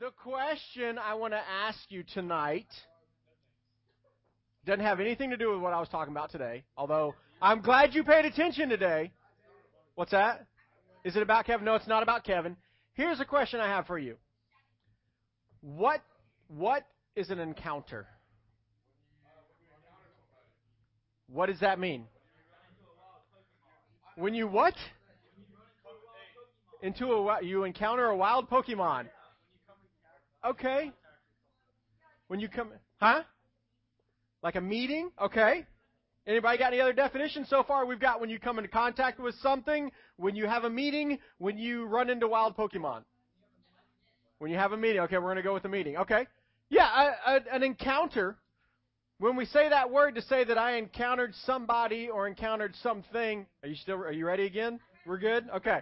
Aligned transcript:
The 0.00 0.12
question 0.12 0.96
I 0.96 1.12
want 1.12 1.34
to 1.34 1.42
ask 1.62 1.78
you 1.90 2.02
tonight 2.14 2.68
doesn't 4.64 4.80
have 4.80 4.98
anything 4.98 5.28
to 5.28 5.36
do 5.36 5.52
with 5.52 5.60
what 5.60 5.74
I 5.74 5.78
was 5.78 5.90
talking 5.90 6.14
about 6.14 6.30
today, 6.30 6.64
although 6.74 7.14
I'm 7.42 7.60
glad 7.60 7.94
you 7.94 8.02
paid 8.02 8.24
attention 8.24 8.70
today. 8.70 9.12
What's 9.96 10.12
that? 10.12 10.46
Is 11.04 11.16
it 11.16 11.22
about 11.22 11.44
Kevin? 11.44 11.66
No, 11.66 11.74
it's 11.74 11.86
not 11.86 12.02
about 12.02 12.24
Kevin. 12.24 12.56
Here's 12.94 13.20
a 13.20 13.26
question 13.26 13.60
I 13.60 13.66
have 13.66 13.86
for 13.86 13.98
you. 13.98 14.16
What 15.60 16.00
what 16.48 16.84
is 17.14 17.28
an 17.28 17.38
encounter? 17.38 18.06
What 21.28 21.50
does 21.50 21.60
that 21.60 21.78
mean? 21.78 22.06
When 24.16 24.32
you 24.32 24.48
what? 24.48 24.74
Into 26.82 27.04
a 27.12 27.44
you 27.44 27.64
encounter 27.64 28.06
a 28.06 28.16
wild 28.16 28.48
Pokemon. 28.48 29.04
Okay. 30.44 30.92
When 32.28 32.40
you 32.40 32.48
come, 32.48 32.70
huh? 33.00 33.22
Like 34.42 34.54
a 34.54 34.60
meeting? 34.60 35.10
Okay. 35.20 35.66
Anybody 36.26 36.58
got 36.58 36.72
any 36.72 36.80
other 36.80 36.92
definitions 36.92 37.48
so 37.48 37.62
far? 37.62 37.86
We've 37.86 38.00
got 38.00 38.20
when 38.20 38.30
you 38.30 38.38
come 38.38 38.58
into 38.58 38.70
contact 38.70 39.18
with 39.18 39.34
something, 39.42 39.90
when 40.16 40.36
you 40.36 40.46
have 40.46 40.64
a 40.64 40.70
meeting, 40.70 41.18
when 41.38 41.58
you 41.58 41.86
run 41.86 42.10
into 42.10 42.28
wild 42.28 42.56
Pokemon. 42.56 43.02
When 44.38 44.50
you 44.50 44.56
have 44.56 44.72
a 44.72 44.76
meeting. 44.76 45.00
Okay, 45.02 45.16
we're 45.16 45.24
going 45.24 45.36
to 45.36 45.42
go 45.42 45.54
with 45.54 45.64
a 45.64 45.68
meeting. 45.68 45.96
Okay. 45.96 46.26
Yeah, 46.68 47.12
a, 47.26 47.30
a, 47.30 47.40
an 47.52 47.62
encounter. 47.62 48.36
When 49.18 49.36
we 49.36 49.44
say 49.44 49.68
that 49.68 49.90
word 49.90 50.14
to 50.14 50.22
say 50.22 50.44
that 50.44 50.56
I 50.56 50.76
encountered 50.76 51.34
somebody 51.44 52.08
or 52.08 52.26
encountered 52.26 52.74
something, 52.82 53.44
are 53.62 53.68
you 53.68 53.74
still 53.74 53.96
are 53.96 54.12
you 54.12 54.26
ready 54.26 54.46
again? 54.46 54.80
We're 55.04 55.18
good? 55.18 55.46
Okay. 55.56 55.80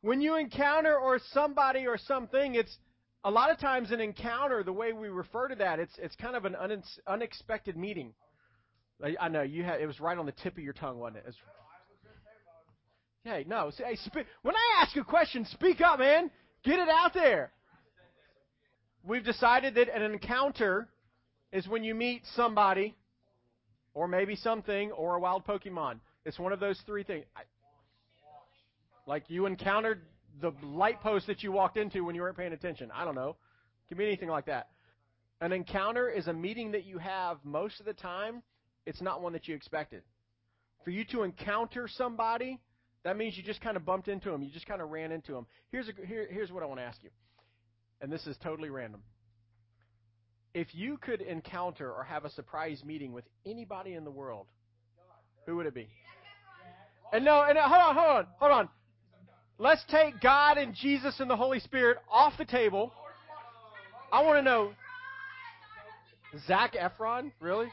When 0.00 0.20
you 0.20 0.36
encounter 0.36 0.96
or 0.96 1.20
somebody 1.32 1.86
or 1.86 1.98
something, 1.98 2.56
it's 2.56 2.76
a 3.24 3.30
lot 3.30 3.50
of 3.50 3.58
times 3.58 3.90
an 3.90 4.00
encounter, 4.00 4.62
the 4.62 4.72
way 4.72 4.92
we 4.92 5.08
refer 5.08 5.48
to 5.48 5.54
that, 5.56 5.78
it's 5.78 5.94
it's 5.98 6.14
kind 6.16 6.36
of 6.36 6.44
an 6.44 6.54
un, 6.54 6.82
unexpected 7.06 7.76
meeting. 7.76 8.12
I, 9.02 9.16
I 9.20 9.28
know 9.28 9.42
you 9.42 9.64
had 9.64 9.80
it 9.80 9.86
was 9.86 9.98
right 9.98 10.16
on 10.16 10.26
the 10.26 10.32
tip 10.32 10.56
of 10.56 10.62
your 10.62 10.74
tongue, 10.74 10.98
wasn't 10.98 11.24
it? 11.26 11.34
Hey, 13.24 13.44
no, 13.48 13.70
hey, 13.76 13.96
spe- 13.96 14.28
when 14.42 14.54
I 14.54 14.82
ask 14.82 14.94
a 14.96 15.04
question, 15.04 15.46
speak 15.46 15.80
up, 15.80 15.98
man. 15.98 16.30
Get 16.62 16.78
it 16.78 16.88
out 16.88 17.14
there. 17.14 17.52
We've 19.02 19.24
decided 19.24 19.74
that 19.76 19.94
an 19.94 20.02
encounter 20.02 20.88
is 21.52 21.66
when 21.66 21.84
you 21.84 21.94
meet 21.94 22.22
somebody, 22.34 22.94
or 23.94 24.08
maybe 24.08 24.36
something, 24.36 24.92
or 24.92 25.14
a 25.14 25.20
wild 25.20 25.46
Pokemon. 25.46 26.00
It's 26.26 26.38
one 26.38 26.52
of 26.52 26.60
those 26.60 26.78
three 26.84 27.02
things. 27.02 27.24
I, 27.34 27.42
like 29.06 29.24
you 29.28 29.46
encountered 29.46 30.02
the 30.40 30.52
light 30.62 31.00
post 31.00 31.26
that 31.26 31.42
you 31.42 31.52
walked 31.52 31.76
into 31.76 32.04
when 32.04 32.14
you 32.14 32.22
weren't 32.22 32.36
paying 32.36 32.52
attention. 32.52 32.90
I 32.94 33.04
don't 33.04 33.14
know. 33.14 33.30
It 33.30 33.88
can 33.88 33.98
be 33.98 34.04
anything 34.04 34.28
like 34.28 34.46
that. 34.46 34.68
An 35.40 35.52
encounter 35.52 36.08
is 36.08 36.26
a 36.26 36.32
meeting 36.32 36.72
that 36.72 36.84
you 36.84 36.98
have 36.98 37.38
most 37.44 37.80
of 37.80 37.86
the 37.86 37.92
time. 37.92 38.42
It's 38.86 39.00
not 39.00 39.22
one 39.22 39.32
that 39.32 39.48
you 39.48 39.54
expected. 39.54 40.02
For 40.84 40.90
you 40.90 41.04
to 41.06 41.22
encounter 41.22 41.88
somebody, 41.88 42.60
that 43.04 43.16
means 43.16 43.36
you 43.36 43.42
just 43.42 43.60
kind 43.60 43.76
of 43.76 43.84
bumped 43.84 44.08
into 44.08 44.30
them. 44.30 44.42
You 44.42 44.50
just 44.50 44.66
kind 44.66 44.80
of 44.80 44.90
ran 44.90 45.12
into 45.12 45.32
them. 45.32 45.46
Here's, 45.70 45.88
a, 45.88 45.92
here, 46.06 46.26
here's 46.30 46.52
what 46.52 46.62
I 46.62 46.66
want 46.66 46.80
to 46.80 46.84
ask 46.84 47.02
you. 47.02 47.10
And 48.00 48.12
this 48.12 48.26
is 48.26 48.36
totally 48.42 48.70
random. 48.70 49.02
If 50.52 50.68
you 50.74 50.98
could 50.98 51.20
encounter 51.20 51.90
or 51.90 52.04
have 52.04 52.24
a 52.24 52.30
surprise 52.30 52.82
meeting 52.84 53.12
with 53.12 53.24
anybody 53.44 53.94
in 53.94 54.04
the 54.04 54.10
world, 54.10 54.46
who 55.46 55.56
would 55.56 55.66
it 55.66 55.74
be? 55.74 55.88
And 57.12 57.24
no, 57.24 57.42
and 57.42 57.58
hold 57.58 57.82
on, 57.82 57.94
hold 57.94 58.08
on, 58.08 58.26
hold 58.38 58.52
on. 58.52 58.68
Let's 59.58 59.82
take 59.88 60.20
God 60.20 60.58
and 60.58 60.74
Jesus 60.74 61.20
and 61.20 61.30
the 61.30 61.36
Holy 61.36 61.60
Spirit 61.60 61.98
off 62.10 62.32
the 62.38 62.44
table. 62.44 62.92
I 64.12 64.22
want 64.24 64.38
to 64.38 64.42
know 64.42 64.72
Zac 66.46 66.74
Efron? 66.74 67.30
Really? 67.40 67.68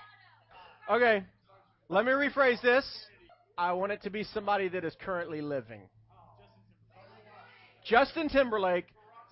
Okay. 0.89 1.23
Let 1.89 2.05
me 2.05 2.11
rephrase 2.11 2.61
this. 2.61 2.85
I 3.58 3.73
want 3.73 3.91
it 3.91 4.03
to 4.03 4.09
be 4.09 4.23
somebody 4.23 4.70
that 4.70 4.86
is 4.86 4.95
currently 5.03 5.41
living. 5.41 5.81
Justin 7.86 8.30
Timberlake, 8.30 8.86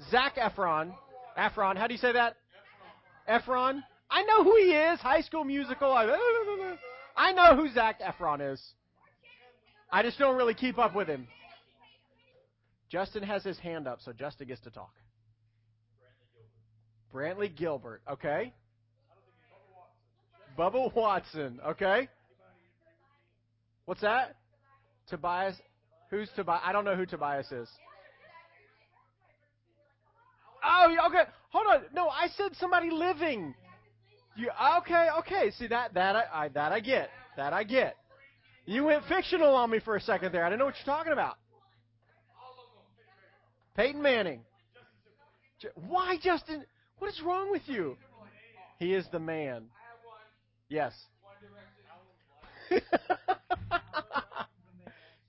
Zac 0.10 0.36
Efron. 0.36 0.94
Efron, 1.38 1.78
how 1.78 1.88
do 1.88 1.94
you 1.94 2.00
say 2.00 2.14
that? 2.14 2.36
Efron. 3.30 3.84
I 4.10 4.24
know 4.24 4.44
who 4.44 4.56
he 4.58 4.72
is. 4.72 5.00
High 5.00 5.22
School 5.22 5.44
Musical. 5.44 5.94
I 5.94 7.32
know 7.32 7.56
who 7.56 7.72
Zac 7.74 8.02
Efron 8.02 8.54
is. 8.54 8.62
I 9.92 10.02
just 10.02 10.18
don't 10.18 10.36
really 10.36 10.56
keep 10.56 10.80
up 10.80 10.96
with 10.96 11.08
him. 11.08 11.28
Justin 12.90 13.24
has 13.24 13.44
his 13.44 13.58
hand 13.60 13.88
up, 13.88 14.00
so 14.02 14.12
Justin 14.12 14.48
gets 14.48 14.62
to 14.62 14.72
talk. 14.72 14.94
Brantley 17.14 17.56
Gilbert, 17.56 18.02
okay. 18.10 18.54
Bubba 20.58 20.94
Watson, 20.94 21.60
okay. 21.66 22.10
What's 23.86 24.02
that? 24.02 24.36
Tobias. 25.10 25.56
Who's 26.12 26.30
Tobias? 26.36 26.62
I 26.64 26.72
don't 26.72 26.86
know 26.86 26.96
who 26.96 27.06
Tobias 27.06 27.52
is. 27.52 27.68
Oh, 30.64 30.96
okay. 31.08 31.24
Hold 31.52 31.68
on. 31.68 31.82
No, 31.94 32.10
I 32.10 32.28
said 32.36 32.52
somebody 32.60 32.92
living. 32.92 33.56
You 34.36 34.50
okay? 34.80 35.08
Okay. 35.20 35.52
See 35.58 35.68
that 35.68 35.94
that 35.94 36.16
I, 36.16 36.24
I 36.32 36.48
that 36.50 36.72
I 36.72 36.80
get. 36.80 37.10
That 37.38 37.54
I 37.54 37.64
get. 37.64 37.96
You 38.66 38.84
went 38.84 39.06
fictional 39.06 39.56
on 39.56 39.72
me 39.72 39.80
for 39.80 39.96
a 39.96 40.02
second 40.02 40.34
there. 40.34 40.46
I 40.46 40.50
didn't 40.50 40.60
know 40.60 40.66
what 40.66 40.76
you're 40.86 40.96
talking 40.96 41.14
about. 41.14 41.38
Peyton 43.80 44.02
Manning. 44.02 44.42
Why, 45.88 46.18
Justin? 46.22 46.66
What 46.98 47.12
is 47.12 47.22
wrong 47.26 47.50
with 47.50 47.62
you? 47.66 47.96
He 48.78 48.94
is 48.94 49.06
the 49.10 49.20
man. 49.20 49.68
Yes. 50.68 50.92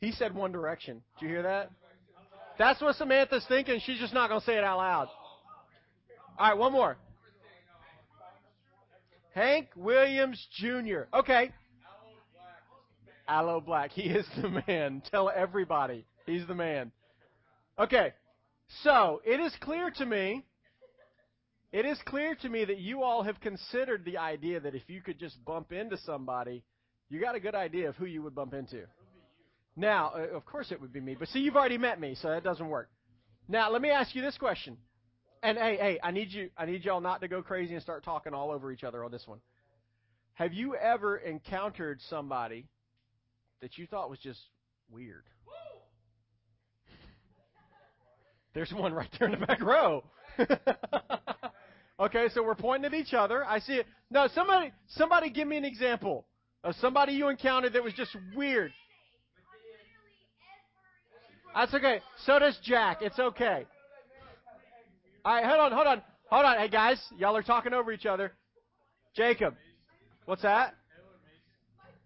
he 0.01 0.11
said 0.11 0.35
One 0.35 0.51
Direction. 0.51 1.01
Did 1.21 1.27
you 1.27 1.29
hear 1.31 1.45
that? 1.45 1.71
That's 2.59 2.81
what 2.81 2.97
Samantha's 2.97 3.47
thinking. 3.47 3.79
She's 3.87 4.01
just 4.01 4.13
not 4.13 4.29
going 4.29 4.41
to 4.41 4.47
say 4.47 4.57
it 4.57 4.65
out 4.65 4.79
loud. 4.79 5.09
All 6.37 6.49
right, 6.49 6.59
one 6.59 6.73
more. 6.73 6.97
Hank 9.33 9.69
Williams 9.77 10.45
Jr. 10.57 11.03
Okay. 11.15 11.53
Aloe 13.29 13.61
Blacc. 13.65 13.91
He 13.93 14.09
is 14.09 14.27
the 14.43 14.61
man. 14.67 15.05
Tell 15.09 15.31
everybody. 15.33 16.05
He's 16.27 16.45
the 16.49 16.57
man. 16.57 16.91
Okay. 17.79 18.13
So, 18.83 19.21
it 19.25 19.41
is 19.41 19.53
clear 19.61 19.91
to 19.91 20.07
me, 20.07 20.45
it 21.73 21.85
is 21.85 21.99
clear 22.07 22.35
to 22.37 22.49
me 22.49 22.65
that 22.65 22.79
you 22.79 23.03
all 23.03 23.23
have 23.23 23.41
considered 23.41 24.05
the 24.05 24.19
idea 24.19 24.61
that 24.61 24.75
if 24.75 24.83
you 24.89 25.01
could 25.01 25.19
just 25.19 25.45
bump 25.45 25.73
into 25.73 25.99
somebody, 25.99 26.63
you 27.09 27.21
got 27.21 27.35
a 27.35 27.41
good 27.41 27.55
idea 27.55 27.89
of 27.89 27.97
who 27.97 28.07
you 28.07 28.23
would 28.23 28.35
bump 28.35 28.55
into. 28.55 28.83
Now, 29.77 30.13
uh, 30.15 30.37
of 30.37 30.45
course 30.45 30.73
it 30.73 30.81
would 30.81 30.93
be 30.93 31.01
me, 31.01 31.17
but 31.19 31.29
see, 31.29 31.41
you've 31.41 31.57
already 31.57 31.79
met 31.79 32.01
me, 32.01 32.17
so 32.21 32.29
that 32.29 32.45
doesn't 32.45 32.69
work. 32.69 32.91
Now, 33.49 33.71
let 33.71 33.83
me 33.83 33.91
ask 33.91 34.15
you 34.15 34.23
this 34.23 34.39
question. 34.39 34.77
And 35.43 35.57
hey, 35.57 35.77
hey, 35.77 35.99
I 36.03 36.11
need 36.11 36.33
you, 36.33 36.51
I 36.57 36.67
need 36.67 36.85
y'all 36.85 37.01
not 37.01 37.21
to 37.23 37.29
go 37.29 37.43
crazy 37.43 37.75
and 37.75 37.83
start 37.83 38.05
talking 38.05 38.35
all 38.35 38.51
over 38.51 38.71
each 38.73 38.85
other 38.85 39.05
on 39.05 39.11
this 39.11 39.27
one. 39.27 39.41
Have 40.35 40.53
you 40.53 40.75
ever 40.77 41.17
encountered 41.17 42.01
somebody 42.09 42.69
that 43.61 43.79
you 43.79 43.87
thought 43.87 44.11
was 44.11 44.19
just 44.19 44.41
weird? 44.91 45.25
There's 48.55 48.73
one 48.73 48.93
right 48.93 49.09
there 49.19 49.29
in 49.29 49.39
the 49.39 49.47
back 49.47 49.61
row. 49.61 50.05
okay, 52.01 52.29
so 52.35 52.43
we're 52.43 52.55
pointing 52.55 52.93
at 52.93 52.95
each 52.95 53.15
other. 53.15 53.45
I 53.45 53.61
see 53.61 53.75
it. 53.75 53.87
No, 54.11 54.29
somebody, 54.35 54.73
somebody, 54.89 55.31
give 55.31 55.47
me 55.47 55.57
an 55.57 55.65
example 55.65 56.27
of 56.65 56.75
somebody 56.77 57.13
you 57.13 57.29
encountered 57.29 57.75
that 57.75 57.85
was 57.85 57.95
just 57.95 58.17
weird. 58.35 58.73
That's 61.55 61.75
okay. 61.75 62.01
So 62.25 62.39
does 62.39 62.59
Jack. 62.63 62.99
It's 63.03 63.19
okay. 63.19 63.67
All 65.25 65.35
right, 65.35 65.45
hold 65.45 65.61
on, 65.61 65.73
hold 65.73 65.87
on, 65.87 66.03
hold 66.31 66.45
on. 66.47 66.59
Hey 66.59 66.69
guys, 66.69 67.01
y'all 67.19 67.37
are 67.37 67.43
talking 67.43 67.75
over 67.75 67.93
each 67.93 68.07
other. 68.07 68.33
Jacob, 69.15 69.55
what's 70.25 70.43
that? 70.43 70.75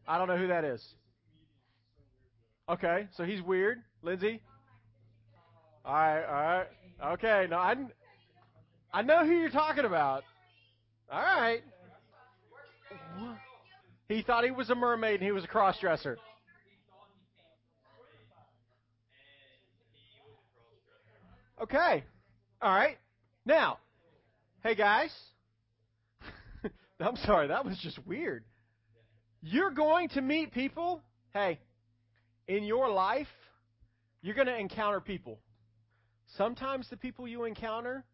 I 0.09 0.19
don't 0.19 0.29
know 0.29 0.37
who 0.37 0.49
that 0.49 0.65
is. 0.65 0.85
Okay, 2.69 3.07
so 3.17 3.25
he's 3.25 3.43
weird. 3.43 3.83
Lindsay. 4.03 4.41
All 5.85 5.95
right, 5.95 6.25
all 6.25 6.33
right. 6.33 6.67
Okay, 7.15 7.47
no, 7.51 7.57
I, 7.57 7.75
I 8.93 9.03
know 9.03 9.27
who 9.27 9.33
you're 9.33 9.51
talking 9.51 9.85
about. 9.85 10.23
All 11.11 11.21
right. 11.21 11.61
He 14.09 14.23
thought 14.23 14.45
he 14.45 14.51
was 14.51 14.71
a 14.71 14.75
mermaid 14.75 15.21
and 15.21 15.25
he 15.25 15.33
was 15.33 15.45
a 15.45 15.49
crossdresser. 15.49 16.17
Okay. 21.63 22.05
All 22.61 22.75
right. 22.75 22.97
Now, 23.45 23.79
hey 24.63 24.75
guys. 24.75 25.11
I'm 27.01 27.17
sorry, 27.17 27.49
that 27.49 27.65
was 27.65 27.79
just 27.83 27.99
weird. 28.07 28.45
You're 29.43 29.71
going 29.71 30.09
to 30.11 30.23
meet 30.23 30.53
people, 30.53 31.03
hey, 31.35 31.59
in 32.49 32.65
your 32.65 32.91
life, 32.91 33.27
you're 34.23 34.35
going 34.35 34.47
to 34.47 34.59
encounter 34.59 35.01
people. 35.01 35.39
Sometimes 36.37 36.89
the 36.91 36.97
people 36.97 37.29
you 37.29 37.45
encounter 37.45 38.05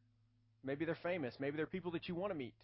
Maybe 0.62 0.84
they're 0.84 0.98
famous. 1.02 1.34
Maybe 1.38 1.56
they're 1.56 1.66
people 1.66 1.90
that 1.92 2.08
you 2.08 2.14
want 2.14 2.32
to 2.32 2.38
meet. 2.38 2.54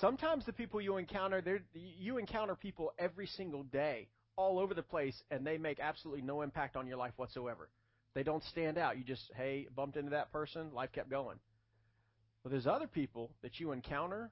Sometimes 0.00 0.46
the 0.46 0.52
people 0.52 0.80
you 0.80 0.96
encounter, 0.96 1.42
you 1.74 2.18
encounter 2.18 2.54
people 2.54 2.92
every 2.98 3.26
single 3.26 3.64
day, 3.64 4.08
all 4.36 4.58
over 4.58 4.72
the 4.72 4.82
place, 4.82 5.20
and 5.30 5.46
they 5.46 5.58
make 5.58 5.80
absolutely 5.80 6.22
no 6.22 6.42
impact 6.42 6.76
on 6.76 6.86
your 6.86 6.96
life 6.96 7.12
whatsoever. 7.16 7.68
They 8.14 8.22
don't 8.22 8.42
stand 8.44 8.78
out. 8.78 8.96
You 8.96 9.04
just, 9.04 9.30
hey, 9.36 9.66
bumped 9.74 9.96
into 9.96 10.10
that 10.10 10.32
person, 10.32 10.72
life 10.72 10.90
kept 10.92 11.10
going. 11.10 11.38
But 12.42 12.50
there's 12.52 12.66
other 12.66 12.86
people 12.86 13.30
that 13.42 13.60
you 13.60 13.72
encounter, 13.72 14.30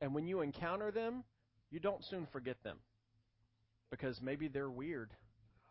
and 0.00 0.14
when 0.14 0.26
you 0.26 0.40
encounter 0.40 0.90
them, 0.90 1.22
you 1.70 1.78
don't 1.78 2.04
soon 2.10 2.26
forget 2.32 2.56
them. 2.64 2.78
Because 3.90 4.18
maybe 4.20 4.48
they're 4.48 4.70
weird. 4.70 5.10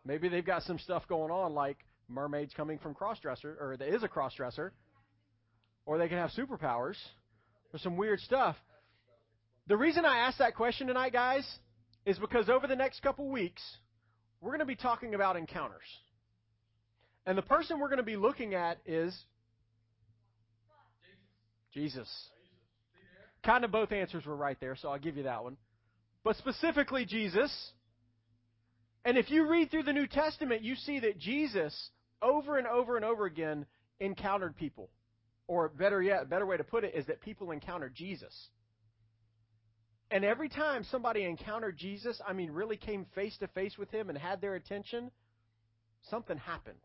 Maybe 0.06 0.30
they've 0.30 0.46
got 0.46 0.64
some 0.64 0.80
stuff 0.80 1.08
going 1.08 1.32
on, 1.32 1.54
like 1.54 1.78
mermaids 2.08 2.54
coming 2.56 2.80
from 2.80 2.94
crossdresser, 2.94 3.60
or 3.60 3.76
there 3.78 3.94
is 3.94 4.04
a 4.04 4.08
crossdresser, 4.08 4.72
or 5.86 5.98
they 5.98 6.08
can 6.08 6.18
have 6.18 6.32
superpowers, 6.32 6.96
or 7.74 7.80
some 7.80 7.98
weird 7.98 8.20
stuff. 8.20 8.56
The 9.68 9.78
reason 9.78 10.06
I 10.06 10.20
asked 10.20 10.40
that 10.40 10.56
question 10.56 10.88
tonight, 10.88 11.14
guys, 11.14 11.48
is 12.06 12.20
because 12.20 12.50
over 12.50 12.68
the 12.68 12.76
next 12.76 13.02
couple 13.02 13.28
weeks, 13.30 13.62
we're 14.42 14.52
going 14.52 14.60
to 14.60 14.66
be 14.66 14.76
talking 14.76 15.16
about 15.16 15.36
encounters. 15.36 15.82
And 17.26 17.38
the 17.38 17.42
person 17.42 17.80
we're 17.80 17.88
going 17.88 17.98
to 17.98 18.04
be 18.04 18.18
looking 18.18 18.54
at 18.54 18.78
is 18.86 19.18
Jesus. 21.74 22.08
Kind 23.44 23.66
of 23.66 23.72
both 23.72 23.92
answers 23.92 24.26
were 24.26 24.36
right 24.36 24.58
there, 24.60 24.76
so 24.76 24.90
I'll 24.90 25.00
give 25.00 25.18
you 25.18 25.24
that 25.24 25.44
one. 25.44 25.58
But 26.24 26.36
specifically, 26.38 27.06
Jesus. 27.06 27.52
And 29.04 29.18
if 29.18 29.30
you 29.30 29.48
read 29.48 29.72
through 29.72 29.84
the 29.84 29.94
New 29.94 30.08
Testament, 30.08 30.64
you 30.64 30.76
see 30.76 31.00
that 31.00 31.20
Jesus, 31.20 31.90
over 32.26 32.58
and 32.58 32.68
over 32.68 32.96
and 32.96 33.06
over 33.06 33.26
again, 33.26 33.66
encountered 34.00 34.58
people. 34.58 34.90
Or 35.48 35.70
better 35.70 36.02
yet, 36.02 36.24
a 36.24 36.26
better 36.26 36.46
way 36.46 36.58
to 36.58 36.64
put 36.64 36.84
it 36.84 36.96
is 36.96 37.06
that 37.06 37.22
people 37.22 37.52
encountered 37.52 37.94
Jesus. 37.94 38.34
And 40.10 40.26
every 40.26 40.50
time 40.50 40.84
somebody 40.90 41.24
encountered 41.24 41.78
Jesus, 41.78 42.20
I 42.28 42.34
mean, 42.34 42.52
really 42.52 42.78
came 42.78 43.06
face 43.16 43.38
to 43.40 43.48
face 43.50 43.78
with 43.78 43.92
him 43.92 44.10
and 44.10 44.18
had 44.18 44.42
their 44.42 44.56
attention, 44.56 45.12
something 46.10 46.38
happened. 46.38 46.80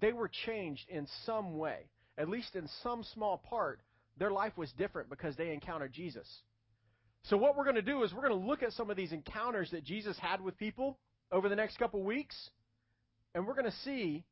They 0.00 0.12
were 0.12 0.30
changed 0.46 0.88
in 0.88 1.06
some 1.26 1.58
way, 1.58 1.90
at 2.16 2.28
least 2.28 2.54
in 2.54 2.68
some 2.82 3.04
small 3.14 3.38
part. 3.38 3.80
Their 4.18 4.30
life 4.30 4.56
was 4.56 4.72
different 4.72 5.10
because 5.10 5.36
they 5.36 5.52
encountered 5.52 5.92
Jesus. 5.92 6.26
So, 7.24 7.36
what 7.36 7.56
we're 7.56 7.64
going 7.64 7.76
to 7.76 7.82
do 7.82 8.02
is 8.02 8.12
we're 8.12 8.26
going 8.26 8.40
to 8.40 8.46
look 8.46 8.62
at 8.62 8.72
some 8.72 8.90
of 8.90 8.96
these 8.96 9.12
encounters 9.12 9.70
that 9.72 9.84
Jesus 9.84 10.16
had 10.18 10.40
with 10.40 10.56
people 10.56 10.98
over 11.32 11.48
the 11.48 11.56
next 11.56 11.78
couple 11.78 12.02
weeks, 12.02 12.36
and 13.34 13.46
we're 13.46 13.54
going 13.54 13.70
to 13.70 13.76
see 13.84 14.24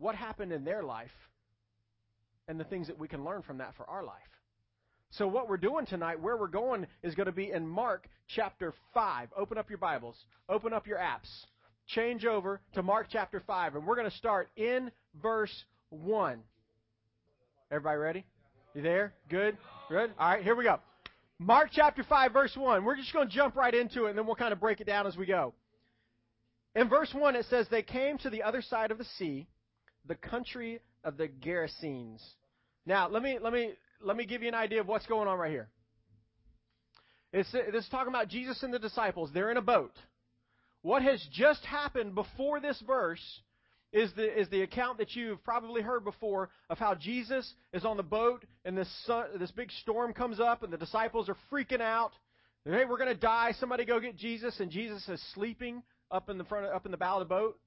what 0.00 0.16
happened 0.16 0.52
in 0.52 0.64
their 0.64 0.82
life 0.82 1.10
and 2.48 2.58
the 2.58 2.64
things 2.64 2.88
that 2.88 2.98
we 2.98 3.06
can 3.06 3.24
learn 3.24 3.42
from 3.42 3.58
that 3.58 3.74
for 3.76 3.88
our 3.88 4.02
life. 4.02 4.16
So, 5.10 5.26
what 5.26 5.48
we're 5.48 5.56
doing 5.56 5.86
tonight, 5.86 6.20
where 6.20 6.36
we're 6.36 6.48
going, 6.48 6.86
is 7.02 7.14
going 7.14 7.26
to 7.26 7.32
be 7.32 7.50
in 7.50 7.66
Mark 7.66 8.08
chapter 8.28 8.72
5. 8.94 9.28
Open 9.36 9.58
up 9.58 9.68
your 9.68 9.78
Bibles, 9.78 10.16
open 10.48 10.72
up 10.72 10.86
your 10.86 10.98
apps, 10.98 11.28
change 11.86 12.24
over 12.24 12.60
to 12.74 12.82
Mark 12.82 13.08
chapter 13.10 13.42
5, 13.44 13.74
and 13.74 13.86
we're 13.86 13.96
going 13.96 14.10
to 14.10 14.16
start 14.16 14.48
in 14.56 14.90
verse 15.20 15.64
1. 15.90 16.40
Everybody 17.70 17.98
ready? 17.98 18.24
You 18.74 18.82
there? 18.82 19.12
Good? 19.28 19.56
Good? 19.88 20.12
All 20.18 20.30
right, 20.30 20.42
here 20.42 20.54
we 20.54 20.64
go. 20.64 20.78
Mark 21.40 21.70
chapter 21.72 22.04
5, 22.04 22.32
verse 22.32 22.56
1. 22.56 22.84
We're 22.84 22.96
just 22.96 23.12
going 23.12 23.28
to 23.28 23.34
jump 23.34 23.56
right 23.56 23.74
into 23.74 24.06
it, 24.06 24.10
and 24.10 24.18
then 24.18 24.26
we'll 24.26 24.36
kind 24.36 24.52
of 24.52 24.60
break 24.60 24.80
it 24.80 24.86
down 24.86 25.06
as 25.08 25.16
we 25.16 25.26
go. 25.26 25.54
In 26.76 26.88
verse 26.88 27.12
1, 27.12 27.34
it 27.34 27.46
says, 27.50 27.66
They 27.68 27.82
came 27.82 28.18
to 28.18 28.30
the 28.30 28.44
other 28.44 28.62
side 28.62 28.92
of 28.92 28.98
the 28.98 29.06
sea, 29.18 29.48
the 30.06 30.14
country 30.14 30.80
of 31.04 31.16
the 31.16 31.28
Gerasenes. 31.28 32.22
Now, 32.86 33.08
let 33.08 33.22
me, 33.22 33.38
let 33.40 33.52
me 33.52 33.72
let 34.02 34.16
me 34.16 34.24
give 34.24 34.42
you 34.42 34.48
an 34.48 34.54
idea 34.54 34.80
of 34.80 34.88
what's 34.88 35.06
going 35.06 35.28
on 35.28 35.38
right 35.38 35.50
here. 35.50 35.68
It's, 37.32 37.50
this 37.52 37.84
is 37.84 37.88
talking 37.90 38.08
about 38.08 38.28
Jesus 38.28 38.62
and 38.62 38.72
the 38.72 38.78
disciples. 38.78 39.30
They're 39.32 39.50
in 39.50 39.56
a 39.56 39.62
boat. 39.62 39.92
What 40.82 41.02
has 41.02 41.24
just 41.32 41.64
happened 41.64 42.14
before 42.14 42.60
this 42.60 42.82
verse 42.86 43.22
is 43.92 44.10
the, 44.16 44.40
is 44.40 44.48
the 44.48 44.62
account 44.62 44.98
that 44.98 45.14
you've 45.14 45.42
probably 45.44 45.82
heard 45.82 46.04
before 46.04 46.48
of 46.70 46.78
how 46.78 46.94
Jesus 46.94 47.52
is 47.72 47.84
on 47.84 47.96
the 47.96 48.02
boat 48.02 48.44
and 48.64 48.76
this, 48.76 48.88
sun, 49.06 49.26
this 49.38 49.50
big 49.50 49.70
storm 49.82 50.12
comes 50.12 50.40
up 50.40 50.62
and 50.62 50.72
the 50.72 50.78
disciples 50.78 51.28
are 51.28 51.36
freaking 51.52 51.80
out. 51.80 52.12
hey, 52.64 52.84
we're 52.88 52.98
going 52.98 53.08
to 53.08 53.14
die. 53.14 53.52
Somebody 53.60 53.84
go 53.84 54.00
get 54.00 54.16
Jesus. 54.16 54.58
And 54.58 54.70
Jesus 54.70 55.06
is 55.08 55.22
sleeping 55.34 55.82
up 56.10 56.30
in 56.30 56.38
the 56.38 56.44
front, 56.44 56.66
up 56.66 56.86
in 56.86 56.90
the 56.90 56.96
bow 56.96 57.20
of 57.20 57.28
the 57.28 57.32
boat. 57.32 57.58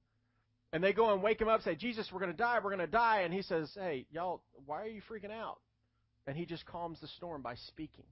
And 0.72 0.82
they 0.82 0.92
go 0.92 1.12
and 1.12 1.22
wake 1.22 1.40
him 1.40 1.48
up, 1.48 1.62
say, 1.62 1.76
Jesus, 1.76 2.08
we're 2.12 2.18
going 2.18 2.32
to 2.32 2.36
die. 2.36 2.58
We're 2.62 2.70
going 2.70 2.78
to 2.80 2.86
die. 2.86 3.20
And 3.20 3.32
he 3.32 3.42
says, 3.42 3.70
Hey, 3.74 4.06
y'all, 4.10 4.42
why 4.66 4.82
are 4.82 4.88
you 4.88 5.02
freaking 5.08 5.30
out? 5.30 5.58
and 6.26 6.36
he 6.36 6.46
just 6.46 6.64
calms 6.66 7.00
the 7.00 7.08
storm 7.08 7.42
by 7.42 7.54
speaking. 7.68 8.04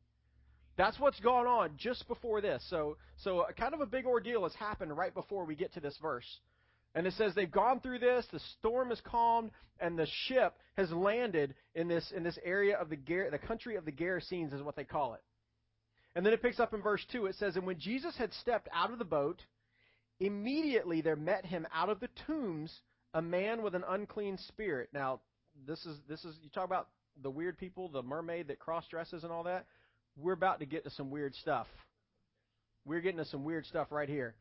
That's 0.76 0.98
what's 0.98 1.20
going 1.20 1.46
on 1.46 1.72
just 1.76 2.06
before 2.08 2.40
this. 2.40 2.64
So, 2.70 2.96
so 3.18 3.44
kind 3.58 3.74
of 3.74 3.80
a 3.80 3.86
big 3.86 4.06
ordeal 4.06 4.44
has 4.44 4.54
happened 4.54 4.96
right 4.96 5.12
before 5.12 5.44
we 5.44 5.54
get 5.54 5.74
to 5.74 5.80
this 5.80 5.98
verse. 6.00 6.26
And 6.94 7.06
it 7.06 7.14
says 7.14 7.34
they've 7.34 7.50
gone 7.50 7.80
through 7.80 8.00
this, 8.00 8.26
the 8.32 8.40
storm 8.58 8.92
is 8.92 9.00
calmed, 9.04 9.50
and 9.80 9.98
the 9.98 10.06
ship 10.26 10.54
has 10.76 10.90
landed 10.90 11.54
in 11.74 11.88
this 11.88 12.12
in 12.14 12.22
this 12.22 12.38
area 12.44 12.76
of 12.76 12.90
the 12.90 12.96
the 13.30 13.38
country 13.38 13.76
of 13.76 13.84
the 13.84 13.92
Gerasenes 13.92 14.52
is 14.52 14.62
what 14.62 14.76
they 14.76 14.84
call 14.84 15.14
it. 15.14 15.22
And 16.14 16.24
then 16.24 16.34
it 16.34 16.42
picks 16.42 16.60
up 16.60 16.74
in 16.74 16.82
verse 16.82 17.04
2. 17.10 17.26
It 17.26 17.36
says, 17.36 17.56
And 17.56 17.66
when 17.66 17.78
Jesus 17.78 18.14
had 18.18 18.32
stepped 18.34 18.68
out 18.74 18.92
of 18.92 18.98
the 18.98 19.04
boat, 19.06 19.40
immediately 20.26 21.00
there 21.00 21.16
met 21.16 21.44
him 21.44 21.66
out 21.72 21.88
of 21.88 22.00
the 22.00 22.08
tombs 22.26 22.72
a 23.14 23.22
man 23.22 23.62
with 23.62 23.74
an 23.74 23.84
unclean 23.88 24.38
spirit. 24.48 24.88
Now, 24.92 25.20
this 25.66 25.84
is 25.84 25.98
this 26.08 26.24
is 26.24 26.36
you 26.42 26.50
talk 26.50 26.64
about 26.64 26.88
the 27.22 27.30
weird 27.30 27.58
people, 27.58 27.88
the 27.88 28.02
mermaid 28.02 28.48
that 28.48 28.58
cross 28.58 28.86
dresses 28.88 29.22
and 29.22 29.32
all 29.32 29.44
that, 29.44 29.66
we're 30.16 30.32
about 30.32 30.60
to 30.60 30.66
get 30.66 30.84
to 30.84 30.90
some 30.90 31.10
weird 31.10 31.34
stuff. 31.34 31.66
We're 32.84 33.00
getting 33.00 33.18
to 33.18 33.24
some 33.24 33.44
weird 33.44 33.66
stuff 33.66 33.88
right 33.90 34.08
here. 34.08 34.34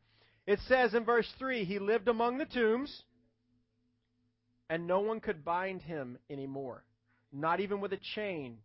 It 0.46 0.58
says 0.66 0.94
in 0.94 1.04
verse 1.04 1.30
3 1.38 1.64
He 1.64 1.78
lived 1.78 2.08
among 2.08 2.38
the 2.38 2.46
tombs, 2.46 3.02
and 4.70 4.86
no 4.86 5.00
one 5.00 5.20
could 5.20 5.44
bind 5.44 5.82
him 5.82 6.18
anymore, 6.30 6.84
not 7.32 7.60
even 7.60 7.80
with 7.80 7.92
a 7.92 8.00
chain. 8.14 8.58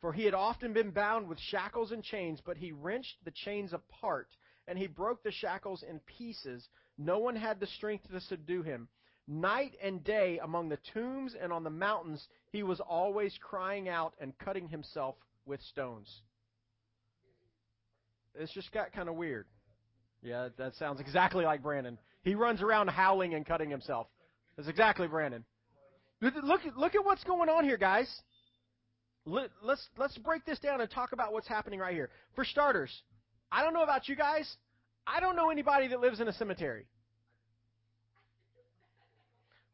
For 0.00 0.12
he 0.12 0.24
had 0.24 0.34
often 0.34 0.72
been 0.72 0.90
bound 0.90 1.28
with 1.28 1.38
shackles 1.38 1.92
and 1.92 2.02
chains, 2.02 2.40
but 2.44 2.56
he 2.56 2.72
wrenched 2.72 3.14
the 3.24 3.30
chains 3.30 3.72
apart, 3.72 4.28
and 4.68 4.78
he 4.78 4.86
broke 4.86 5.22
the 5.22 5.32
shackles 5.32 5.82
in 5.88 6.00
pieces. 6.00 6.68
No 6.98 7.18
one 7.18 7.36
had 7.36 7.60
the 7.60 7.66
strength 7.66 8.10
to 8.10 8.20
subdue 8.20 8.62
him. 8.62 8.88
Night 9.28 9.74
and 9.82 10.02
day 10.02 10.40
among 10.42 10.68
the 10.68 10.78
tombs 10.92 11.34
and 11.40 11.52
on 11.52 11.64
the 11.64 11.70
mountains, 11.70 12.26
he 12.50 12.62
was 12.62 12.80
always 12.80 13.36
crying 13.40 13.88
out 13.88 14.14
and 14.20 14.36
cutting 14.38 14.68
himself 14.68 15.14
with 15.46 15.60
stones. 15.62 16.22
It's 18.34 18.52
just 18.52 18.72
got 18.72 18.92
kind 18.92 19.08
of 19.08 19.14
weird. 19.14 19.46
Yeah, 20.22 20.48
that 20.58 20.74
sounds 20.76 21.00
exactly 21.00 21.44
like 21.44 21.62
Brandon. 21.62 21.98
He 22.22 22.34
runs 22.34 22.62
around 22.62 22.88
howling 22.88 23.34
and 23.34 23.44
cutting 23.44 23.70
himself. 23.70 24.06
That's 24.56 24.68
exactly 24.68 25.08
Brandon. 25.08 25.44
Look, 26.20 26.62
look 26.76 26.94
at 26.94 27.04
what's 27.04 27.24
going 27.24 27.48
on 27.48 27.64
here, 27.64 27.76
guys. 27.76 28.08
Let's 29.24 29.88
let's 29.96 30.18
break 30.18 30.44
this 30.44 30.58
down 30.58 30.80
and 30.80 30.90
talk 30.90 31.12
about 31.12 31.32
what's 31.32 31.46
happening 31.46 31.78
right 31.78 31.94
here. 31.94 32.10
For 32.34 32.44
starters, 32.44 32.90
I 33.52 33.62
don't 33.62 33.74
know 33.74 33.82
about 33.82 34.08
you 34.08 34.16
guys. 34.16 34.50
I 35.06 35.20
don't 35.20 35.36
know 35.36 35.50
anybody 35.50 35.88
that 35.88 36.00
lives 36.00 36.20
in 36.20 36.28
a 36.28 36.32
cemetery. 36.32 36.86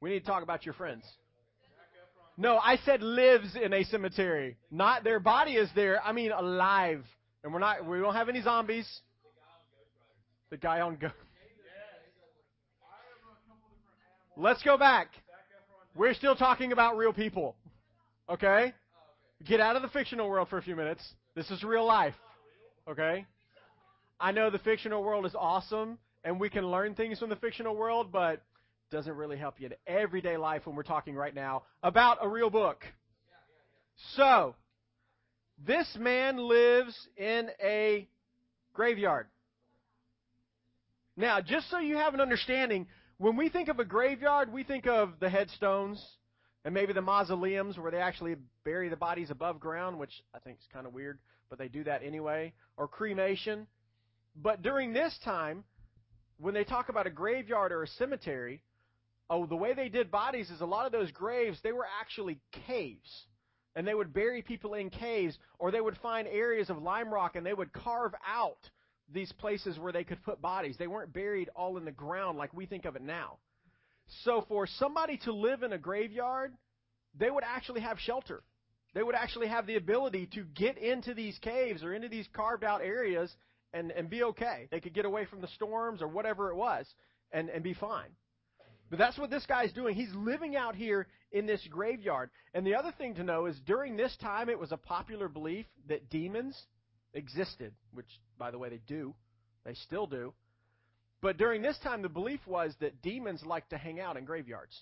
We 0.01 0.11
need 0.11 0.21
to 0.21 0.27
talk 0.27 0.43
about 0.43 0.67
your 0.67 0.75
friends. 0.75 1.05
No, 2.37 2.59
I 2.59 2.77
said 2.85 3.03
lives 3.03 3.57
in 3.61 3.73
a 3.73 3.85
cemetery. 3.85 4.57
Not 4.71 5.05
their 5.05 5.21
body 5.21 5.53
is 5.53 5.69
there. 5.75 6.03
I 6.03 6.13
mean 6.13 6.33
alive. 6.33 7.05
And 7.43 7.53
we're 7.53 7.59
not 7.61 7.87
we 7.87 7.99
don't 7.99 8.15
have 8.15 8.29
any 8.29 8.43
zombies. 8.43 8.89
The 10.51 10.57
guy 10.57 10.81
on 10.81 10.97
go. 10.97 11.11
Let's 14.37 14.63
go 14.63 14.79
back. 14.79 15.09
We're 15.97 16.15
still 16.15 16.37
talking 16.37 16.71
about 16.71 16.97
real 16.97 17.13
people. 17.13 17.57
Okay? 18.31 18.73
Get 19.45 19.61
out 19.61 19.75
of 19.75 19.83
the 19.83 19.89
fictional 19.89 20.29
world 20.29 20.49
for 20.49 20.59
a 20.59 20.63
few 20.63 20.77
minutes. 20.77 21.03
This 21.35 21.51
is 21.51 21.65
real 21.65 21.85
life. 21.85 22.15
Okay? 22.89 23.27
I 24.21 24.33
know 24.33 24.51
the 24.51 24.59
fictional 24.59 25.03
world 25.03 25.27
is 25.27 25.35
awesome 25.39 25.99
and 26.25 26.41
we 26.41 26.51
can 26.51 26.67
learn 26.67 26.95
things 26.95 27.19
from 27.19 27.31
the 27.31 27.37
fictional 27.37 27.77
world, 27.77 28.11
but 28.13 28.43
doesn't 28.91 29.15
really 29.15 29.37
help 29.37 29.57
you 29.59 29.67
in 29.67 29.75
everyday 29.87 30.37
life 30.37 30.67
when 30.67 30.75
we're 30.75 30.83
talking 30.83 31.15
right 31.15 31.35
now 31.35 31.63
about 31.83 32.19
a 32.23 32.29
real 32.29 32.51
book. 32.51 32.85
So, 34.17 34.55
this 35.67 35.97
man 35.99 36.39
lives 36.39 36.97
in 37.17 37.49
a 37.63 38.09
graveyard. 38.73 39.27
Now, 41.17 41.41
just 41.41 41.69
so 41.71 41.79
you 41.79 41.97
have 41.97 42.15
an 42.15 42.21
understanding, 42.21 42.87
when 43.19 43.37
we 43.37 43.49
think 43.49 43.69
of 43.69 43.81
a 43.81 43.85
graveyard, 43.85 44.53
we 44.53 44.63
think 44.63 44.87
of 44.87 45.15
the 45.21 45.29
headstones 45.29 46.03
and 46.65 46.73
maybe 46.73 46.93
the 46.93 47.03
mausoleums 47.03 47.77
where 47.77 47.91
they 47.91 48.01
actually 48.01 48.37
bury 48.65 48.89
the 48.89 48.97
bodies 48.97 49.31
above 49.31 49.59
ground, 49.59 49.99
which 49.99 50.13
I 50.35 50.39
think 50.39 50.59
is 50.59 50.67
kind 50.73 50.87
of 50.87 50.93
weird, 50.93 51.19
but 51.51 51.59
they 51.59 51.69
do 51.69 51.85
that 51.85 52.03
anyway, 52.05 52.53
or 52.77 52.87
cremation. 52.87 53.67
But 54.41 54.63
during 54.63 54.93
this 54.93 55.19
time, 55.25 55.65
when 56.39 56.55
they 56.55 56.65
talk 56.65 56.89
about 56.89 57.07
a 57.07 57.11
graveyard 57.11 57.73
or 57.73 57.83
a 57.83 57.89
cemetery, 57.89 58.63
oh, 59.29 59.47
the 59.47 59.57
way 59.57 59.75
they 59.75 59.89
did 59.89 60.11
bodies 60.11 60.51
is 60.51 60.61
a 60.61 60.67
lot 60.67 60.87
of 60.87 60.93
those 60.93 61.11
graves, 61.11 61.59
they 61.63 61.73
were 61.73 61.87
actually 62.01 62.39
caves. 62.67 63.27
And 63.75 63.87
they 63.87 63.95
would 63.95 64.13
bury 64.13 64.43
people 64.43 64.75
in 64.75 64.91
caves, 64.91 65.37
or 65.59 65.71
they 65.71 65.81
would 65.81 65.97
find 65.99 66.27
areas 66.29 66.71
of 66.71 66.79
lime 66.79 67.13
rock 67.13 67.37
and 67.37 67.45
they 67.45 67.55
would 67.55 67.73
carve 67.73 68.15
out 68.27 68.59
these 69.13 69.33
places 69.33 69.79
where 69.79 69.93
they 69.93 70.05
could 70.05 70.23
put 70.23 70.41
bodies. 70.41 70.77
They 70.79 70.87
weren't 70.87 71.13
buried 71.13 71.51
all 71.57 71.77
in 71.77 71.85
the 71.85 71.91
ground 71.91 72.39
like 72.39 72.53
we 72.55 72.67
think 72.67 72.85
of 72.85 72.97
it 72.97 73.03
now. 73.03 73.39
So 74.25 74.45
for 74.49 74.67
somebody 74.67 75.19
to 75.25 75.33
live 75.33 75.63
in 75.63 75.73
a 75.73 75.79
graveyard, 75.79 76.55
they 77.19 77.31
would 77.31 77.45
actually 77.45 77.81
have 77.81 77.99
shelter. 77.99 78.43
They 78.95 79.03
would 79.03 79.15
actually 79.15 79.49
have 79.49 79.67
the 79.67 79.77
ability 79.77 80.31
to 80.35 80.45
get 80.45 80.79
into 80.79 81.15
these 81.15 81.39
caves 81.39 81.83
or 81.83 81.93
into 81.93 82.09
these 82.09 82.27
carved 82.33 82.65
out 82.65 82.83
areas 82.83 83.35
and, 83.73 83.91
and 83.91 84.09
be 84.09 84.23
okay. 84.23 84.69
They 84.71 84.81
could 84.81 84.95
get 84.95 85.05
away 85.05 85.25
from 85.27 85.41
the 85.41 85.49
storms 85.49 86.03
or 86.03 86.09
whatever 86.09 86.51
it 86.51 86.57
was 86.57 86.87
and, 87.33 87.49
and 87.51 87.63
be 87.63 87.75
fine. 87.75 88.11
But 88.91 88.99
that's 88.99 89.19
what 89.19 89.31
this 89.31 89.45
guy's 89.47 89.73
doing. 89.73 89.95
He's 89.95 90.15
living 90.15 90.57
out 90.57 90.75
here 90.75 91.07
in 91.31 91.47
this 91.47 91.67
graveyard. 91.69 92.31
And 92.55 92.67
the 92.67 92.75
other 92.75 92.93
thing 92.97 93.15
to 93.17 93.23
know 93.23 93.47
is 93.47 93.59
during 93.67 93.97
this 93.97 94.17
time, 94.21 94.49
it 94.49 94.59
was 94.59 94.73
a 94.73 94.79
popular 94.79 95.29
belief 95.29 95.67
that 95.89 96.09
demons 96.09 96.59
existed, 97.13 97.73
which, 97.93 98.09
by 98.39 98.51
the 98.51 98.59
way, 98.59 98.71
they 98.71 98.81
do. 98.87 99.15
They 99.65 99.75
still 99.75 100.07
do. 100.07 100.33
But 101.21 101.37
during 101.37 101.61
this 101.61 101.79
time, 101.83 102.01
the 102.01 102.09
belief 102.09 102.41
was 102.47 102.75
that 102.81 103.03
demons 103.03 103.43
like 103.45 103.69
to 103.71 103.77
hang 103.77 104.01
out 104.01 104.17
in 104.17 104.25
graveyards. 104.25 104.75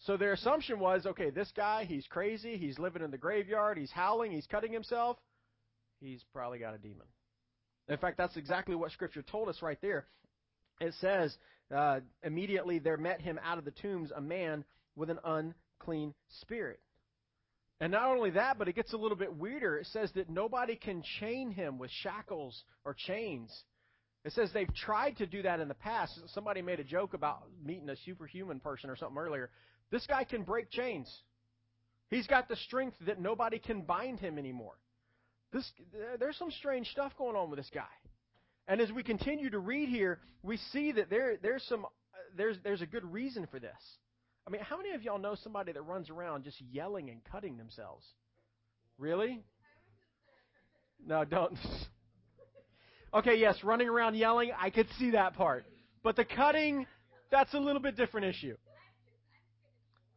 So 0.00 0.16
their 0.16 0.32
assumption 0.32 0.78
was 0.78 1.06
okay, 1.06 1.30
this 1.30 1.50
guy, 1.56 1.84
he's 1.84 2.06
crazy. 2.08 2.56
He's 2.56 2.78
living 2.78 3.02
in 3.02 3.10
the 3.10 3.18
graveyard. 3.18 3.78
He's 3.78 3.90
howling. 3.92 4.32
He's 4.32 4.46
cutting 4.46 4.72
himself. 4.72 5.16
He's 6.00 6.22
probably 6.32 6.58
got 6.58 6.74
a 6.74 6.78
demon. 6.78 7.06
In 7.92 7.98
fact, 7.98 8.16
that's 8.16 8.36
exactly 8.36 8.74
what 8.74 8.90
Scripture 8.92 9.22
told 9.22 9.48
us 9.48 9.62
right 9.62 9.78
there. 9.82 10.06
It 10.80 10.94
says, 11.00 11.36
uh, 11.74 12.00
immediately 12.22 12.78
there 12.78 12.96
met 12.96 13.20
him 13.20 13.38
out 13.44 13.58
of 13.58 13.64
the 13.64 13.70
tombs 13.70 14.10
a 14.14 14.20
man 14.20 14.64
with 14.96 15.10
an 15.10 15.18
unclean 15.24 16.14
spirit. 16.40 16.80
And 17.80 17.92
not 17.92 18.08
only 18.08 18.30
that, 18.30 18.58
but 18.58 18.68
it 18.68 18.74
gets 18.74 18.92
a 18.92 18.96
little 18.96 19.16
bit 19.16 19.36
weirder. 19.36 19.78
It 19.78 19.86
says 19.86 20.10
that 20.14 20.30
nobody 20.30 20.76
can 20.76 21.02
chain 21.20 21.50
him 21.50 21.78
with 21.78 21.90
shackles 21.90 22.62
or 22.84 22.94
chains. 22.96 23.50
It 24.24 24.32
says 24.32 24.50
they've 24.54 24.72
tried 24.74 25.16
to 25.16 25.26
do 25.26 25.42
that 25.42 25.60
in 25.60 25.66
the 25.68 25.74
past. 25.74 26.18
Somebody 26.28 26.62
made 26.62 26.78
a 26.78 26.84
joke 26.84 27.12
about 27.14 27.42
meeting 27.64 27.88
a 27.88 27.96
superhuman 28.04 28.60
person 28.60 28.88
or 28.88 28.96
something 28.96 29.18
earlier. 29.18 29.50
This 29.90 30.06
guy 30.06 30.24
can 30.24 30.44
break 30.44 30.70
chains. 30.70 31.12
He's 32.08 32.26
got 32.26 32.48
the 32.48 32.56
strength 32.56 32.96
that 33.06 33.20
nobody 33.20 33.58
can 33.58 33.82
bind 33.82 34.20
him 34.20 34.38
anymore. 34.38 34.74
This, 35.52 35.70
there's 36.18 36.36
some 36.36 36.50
strange 36.50 36.88
stuff 36.88 37.12
going 37.18 37.36
on 37.36 37.50
with 37.50 37.58
this 37.58 37.70
guy. 37.72 37.82
And 38.68 38.80
as 38.80 38.90
we 38.90 39.02
continue 39.02 39.50
to 39.50 39.58
read 39.58 39.88
here, 39.88 40.20
we 40.42 40.56
see 40.72 40.92
that 40.92 41.10
there, 41.10 41.36
there's 41.42 41.62
some, 41.68 41.84
uh, 41.84 41.88
there's, 42.36 42.56
there's 42.64 42.80
a 42.80 42.86
good 42.86 43.04
reason 43.04 43.46
for 43.50 43.58
this. 43.58 43.72
I 44.46 44.50
mean, 44.50 44.62
how 44.62 44.76
many 44.76 44.92
of 44.92 45.02
y'all 45.02 45.18
know 45.18 45.36
somebody 45.42 45.72
that 45.72 45.82
runs 45.82 46.10
around 46.10 46.44
just 46.44 46.60
yelling 46.60 47.10
and 47.10 47.20
cutting 47.30 47.56
themselves? 47.58 48.04
Really? 48.98 49.42
No, 51.06 51.24
don't. 51.24 51.58
okay, 53.14 53.36
yes, 53.36 53.62
running 53.62 53.88
around 53.88 54.16
yelling, 54.16 54.52
I 54.58 54.70
could 54.70 54.86
see 54.98 55.10
that 55.10 55.34
part. 55.34 55.64
But 56.02 56.16
the 56.16 56.24
cutting, 56.24 56.86
that's 57.30 57.52
a 57.54 57.58
little 57.58 57.82
bit 57.82 57.96
different 57.96 58.26
issue. 58.26 58.56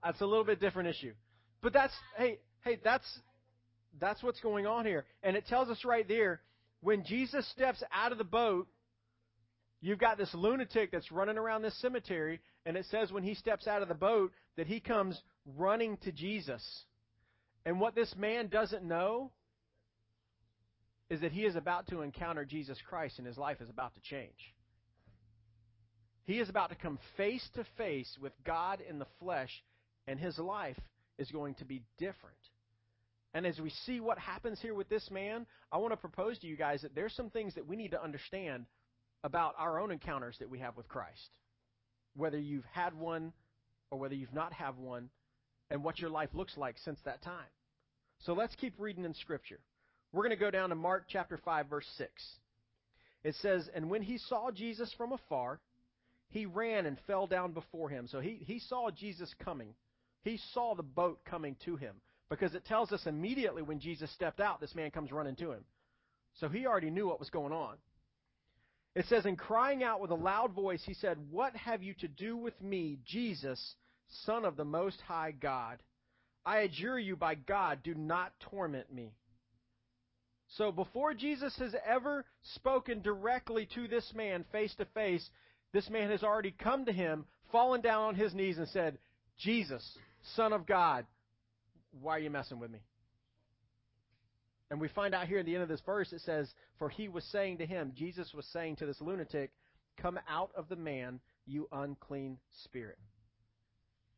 That's 0.04 0.22
a 0.22 0.26
little 0.26 0.44
bit 0.44 0.60
different 0.60 0.90
issue. 0.90 1.14
But 1.62 1.74
that's 1.74 1.94
hey, 2.16 2.40
hey, 2.64 2.80
that's 2.84 3.06
that's 4.00 4.24
what's 4.24 4.40
going 4.40 4.68
on 4.68 4.86
here. 4.86 5.06
And 5.24 5.36
it 5.36 5.48
tells 5.48 5.70
us 5.70 5.84
right 5.86 6.08
there 6.08 6.42
when 6.82 7.04
Jesus 7.04 7.50
steps 7.52 7.84
out 7.92 8.12
of 8.12 8.18
the 8.18 8.24
boat, 8.24 8.68
you've 9.82 10.00
got 10.00 10.18
this 10.18 10.34
lunatic 10.34 10.92
that's 10.92 11.12
running 11.12 11.38
around 11.38 11.62
this 11.62 11.80
cemetery, 11.82 12.40
and 12.66 12.78
it 12.78 12.86
says 12.92 13.12
when 13.12 13.24
he 13.24 13.34
steps 13.34 13.68
out 13.68 13.82
of 13.82 13.88
the 13.88 13.96
boat 13.96 14.32
that 14.58 14.68
he 14.68 14.80
comes 14.80 15.20
running 15.58 15.98
to 15.98 16.12
Jesus. 16.12 16.64
And 17.66 17.80
what 17.80 17.96
this 17.96 18.14
man 18.16 18.48
doesn't 18.48 18.84
know 18.84 19.32
is 21.10 21.22
that 21.22 21.32
he 21.32 21.46
is 21.46 21.56
about 21.56 21.88
to 21.88 22.02
encounter 22.02 22.46
Jesus 22.46 22.78
Christ 22.88 23.18
and 23.18 23.28
his 23.28 23.38
life 23.38 23.62
is 23.62 23.70
about 23.70 23.94
to 23.96 24.02
change. 24.02 24.54
He 26.26 26.40
is 26.40 26.50
about 26.50 26.70
to 26.70 26.76
come 26.76 26.98
face 27.18 27.48
to 27.56 27.64
face 27.78 28.18
with 28.20 28.34
God 28.44 28.82
in 28.88 28.98
the 28.98 29.06
flesh, 29.20 29.52
and 30.08 30.20
his 30.20 30.40
life 30.40 30.80
is 31.20 31.30
going 31.30 31.54
to 31.56 31.66
be 31.66 31.84
different. 32.00 32.36
And 33.36 33.46
as 33.46 33.60
we 33.60 33.70
see 33.86 34.00
what 34.00 34.18
happens 34.18 34.60
here 34.60 34.74
with 34.74 34.90
this 34.90 35.12
man, 35.12 35.46
I 35.72 35.78
want 35.78 35.92
to 35.94 35.98
propose 35.98 36.40
to 36.40 36.48
you 36.48 36.56
guys 36.56 36.82
that 36.82 36.96
there's 36.96 37.14
some 37.14 37.30
things 37.30 37.54
that 37.54 37.68
we 37.68 37.76
need 37.76 37.92
to 37.92 38.04
understand 38.04 38.66
about 39.24 39.54
our 39.60 39.80
own 39.80 39.92
encounters 39.92 40.38
that 40.40 40.50
we 40.50 40.60
have 40.60 40.76
with 40.76 40.88
Christ. 40.88 41.38
Whether 42.16 42.40
you've 42.40 42.66
had 42.72 42.98
one 42.98 43.34
or 43.92 44.00
whether 44.00 44.16
you've 44.16 44.34
not 44.34 44.52
had 44.52 44.78
one, 44.78 45.10
and 45.70 45.84
what 45.84 46.00
your 46.00 46.10
life 46.10 46.30
looks 46.34 46.58
like 46.58 46.76
since 46.84 47.00
that 47.06 47.22
time. 47.22 47.50
So 48.20 48.34
let's 48.34 48.56
keep 48.56 48.74
reading 48.78 49.06
in 49.06 49.14
Scripture. 49.14 49.60
We're 50.12 50.24
going 50.24 50.38
to 50.38 50.44
go 50.44 50.52
down 50.52 50.70
to 50.70 50.76
Mark 50.76 51.06
chapter 51.10 51.38
5, 51.38 51.68
verse 51.68 51.88
6. 51.98 52.12
It 53.24 53.36
says, 53.42 53.68
And 53.74 53.90
when 53.90 54.02
he 54.02 54.18
saw 54.18 54.52
Jesus 54.52 54.94
from 54.98 55.12
afar, 55.12 55.60
he 56.30 56.46
ran 56.46 56.86
and 56.86 56.98
fell 57.08 57.28
down 57.28 57.52
before 57.52 57.90
him. 57.90 58.08
So 58.08 58.20
he, 58.20 58.40
he 58.46 58.60
saw 58.60 58.90
Jesus 58.92 59.34
coming. 59.44 59.74
He 60.24 60.40
saw 60.54 60.76
the 60.76 60.84
boat 60.84 61.20
coming 61.26 61.56
to 61.66 61.76
him. 61.76 61.96
Because 62.30 62.56
it 62.56 62.66
tells 62.66 62.92
us 62.92 63.06
immediately 63.06 63.62
when 63.62 63.80
Jesus 63.80 64.12
stepped 64.12 64.40
out, 64.40 64.60
this 64.60 64.76
man 64.76 64.92
comes 64.92 65.12
running 65.12 65.36
to 65.38 65.52
him. 65.52 65.64
So 66.40 66.50
he 66.50 66.66
already 66.66 66.90
knew 66.90 67.08
what 67.08 67.20
was 67.20 67.30
going 67.30 67.54
on. 67.54 67.76
It 68.96 69.06
says, 69.08 69.26
In 69.26 69.36
crying 69.36 69.84
out 69.84 70.02
with 70.02 70.12
a 70.12 70.16
loud 70.16 70.54
voice, 70.54 70.82
he 70.86 70.94
said, 70.94 71.18
What 71.30 71.56
have 71.56 71.84
you 71.84 71.94
to 71.96 72.08
do 72.08 72.36
with 72.36 72.60
me, 72.62 72.98
Jesus, 73.06 73.76
Son 74.26 74.46
of 74.46 74.56
the 74.56 74.66
Most 74.66 75.00
High 75.02 75.32
God? 75.32 75.78
I 76.46 76.60
adjure 76.60 77.00
you 77.00 77.16
by 77.16 77.36
God, 77.36 77.80
do 77.84 77.94
not 77.94 78.34
torment 78.40 78.94
me. 78.94 79.14
So 80.58 80.72
before 80.72 81.14
Jesus 81.14 81.56
has 81.58 81.76
ever 81.86 82.24
spoken 82.56 83.02
directly 83.02 83.68
to 83.76 83.88
this 83.88 84.14
man 84.16 84.46
face 84.52 84.74
to 84.76 84.86
face, 84.86 85.28
this 85.74 85.90
man 85.90 86.12
has 86.12 86.24
already 86.24 86.52
come 86.52 86.86
to 86.86 86.94
him, 86.94 87.26
fallen 87.52 87.82
down 87.82 88.04
on 88.04 88.16
his 88.16 88.34
knees, 88.34 88.58
and 88.58 88.68
said, 88.70 88.98
Jesus, 89.40 89.98
Son 90.36 90.54
of 90.54 90.66
God, 90.66 91.06
why 92.02 92.16
are 92.16 92.20
you 92.20 92.30
messing 92.30 92.60
with 92.60 92.72
me? 92.72 92.80
And 94.72 94.82
we 94.82 94.88
find 94.90 95.14
out 95.14 95.28
here 95.28 95.40
at 95.40 95.46
the 95.46 95.54
end 95.54 95.64
of 95.64 95.70
this 95.70 95.82
verse, 95.86 96.12
it 96.12 96.22
says, 96.22 96.52
For 96.80 96.90
he 96.90 97.08
was 97.08 97.24
saying 97.26 97.60
to 97.60 97.66
him, 97.66 97.94
Jesus 97.96 98.34
was 98.34 98.46
saying 98.52 98.78
to 98.78 98.86
this 98.86 99.00
lunatic, 99.00 99.52
Come 100.02 100.20
out 100.28 100.52
of 100.56 100.68
the 100.68 100.76
man, 100.76 101.20
you 101.46 101.68
unclean 101.72 102.38
spirit. 102.64 102.98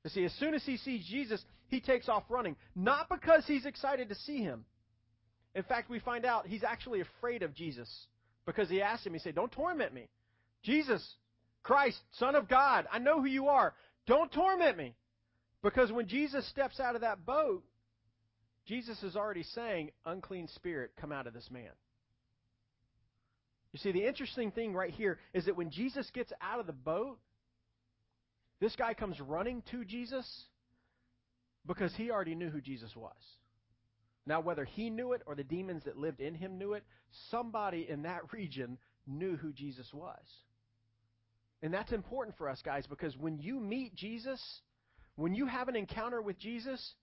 You 0.03 0.09
see, 0.09 0.25
as 0.25 0.33
soon 0.39 0.53
as 0.53 0.63
he 0.63 0.77
sees 0.77 1.05
Jesus, 1.05 1.43
he 1.67 1.81
takes 1.81 2.07
off 2.07 2.23
running. 2.29 2.55
Not 2.75 3.09
because 3.09 3.43
he's 3.45 3.65
excited 3.65 4.09
to 4.09 4.15
see 4.15 4.37
him. 4.37 4.65
In 5.53 5.63
fact, 5.63 5.89
we 5.89 5.99
find 5.99 6.25
out 6.25 6.47
he's 6.47 6.63
actually 6.63 7.01
afraid 7.01 7.43
of 7.43 7.53
Jesus. 7.53 7.89
Because 8.45 8.69
he 8.69 8.81
asked 8.81 9.05
him, 9.05 9.13
he 9.13 9.19
said, 9.19 9.35
Don't 9.35 9.51
torment 9.51 9.93
me. 9.93 10.07
Jesus, 10.63 11.05
Christ, 11.61 11.97
Son 12.17 12.35
of 12.35 12.47
God, 12.47 12.87
I 12.91 12.99
know 12.99 13.19
who 13.19 13.27
you 13.27 13.49
are. 13.49 13.73
Don't 14.05 14.31
torment 14.31 14.77
me. 14.77 14.95
Because 15.67 15.91
when 15.91 16.07
Jesus 16.07 16.47
steps 16.47 16.79
out 16.79 16.95
of 16.95 17.01
that 17.01 17.25
boat, 17.25 17.61
Jesus 18.67 19.03
is 19.03 19.17
already 19.17 19.43
saying, 19.43 19.91
unclean 20.05 20.47
spirit, 20.55 20.91
come 20.95 21.11
out 21.11 21.27
of 21.27 21.33
this 21.33 21.49
man. 21.51 21.71
You 23.73 23.79
see, 23.79 23.91
the 23.91 24.07
interesting 24.07 24.51
thing 24.51 24.73
right 24.73 24.93
here 24.93 25.19
is 25.33 25.43
that 25.43 25.57
when 25.57 25.69
Jesus 25.69 26.09
gets 26.13 26.31
out 26.41 26.61
of 26.61 26.67
the 26.67 26.71
boat, 26.71 27.19
this 28.61 28.77
guy 28.77 28.93
comes 28.93 29.19
running 29.19 29.61
to 29.71 29.83
Jesus 29.83 30.25
because 31.65 31.93
he 31.97 32.11
already 32.11 32.35
knew 32.35 32.49
who 32.49 32.61
Jesus 32.61 32.95
was. 32.95 33.11
Now, 34.25 34.39
whether 34.39 34.63
he 34.63 34.89
knew 34.89 35.11
it 35.11 35.21
or 35.25 35.35
the 35.35 35.43
demons 35.43 35.83
that 35.83 35.97
lived 35.97 36.21
in 36.21 36.33
him 36.33 36.57
knew 36.57 36.75
it, 36.75 36.85
somebody 37.29 37.85
in 37.89 38.03
that 38.03 38.21
region 38.31 38.77
knew 39.05 39.35
who 39.35 39.51
Jesus 39.51 39.93
was. 39.93 40.23
And 41.61 41.73
that's 41.73 41.91
important 41.91 42.37
for 42.37 42.47
us, 42.47 42.61
guys, 42.63 42.85
because 42.87 43.17
when 43.17 43.37
you 43.37 43.59
meet 43.59 43.93
Jesus, 43.95 44.41
when 45.17 45.33
you 45.33 45.47
have 45.47 45.67
an 45.67 45.75
encounter 45.75 46.21
with 46.21 46.39
Jesus, 46.39 46.93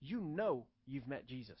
you 0.00 0.20
know 0.20 0.66
you've 0.86 1.08
met 1.08 1.26
Jesus. 1.26 1.58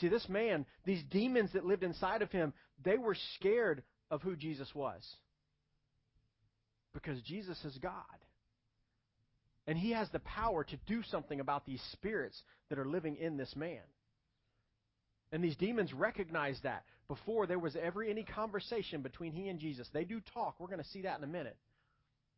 See, 0.00 0.08
this 0.08 0.28
man, 0.28 0.66
these 0.84 1.02
demons 1.10 1.52
that 1.52 1.64
lived 1.64 1.84
inside 1.84 2.22
of 2.22 2.32
him, 2.32 2.52
they 2.82 2.98
were 2.98 3.16
scared 3.36 3.84
of 4.10 4.22
who 4.22 4.34
Jesus 4.34 4.74
was. 4.74 5.02
Because 6.92 7.20
Jesus 7.22 7.62
is 7.64 7.78
God. 7.78 7.94
And 9.66 9.78
he 9.78 9.92
has 9.92 10.08
the 10.10 10.20
power 10.20 10.64
to 10.64 10.76
do 10.86 11.02
something 11.10 11.38
about 11.38 11.66
these 11.66 11.82
spirits 11.92 12.40
that 12.70 12.78
are 12.78 12.86
living 12.86 13.16
in 13.16 13.36
this 13.36 13.54
man. 13.54 13.80
And 15.32 15.44
these 15.44 15.56
demons 15.56 15.92
recognize 15.92 16.58
that 16.62 16.84
before 17.08 17.46
there 17.46 17.58
was 17.58 17.76
ever 17.76 18.02
any 18.02 18.24
conversation 18.24 19.02
between 19.02 19.32
he 19.32 19.48
and 19.48 19.58
Jesus. 19.58 19.88
They 19.92 20.04
do 20.04 20.20
talk. 20.32 20.56
We're 20.58 20.68
going 20.68 20.82
to 20.82 20.88
see 20.88 21.02
that 21.02 21.18
in 21.18 21.24
a 21.24 21.28
minute. 21.28 21.56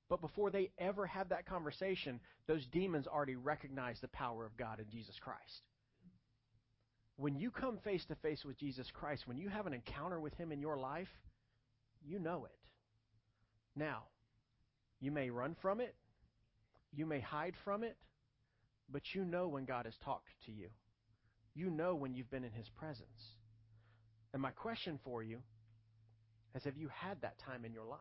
But 0.09 0.21
before 0.21 0.51
they 0.51 0.71
ever 0.79 1.07
have 1.07 1.31
that 1.31 1.47
conversation, 1.47 2.21
those 2.47 2.65
demons 2.67 3.07
already 3.07 3.35
recognize 3.35 3.99
the 4.01 4.09
power 4.09 4.47
of 4.47 4.57
God 4.57 4.79
in 4.79 4.89
Jesus 4.91 5.17
Christ. 5.21 5.63
When 7.17 7.35
you 7.35 7.51
come 7.51 7.79
face 7.79 8.05
to 8.07 8.15
face 8.17 8.45
with 8.45 8.59
Jesus 8.59 8.87
Christ, 8.93 9.27
when 9.27 9.39
you 9.39 9.49
have 9.49 9.67
an 9.67 9.73
encounter 9.73 10.21
with 10.21 10.35
Him 10.35 10.53
in 10.53 10.61
your 10.61 10.77
life, 10.77 11.09
you 12.05 12.19
know 12.19 12.45
it. 12.45 12.57
Now, 13.75 14.05
you 15.01 15.11
may 15.11 15.31
run 15.31 15.57
from 15.61 15.81
it, 15.81 15.95
you 16.93 17.07
may 17.07 17.21
hide 17.21 17.55
from 17.65 17.83
it, 17.83 17.97
but 18.89 19.03
you 19.13 19.25
know 19.25 19.49
when 19.49 19.65
God 19.65 19.87
has 19.87 19.95
talked 20.05 20.29
to 20.47 20.53
you. 20.53 20.69
You 21.55 21.71
know 21.71 21.95
when 21.95 22.15
you've 22.15 22.31
been 22.31 22.45
in 22.45 22.53
His 22.53 22.69
presence. 22.69 23.35
And 24.33 24.43
my 24.43 24.51
question 24.51 25.01
for 25.03 25.23
you 25.23 25.39
is 26.55 26.65
have 26.65 26.77
you 26.77 26.91
had 26.95 27.21
that 27.23 27.39
time 27.39 27.65
in 27.65 27.73
your 27.73 27.87
life? 27.87 27.99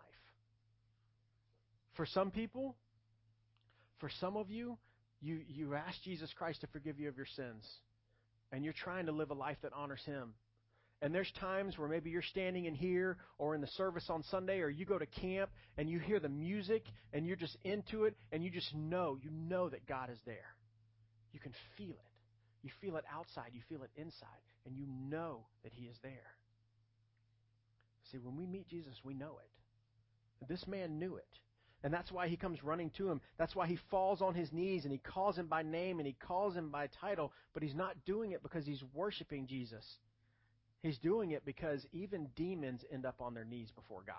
For 1.96 2.06
some 2.06 2.32
people, 2.32 2.76
for 4.00 4.10
some 4.20 4.38
of 4.38 4.50
you, 4.50 4.78
you, 5.22 5.42
you 5.48 5.76
ask 5.76 6.02
Jesus 6.04 6.32
Christ 6.38 6.62
to 6.62 6.68
forgive 6.68 7.00
you 7.00 7.10
of 7.10 7.18
your 7.18 7.26
sins, 7.36 7.66
and 8.52 8.64
you're 8.64 8.74
trying 8.74 9.06
to 9.08 9.12
live 9.12 9.32
a 9.32 9.36
life 9.36 9.58
that 9.64 9.72
honors 9.74 10.04
Him. 10.06 10.34
And 11.02 11.14
there's 11.14 11.32
times 11.40 11.78
where 11.78 11.90
maybe 11.90 12.10
you're 12.10 12.22
standing 12.22 12.66
in 12.66 12.74
here 12.74 13.18
or 13.38 13.54
in 13.54 13.62
the 13.62 13.68
service 13.68 14.06
on 14.10 14.24
Sunday 14.24 14.60
or 14.60 14.70
you 14.70 14.86
go 14.86 14.98
to 14.98 15.06
camp 15.06 15.52
and 15.78 15.90
you 15.90 16.00
hear 16.00 16.20
the 16.20 16.30
music 16.30 16.84
and 17.12 17.28
you're 17.28 17.36
just 17.36 17.58
into 17.64 18.06
it 18.06 18.16
and 18.32 18.44
you 18.44 18.50
just 18.50 18.74
know, 18.74 19.18
you 19.22 19.30
know 19.30 19.70
that 19.70 19.86
God 19.86 20.10
is 20.10 20.18
there. 20.26 20.56
You 21.34 21.40
can 21.40 21.52
feel 21.78 21.90
it. 21.90 22.16
You 22.64 22.72
feel 22.82 22.96
it 22.96 23.04
outside, 23.14 23.52
you 23.54 23.62
feel 23.70 23.84
it 23.84 23.92
inside, 23.96 24.42
and 24.66 24.76
you 24.76 24.86
know 24.88 25.46
that 25.64 25.74
He 25.74 25.86
is 25.86 25.98
there. 26.02 26.32
See, 28.12 28.18
when 28.18 28.36
we 28.36 28.48
meet 28.48 28.68
Jesus, 28.68 28.96
we 29.04 29.14
know 29.14 29.38
it. 29.44 30.48
This 30.48 30.66
man 30.66 30.98
knew 30.98 31.18
it. 31.18 31.28
And 31.86 31.94
that's 31.94 32.12
why 32.12 32.28
he 32.28 32.36
comes 32.36 32.64
running 32.64 32.90
to 32.98 33.08
him. 33.08 33.22
That's 33.38 33.56
why 33.56 33.68
he 33.68 33.78
falls 33.92 34.20
on 34.20 34.34
his 34.34 34.52
knees 34.52 34.86
and 34.86 34.92
he 34.92 34.98
calls 34.98 35.38
him 35.38 35.46
by 35.46 35.62
name 35.62 36.00
and 36.00 36.08
he 36.08 36.16
calls 36.20 36.56
him 36.56 36.72
by 36.72 36.90
title. 37.00 37.32
But 37.54 37.62
he's 37.62 37.76
not 37.76 38.06
doing 38.08 38.32
it 38.32 38.42
because 38.42 38.66
he's 38.66 38.84
worshiping 38.96 39.46
Jesus. 39.46 39.86
He's 40.82 40.98
doing 40.98 41.30
it 41.30 41.46
because 41.46 41.86
even 41.94 42.30
demons 42.36 42.82
end 42.92 43.06
up 43.06 43.22
on 43.22 43.36
their 43.36 43.46
knees 43.46 43.70
before 43.70 44.02
God. 44.04 44.16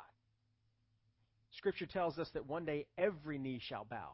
Scripture 1.58 1.86
tells 1.86 2.20
us 2.20 2.28
that 2.34 2.46
one 2.46 2.64
day 2.64 2.86
every 2.96 3.36
knee 3.36 3.60
shall 3.60 3.84
bow. 3.84 4.12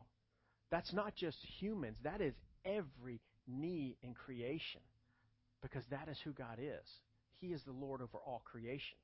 That's 0.71 0.95
not 0.95 1.15
just 1.15 1.37
humans, 1.61 1.99
that 2.05 2.23
is 2.23 2.33
every 2.65 3.21
knee 3.47 3.99
in 4.03 4.15
creation 4.15 4.81
because 5.61 5.85
that 5.91 6.09
is 6.09 6.17
who 6.25 6.33
God 6.33 6.59
is. 6.59 6.89
He 7.43 7.49
is 7.49 7.61
the 7.65 7.73
Lord 7.73 8.01
over 8.01 8.17
all 8.17 8.41
creation. 8.47 8.97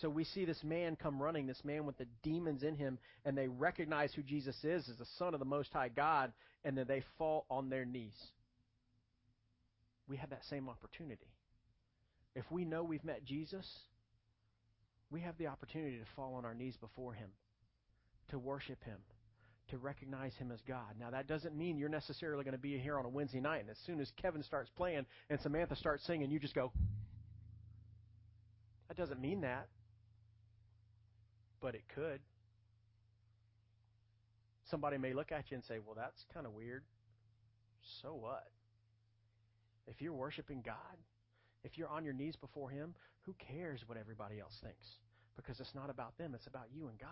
So 0.00 0.08
we 0.08 0.24
see 0.24 0.44
this 0.44 0.62
man 0.64 0.96
come 0.96 1.22
running, 1.22 1.46
this 1.46 1.64
man 1.64 1.84
with 1.84 1.98
the 1.98 2.06
demons 2.22 2.62
in 2.62 2.74
him, 2.74 2.98
and 3.24 3.36
they 3.36 3.48
recognize 3.48 4.12
who 4.14 4.22
Jesus 4.22 4.56
is 4.64 4.88
as 4.88 4.96
the 4.96 5.06
Son 5.18 5.34
of 5.34 5.40
the 5.40 5.46
Most 5.46 5.72
High 5.72 5.90
God, 5.90 6.32
and 6.64 6.76
then 6.76 6.86
they 6.88 7.04
fall 7.18 7.44
on 7.50 7.68
their 7.68 7.84
knees. 7.84 8.16
We 10.08 10.16
have 10.16 10.30
that 10.30 10.44
same 10.48 10.68
opportunity. 10.68 11.26
If 12.34 12.50
we 12.50 12.64
know 12.64 12.82
we've 12.82 13.04
met 13.04 13.24
Jesus, 13.24 13.66
we 15.10 15.20
have 15.20 15.36
the 15.36 15.48
opportunity 15.48 15.98
to 15.98 16.04
fall 16.16 16.34
on 16.34 16.44
our 16.44 16.54
knees 16.54 16.76
before 16.80 17.12
Him, 17.12 17.28
to 18.30 18.38
worship 18.38 18.82
Him, 18.84 18.98
to 19.68 19.78
recognize 19.78 20.32
Him 20.36 20.50
as 20.50 20.60
God. 20.66 20.94
Now, 20.98 21.10
that 21.10 21.28
doesn't 21.28 21.54
mean 21.54 21.76
you're 21.76 21.90
necessarily 21.90 22.44
going 22.44 22.52
to 22.52 22.58
be 22.58 22.78
here 22.78 22.98
on 22.98 23.04
a 23.04 23.10
Wednesday 23.10 23.40
night, 23.40 23.60
and 23.60 23.70
as 23.70 23.78
soon 23.86 24.00
as 24.00 24.10
Kevin 24.20 24.42
starts 24.42 24.70
playing 24.74 25.04
and 25.28 25.38
Samantha 25.42 25.76
starts 25.76 26.04
singing, 26.06 26.30
you 26.30 26.40
just 26.40 26.54
go. 26.54 26.72
That 28.88 28.96
doesn't 28.96 29.20
mean 29.20 29.42
that 29.42 29.68
but 31.62 31.74
it 31.74 31.84
could. 31.94 32.20
Somebody 34.70 34.98
may 34.98 35.14
look 35.14 35.32
at 35.32 35.50
you 35.50 35.54
and 35.54 35.64
say, 35.64 35.78
well, 35.84 35.94
that's 35.96 36.24
kind 36.34 36.44
of 36.44 36.52
weird. 36.52 36.82
So 38.02 38.14
what? 38.14 38.44
If 39.86 40.00
you're 40.00 40.12
worshiping 40.12 40.62
God, 40.64 40.98
if 41.64 41.78
you're 41.78 41.88
on 41.88 42.04
your 42.04 42.14
knees 42.14 42.36
before 42.36 42.70
Him, 42.70 42.94
who 43.22 43.34
cares 43.54 43.80
what 43.86 43.98
everybody 43.98 44.40
else 44.40 44.58
thinks? 44.62 44.86
Because 45.36 45.60
it's 45.60 45.74
not 45.74 45.90
about 45.90 46.18
them, 46.18 46.34
it's 46.34 46.46
about 46.46 46.66
you 46.74 46.88
and 46.88 46.98
God. 46.98 47.08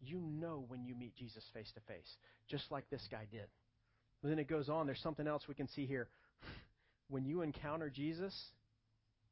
You 0.00 0.20
know 0.20 0.64
when 0.68 0.84
you 0.84 0.94
meet 0.94 1.16
Jesus 1.16 1.44
face 1.52 1.72
to 1.74 1.80
face, 1.92 2.16
just 2.48 2.70
like 2.70 2.88
this 2.90 3.06
guy 3.10 3.26
did. 3.30 3.46
But 4.22 4.28
then 4.28 4.38
it 4.38 4.48
goes 4.48 4.68
on, 4.68 4.86
there's 4.86 5.02
something 5.02 5.26
else 5.26 5.44
we 5.48 5.54
can 5.54 5.68
see 5.68 5.86
here. 5.86 6.08
When 7.10 7.24
you 7.24 7.40
encounter 7.40 7.88
Jesus, 7.88 8.34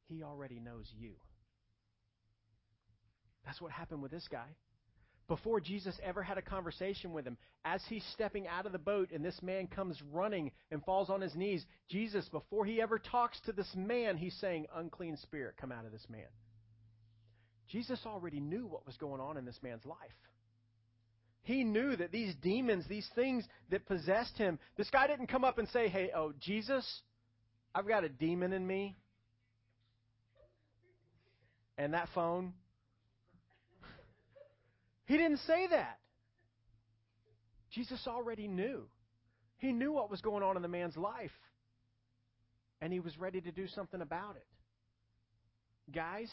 He 0.08 0.22
already 0.22 0.60
knows 0.60 0.90
you. 0.96 1.12
That's 3.46 3.60
what 3.60 3.72
happened 3.72 4.02
with 4.02 4.10
this 4.10 4.28
guy. 4.30 4.48
Before 5.28 5.60
Jesus 5.60 5.98
ever 6.04 6.22
had 6.22 6.38
a 6.38 6.42
conversation 6.42 7.12
with 7.12 7.26
him, 7.26 7.36
as 7.64 7.82
he's 7.88 8.04
stepping 8.12 8.46
out 8.46 8.66
of 8.66 8.72
the 8.72 8.78
boat 8.78 9.10
and 9.12 9.24
this 9.24 9.40
man 9.42 9.66
comes 9.66 10.00
running 10.12 10.52
and 10.70 10.84
falls 10.84 11.10
on 11.10 11.20
his 11.20 11.34
knees, 11.34 11.64
Jesus, 11.88 12.28
before 12.28 12.64
he 12.64 12.80
ever 12.80 12.98
talks 12.98 13.40
to 13.46 13.52
this 13.52 13.70
man, 13.74 14.16
he's 14.16 14.36
saying, 14.40 14.66
Unclean 14.74 15.16
spirit, 15.16 15.56
come 15.60 15.72
out 15.72 15.84
of 15.84 15.90
this 15.90 16.06
man. 16.08 16.28
Jesus 17.68 18.00
already 18.06 18.38
knew 18.38 18.66
what 18.66 18.86
was 18.86 18.96
going 18.98 19.20
on 19.20 19.36
in 19.36 19.44
this 19.44 19.58
man's 19.62 19.84
life. 19.84 19.98
He 21.42 21.64
knew 21.64 21.96
that 21.96 22.12
these 22.12 22.34
demons, 22.42 22.84
these 22.88 23.08
things 23.14 23.44
that 23.70 23.86
possessed 23.86 24.36
him, 24.36 24.58
this 24.76 24.90
guy 24.90 25.06
didn't 25.06 25.28
come 25.28 25.44
up 25.44 25.58
and 25.58 25.68
say, 25.68 25.88
Hey, 25.88 26.10
oh, 26.14 26.32
Jesus, 26.40 26.84
I've 27.74 27.88
got 27.88 28.04
a 28.04 28.08
demon 28.08 28.52
in 28.52 28.64
me. 28.64 28.96
And 31.78 31.94
that 31.94 32.08
phone, 32.14 32.52
he 35.06 35.16
didn't 35.16 35.40
say 35.46 35.68
that. 35.70 35.98
Jesus 37.70 38.00
already 38.06 38.48
knew. 38.48 38.82
He 39.58 39.72
knew 39.72 39.92
what 39.92 40.10
was 40.10 40.20
going 40.20 40.42
on 40.42 40.56
in 40.56 40.62
the 40.62 40.68
man's 40.68 40.96
life. 40.96 41.30
And 42.80 42.92
he 42.92 43.00
was 43.00 43.16
ready 43.18 43.40
to 43.40 43.52
do 43.52 43.66
something 43.68 44.00
about 44.00 44.36
it. 44.36 44.46
Guys, 45.94 46.30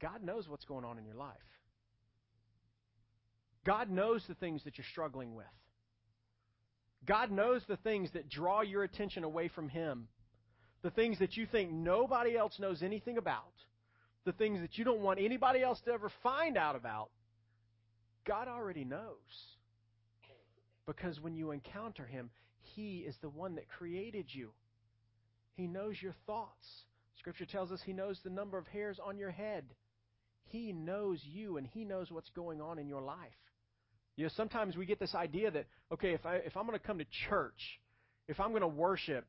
God 0.00 0.22
knows 0.22 0.48
what's 0.48 0.64
going 0.64 0.84
on 0.84 0.98
in 0.98 1.04
your 1.04 1.14
life. 1.14 1.36
God 3.64 3.90
knows 3.90 4.24
the 4.26 4.34
things 4.34 4.62
that 4.64 4.76
you're 4.76 4.86
struggling 4.90 5.34
with. 5.34 5.46
God 7.06 7.30
knows 7.30 7.62
the 7.68 7.76
things 7.76 8.10
that 8.14 8.28
draw 8.28 8.62
your 8.62 8.82
attention 8.82 9.24
away 9.24 9.48
from 9.48 9.68
Him. 9.68 10.08
The 10.82 10.90
things 10.90 11.18
that 11.18 11.36
you 11.36 11.46
think 11.46 11.70
nobody 11.70 12.36
else 12.36 12.58
knows 12.58 12.82
anything 12.82 13.18
about 13.18 13.52
the 14.24 14.32
things 14.32 14.60
that 14.60 14.78
you 14.78 14.84
don't 14.84 15.00
want 15.00 15.20
anybody 15.20 15.62
else 15.62 15.80
to 15.84 15.92
ever 15.92 16.10
find 16.22 16.56
out 16.56 16.76
about, 16.76 17.10
God 18.26 18.48
already 18.48 18.84
knows. 18.84 19.14
Because 20.86 21.20
when 21.20 21.34
you 21.34 21.50
encounter 21.50 22.04
Him, 22.04 22.30
He 22.74 22.98
is 22.98 23.16
the 23.20 23.28
one 23.28 23.54
that 23.56 23.68
created 23.68 24.26
you. 24.28 24.50
He 25.54 25.66
knows 25.66 25.96
your 26.00 26.14
thoughts. 26.26 26.66
Scripture 27.18 27.46
tells 27.46 27.70
us 27.70 27.80
He 27.84 27.92
knows 27.92 28.18
the 28.22 28.30
number 28.30 28.58
of 28.58 28.66
hairs 28.66 28.98
on 29.04 29.18
your 29.18 29.30
head. 29.30 29.64
He 30.46 30.72
knows 30.72 31.20
you 31.22 31.56
and 31.56 31.66
He 31.66 31.84
knows 31.84 32.10
what's 32.10 32.30
going 32.30 32.60
on 32.60 32.78
in 32.78 32.88
your 32.88 33.02
life. 33.02 33.18
You 34.16 34.24
know, 34.24 34.30
sometimes 34.36 34.76
we 34.76 34.86
get 34.86 35.00
this 35.00 35.14
idea 35.14 35.50
that, 35.50 35.66
okay, 35.92 36.12
if, 36.12 36.24
I, 36.24 36.36
if 36.36 36.56
I'm 36.56 36.66
going 36.66 36.78
to 36.78 36.86
come 36.86 36.98
to 36.98 37.06
church, 37.28 37.80
if 38.28 38.38
I'm 38.38 38.50
going 38.50 38.62
to 38.62 38.68
worship, 38.68 39.26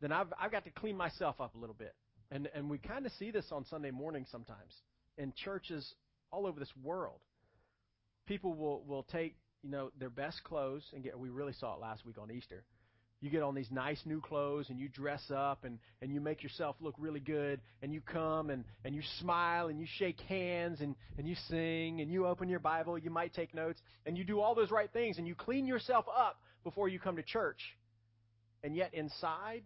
then 0.00 0.12
I've, 0.12 0.26
I've 0.38 0.52
got 0.52 0.64
to 0.64 0.70
clean 0.70 0.96
myself 0.96 1.40
up 1.40 1.54
a 1.54 1.58
little 1.58 1.74
bit. 1.74 1.94
And, 2.30 2.48
and 2.54 2.68
we 2.68 2.78
kind 2.78 3.06
of 3.06 3.12
see 3.18 3.30
this 3.30 3.46
on 3.52 3.64
Sunday 3.66 3.90
morning 3.90 4.26
sometimes 4.30 4.72
in 5.16 5.32
churches 5.44 5.94
all 6.30 6.46
over 6.46 6.58
this 6.58 6.72
world. 6.82 7.20
People 8.26 8.54
will, 8.54 8.82
will 8.84 9.04
take, 9.04 9.36
you 9.62 9.70
know, 9.70 9.90
their 9.98 10.10
best 10.10 10.42
clothes 10.42 10.82
and 10.92 11.04
get, 11.04 11.18
we 11.18 11.30
really 11.30 11.52
saw 11.52 11.74
it 11.74 11.80
last 11.80 12.04
week 12.04 12.16
on 12.20 12.30
Easter. 12.30 12.64
You 13.20 13.30
get 13.30 13.42
on 13.42 13.54
these 13.54 13.70
nice 13.70 14.00
new 14.04 14.20
clothes 14.20 14.68
and 14.68 14.78
you 14.78 14.88
dress 14.88 15.22
up 15.34 15.64
and, 15.64 15.78
and 16.02 16.12
you 16.12 16.20
make 16.20 16.42
yourself 16.42 16.76
look 16.80 16.94
really 16.98 17.20
good 17.20 17.60
and 17.80 17.92
you 17.92 18.02
come 18.02 18.50
and, 18.50 18.64
and 18.84 18.94
you 18.94 19.00
smile 19.20 19.68
and 19.68 19.80
you 19.80 19.86
shake 19.98 20.20
hands 20.22 20.80
and, 20.80 20.94
and 21.16 21.26
you 21.26 21.34
sing 21.48 22.00
and 22.00 22.10
you 22.10 22.26
open 22.26 22.48
your 22.48 22.60
Bible, 22.60 22.98
you 22.98 23.10
might 23.10 23.32
take 23.32 23.54
notes 23.54 23.80
and 24.04 24.18
you 24.18 24.24
do 24.24 24.40
all 24.40 24.54
those 24.54 24.70
right 24.70 24.92
things 24.92 25.16
and 25.16 25.26
you 25.26 25.34
clean 25.34 25.66
yourself 25.66 26.04
up 26.14 26.40
before 26.62 26.88
you 26.88 26.98
come 26.98 27.16
to 27.16 27.22
church. 27.22 27.60
And 28.62 28.76
yet 28.76 28.92
inside, 28.92 29.62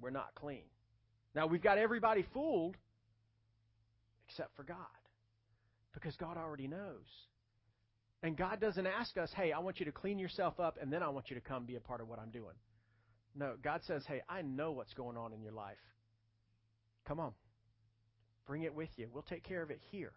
we're 0.00 0.10
not 0.10 0.34
clean. 0.34 0.64
Now, 1.36 1.46
we've 1.46 1.62
got 1.62 1.76
everybody 1.76 2.24
fooled 2.32 2.76
except 4.26 4.56
for 4.56 4.64
God 4.64 4.76
because 5.92 6.16
God 6.16 6.38
already 6.38 6.66
knows. 6.66 7.04
And 8.22 8.36
God 8.36 8.58
doesn't 8.58 8.86
ask 8.86 9.18
us, 9.18 9.30
hey, 9.36 9.52
I 9.52 9.58
want 9.58 9.78
you 9.78 9.84
to 9.84 9.92
clean 9.92 10.18
yourself 10.18 10.58
up 10.58 10.78
and 10.80 10.90
then 10.90 11.02
I 11.02 11.10
want 11.10 11.28
you 11.28 11.36
to 11.36 11.42
come 11.42 11.66
be 11.66 11.76
a 11.76 11.80
part 11.80 12.00
of 12.00 12.08
what 12.08 12.18
I'm 12.18 12.30
doing. 12.30 12.54
No, 13.34 13.52
God 13.62 13.82
says, 13.86 14.02
hey, 14.08 14.22
I 14.30 14.40
know 14.40 14.72
what's 14.72 14.94
going 14.94 15.18
on 15.18 15.34
in 15.34 15.42
your 15.42 15.52
life. 15.52 15.76
Come 17.06 17.20
on. 17.20 17.32
Bring 18.46 18.62
it 18.62 18.74
with 18.74 18.88
you. 18.96 19.08
We'll 19.12 19.22
take 19.22 19.44
care 19.44 19.62
of 19.62 19.70
it 19.70 19.80
here. 19.90 20.12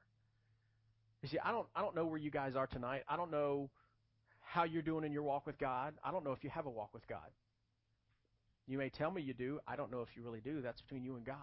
You 1.22 1.28
see, 1.28 1.38
I 1.44 1.52
don't 1.52 1.68
I 1.76 1.82
don't 1.82 1.96
know 1.96 2.06
where 2.06 2.18
you 2.18 2.32
guys 2.32 2.56
are 2.56 2.68
tonight. 2.68 3.02
I 3.10 3.18
don't 3.18 3.30
know 3.30 3.70
how 4.40 4.64
you're 4.64 4.82
doing 4.82 5.04
in 5.04 5.12
your 5.12 5.24
walk 5.24 5.46
with 5.46 5.60
God. 5.60 5.96
I 6.02 6.12
don't 6.12 6.24
know 6.24 6.32
if 6.32 6.46
you 6.46 6.50
have 6.50 6.66
a 6.66 6.70
walk 6.70 6.94
with 6.94 7.06
God. 7.10 7.28
You 8.70 8.78
may 8.78 8.90
tell 8.90 9.10
me 9.10 9.24
you 9.24 9.34
do. 9.34 9.60
I 9.68 9.76
don't 9.76 9.92
know 9.92 10.02
if 10.02 10.10
you 10.16 10.22
really 10.22 10.42
do. 10.42 10.62
That's 10.62 10.80
between 10.80 11.04
you 11.04 11.16
and 11.16 11.26
God. 11.26 11.36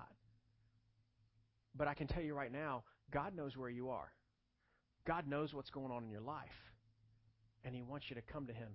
But 1.74 1.88
I 1.88 1.94
can 1.94 2.06
tell 2.06 2.22
you 2.22 2.34
right 2.34 2.52
now, 2.52 2.84
God 3.12 3.34
knows 3.34 3.56
where 3.56 3.68
you 3.68 3.90
are. 3.90 4.12
God 5.08 5.26
knows 5.26 5.52
what's 5.52 5.70
going 5.70 5.90
on 5.90 6.04
in 6.04 6.10
your 6.10 6.20
life. 6.20 6.46
And 7.64 7.74
He 7.74 7.82
wants 7.82 8.06
you 8.08 8.14
to 8.14 8.22
come 8.22 8.46
to 8.46 8.52
Him 8.52 8.68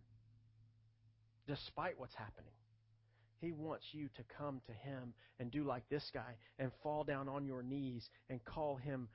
despite 1.47 1.97
what's 1.97 2.13
happening. 2.13 2.51
He 3.39 3.53
wants 3.53 3.85
you 3.93 4.09
to 4.17 4.23
come 4.37 4.59
to 4.67 4.73
Him 4.73 5.13
and 5.39 5.49
do 5.49 5.63
like 5.63 5.87
this 5.89 6.11
guy 6.13 6.35
and 6.59 6.71
fall 6.83 7.05
down 7.05 7.29
on 7.29 7.45
your 7.45 7.63
knees 7.63 8.09
and 8.29 8.43
call 8.43 8.75
Him 8.75 9.07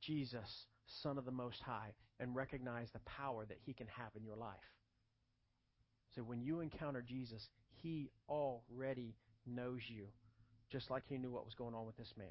Jesus, 0.00 0.66
Son 1.02 1.18
of 1.18 1.26
the 1.26 1.30
Most 1.30 1.60
High, 1.60 1.92
and 2.18 2.34
recognize 2.34 2.88
the 2.94 3.00
power 3.00 3.44
that 3.44 3.58
He 3.60 3.74
can 3.74 3.88
have 3.88 4.12
in 4.16 4.24
your 4.24 4.36
life. 4.36 4.56
So 6.14 6.22
when 6.22 6.40
you 6.40 6.60
encounter 6.60 7.02
Jesus, 7.06 7.46
he 7.82 8.10
already 8.28 9.14
knows 9.46 9.80
you, 9.88 10.06
just 10.70 10.90
like 10.90 11.04
he 11.08 11.18
knew 11.18 11.30
what 11.30 11.44
was 11.44 11.54
going 11.54 11.74
on 11.74 11.86
with 11.86 11.96
this 11.96 12.12
man. 12.16 12.26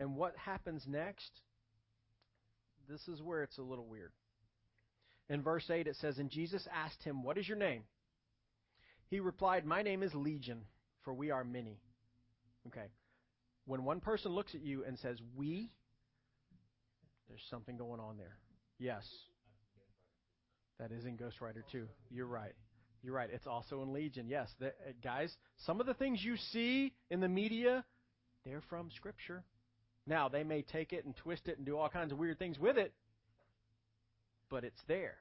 And 0.00 0.16
what 0.16 0.34
happens 0.36 0.84
next? 0.86 1.30
This 2.88 3.06
is 3.08 3.20
where 3.20 3.42
it's 3.42 3.58
a 3.58 3.62
little 3.62 3.86
weird. 3.86 4.12
In 5.28 5.42
verse 5.42 5.68
8, 5.68 5.86
it 5.86 5.96
says, 6.00 6.18
And 6.18 6.30
Jesus 6.30 6.66
asked 6.72 7.02
him, 7.02 7.22
What 7.22 7.36
is 7.36 7.48
your 7.48 7.58
name? 7.58 7.82
He 9.08 9.20
replied, 9.20 9.66
My 9.66 9.82
name 9.82 10.02
is 10.02 10.14
Legion, 10.14 10.62
for 11.04 11.12
we 11.12 11.30
are 11.30 11.44
many. 11.44 11.80
Okay. 12.68 12.86
When 13.66 13.84
one 13.84 14.00
person 14.00 14.32
looks 14.32 14.54
at 14.54 14.62
you 14.62 14.84
and 14.84 14.98
says, 14.98 15.18
We, 15.36 15.70
there's 17.28 17.44
something 17.50 17.76
going 17.76 18.00
on 18.00 18.16
there. 18.16 18.38
Yes. 18.78 19.04
That 20.78 20.92
is 20.92 21.04
in 21.04 21.16
Ghost 21.16 21.40
Rider 21.40 21.64
2. 21.72 21.86
You're 22.10 22.26
right. 22.26 22.54
You're 23.02 23.14
right. 23.14 23.30
It's 23.32 23.46
also 23.46 23.82
in 23.82 23.92
Legion. 23.92 24.26
Yes. 24.28 24.48
The, 24.58 24.68
uh, 24.68 24.92
guys, 25.02 25.32
some 25.66 25.80
of 25.80 25.86
the 25.86 25.94
things 25.94 26.22
you 26.22 26.36
see 26.52 26.92
in 27.10 27.20
the 27.20 27.28
media, 27.28 27.84
they're 28.44 28.62
from 28.68 28.90
Scripture. 28.96 29.44
Now, 30.06 30.28
they 30.28 30.42
may 30.42 30.62
take 30.62 30.92
it 30.92 31.04
and 31.04 31.14
twist 31.16 31.48
it 31.48 31.58
and 31.58 31.66
do 31.66 31.76
all 31.76 31.88
kinds 31.88 32.12
of 32.12 32.18
weird 32.18 32.38
things 32.38 32.58
with 32.58 32.78
it, 32.78 32.92
but 34.50 34.64
it's 34.64 34.80
there. 34.88 35.16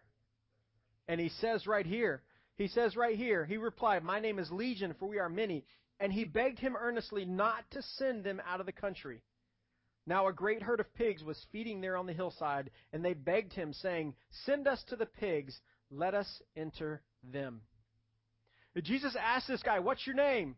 And 1.08 1.20
he 1.20 1.30
says 1.42 1.68
right 1.68 1.86
here, 1.86 2.24
he 2.56 2.68
says 2.68 2.96
right 2.96 3.16
here, 3.16 3.46
he 3.46 3.58
replied, 3.58 4.04
My 4.04 4.20
name 4.20 4.40
is 4.40 4.52
Legion, 4.52 4.96
for 4.98 5.08
we 5.08 5.20
are 5.20 5.30
many. 5.30 5.66
And 6.00 6.12
he 6.12 6.24
begged 6.24 6.60
him 6.60 6.76
earnestly 6.80 7.26
not 7.26 7.70
to 7.72 7.82
send 7.98 8.24
them 8.24 8.42
out 8.48 8.60
of 8.60 8.66
the 8.66 8.72
country. 8.72 9.22
Now 10.06 10.28
a 10.28 10.34
great 10.34 10.64
herd 10.64 10.80
of 10.80 10.94
pigs 10.96 11.24
was 11.24 11.46
feeding 11.52 11.82
there 11.82 11.98
on 11.98 12.06
the 12.06 12.14
hillside, 12.14 12.72
and 12.94 13.04
they 13.04 13.14
begged 13.14 13.54
him, 13.54 13.74
saying, 13.74 14.16
Send 14.46 14.68
us 14.68 14.84
to 14.88 14.96
the 14.96 15.06
pigs, 15.06 15.60
let 15.92 16.14
us 16.14 16.42
enter 16.56 17.02
them. 17.32 17.62
Jesus 18.84 19.16
asked 19.20 19.48
this 19.48 19.64
guy, 19.64 19.80
What's 19.80 20.06
your 20.06 20.16
name? 20.16 20.56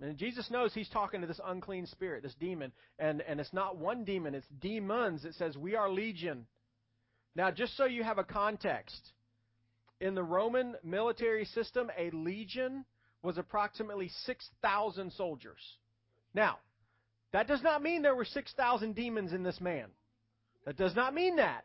And 0.00 0.16
Jesus 0.16 0.50
knows 0.50 0.74
he's 0.74 0.88
talking 0.88 1.20
to 1.20 1.26
this 1.26 1.40
unclean 1.44 1.86
spirit, 1.86 2.24
this 2.24 2.34
demon. 2.34 2.72
And, 2.98 3.20
and 3.22 3.38
it's 3.38 3.52
not 3.52 3.78
one 3.78 4.04
demon, 4.04 4.34
it's 4.34 4.48
demons. 4.60 5.24
It 5.24 5.34
says, 5.34 5.56
We 5.56 5.76
are 5.76 5.88
legion. 5.88 6.46
Now, 7.36 7.50
just 7.50 7.76
so 7.76 7.84
you 7.84 8.02
have 8.02 8.18
a 8.18 8.24
context, 8.24 9.12
in 10.00 10.14
the 10.14 10.22
Roman 10.22 10.74
military 10.82 11.44
system, 11.46 11.90
a 11.96 12.10
legion 12.10 12.84
was 13.22 13.38
approximately 13.38 14.10
6,000 14.24 15.12
soldiers. 15.12 15.60
Now, 16.34 16.58
that 17.32 17.48
does 17.48 17.62
not 17.62 17.82
mean 17.82 18.02
there 18.02 18.14
were 18.14 18.24
6,000 18.24 18.94
demons 18.94 19.32
in 19.32 19.42
this 19.42 19.60
man. 19.60 19.86
That 20.66 20.76
does 20.76 20.94
not 20.94 21.14
mean 21.14 21.36
that. 21.36 21.64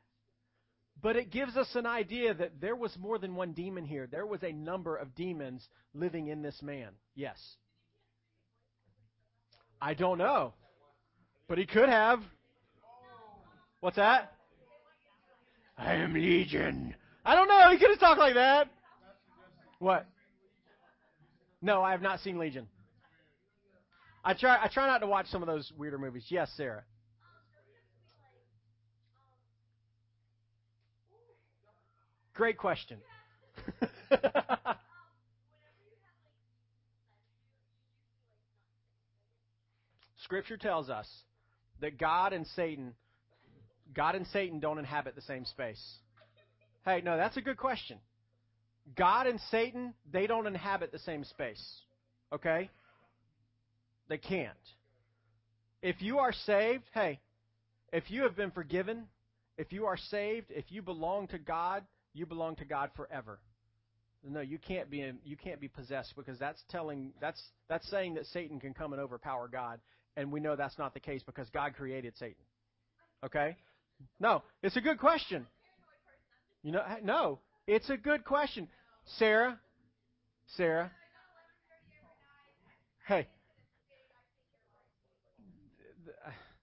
But 1.02 1.16
it 1.16 1.32
gives 1.32 1.56
us 1.56 1.76
an 1.76 1.86
idea 1.86 2.34
that 2.34 2.60
there 2.60 2.76
was 2.76 2.98
more 3.00 3.18
than 3.18 3.36
one 3.36 3.54
demon 3.54 3.86
here. 3.86 4.08
There 4.08 4.26
was 4.26 4.44
a 4.44 4.52
number 4.52 4.96
of 4.96 5.16
demons 5.16 5.68
living 5.94 6.28
in 6.28 6.42
this 6.42 6.62
man. 6.62 6.90
Yes. 7.16 7.38
I 9.82 9.94
don't 9.94 10.18
know. 10.18 10.54
But 11.48 11.58
he 11.58 11.66
could 11.66 11.90
have. 11.90 12.20
What's 13.80 13.96
that? 13.96 14.34
I 15.78 15.96
am 15.96 16.14
Legion. 16.14 16.94
I 17.26 17.36
don't 17.36 17.48
know. 17.48 17.70
He 17.72 17.78
could 17.78 17.92
have 17.92 18.00
talked 18.00 18.20
like 18.20 18.34
that. 18.34 18.70
What? 19.80 20.06
No, 21.62 21.82
I 21.82 21.92
have 21.92 22.02
not 22.02 22.20
seen 22.20 22.38
Legion. 22.38 22.68
I 24.24 24.34
try. 24.34 24.62
I 24.62 24.68
try 24.68 24.88
not 24.88 25.00
to 25.00 25.08
watch 25.08 25.28
some 25.28 25.42
of 25.42 25.48
those 25.48 25.72
weirder 25.78 25.98
movies. 25.98 26.26
Yes, 26.28 26.52
Sarah. 26.58 26.84
Great 32.39 32.58
question. 32.58 32.97
Scripture 40.23 40.56
tells 40.56 40.89
us 40.89 41.06
that 41.82 41.97
God 41.97 42.32
and 42.32 42.47
Satan, 42.56 42.93
God 43.93 44.15
and 44.15 44.25
Satan 44.28 44.62
don't 44.62 44.80
inhabit 44.80 45.15
the 45.15 45.21
same 45.21 45.43
space. 45.43 45.84
Hey, 46.86 47.02
no, 47.04 47.17
that's 47.17 47.36
a 47.36 47.41
good 47.41 47.58
question. 47.58 47.97
God 48.95 49.28
and 49.28 49.41
Satan, 49.52 49.93
they 50.10 50.25
don't 50.25 50.47
inhabit 50.47 50.93
the 50.93 50.99
same 50.99 51.25
space. 51.25 51.82
Okay? 52.32 52.69
They 54.08 54.17
can't. 54.17 54.56
If 55.82 56.02
you 56.02 56.19
are 56.19 56.32
saved, 56.32 56.86
hey, 56.93 57.19
if 57.91 58.10
you 58.10 58.21
have 58.23 58.38
been 58.38 58.52
forgiven, 58.52 59.08
if 59.58 59.73
you 59.73 59.88
are 59.88 59.97
saved, 59.97 60.45
if 60.52 60.71
you 60.71 60.82
belong 60.82 61.28
to 61.28 61.38
God, 61.38 61.84
you 62.13 62.26
belong 62.26 62.56
to 62.58 62.65
God 62.65 62.89
forever. 62.95 63.39
No, 64.24 64.41
you 64.41 64.58
can't 64.58 64.89
be 64.89 65.12
you 65.24 65.38
can't 65.38 65.62
be 65.62 65.69
possessed 65.69 66.13
because 66.17 66.38
that's 66.38 66.62
telling 66.69 67.13
that's 67.22 67.41
that's 67.69 67.89
saying 67.89 68.15
that 68.15 68.26
Satan 68.28 68.60
can 68.60 68.74
come 68.74 68.91
and 68.91 69.02
overpower 69.02 69.48
God, 69.48 69.80
and 70.17 70.32
we 70.32 70.41
know 70.41 70.56
that's 70.56 70.78
not 70.78 70.93
the 70.93 71.00
case 71.00 71.24
because 71.26 71.50
God 71.52 71.74
created 71.76 72.13
Satan. 72.17 72.43
Okay? 73.24 73.56
No, 74.19 74.43
it's 74.62 74.76
a 74.76 74.82
good 74.82 75.00
question. 75.00 75.45
You 76.63 76.74
know, 76.74 76.84
no, 77.04 77.39
it's 77.65 77.89
a 77.89 77.98
good 77.98 78.26
question. 78.26 78.67
Sarah, 79.17 79.58
Sarah. 80.58 80.91
Hey, 83.08 83.28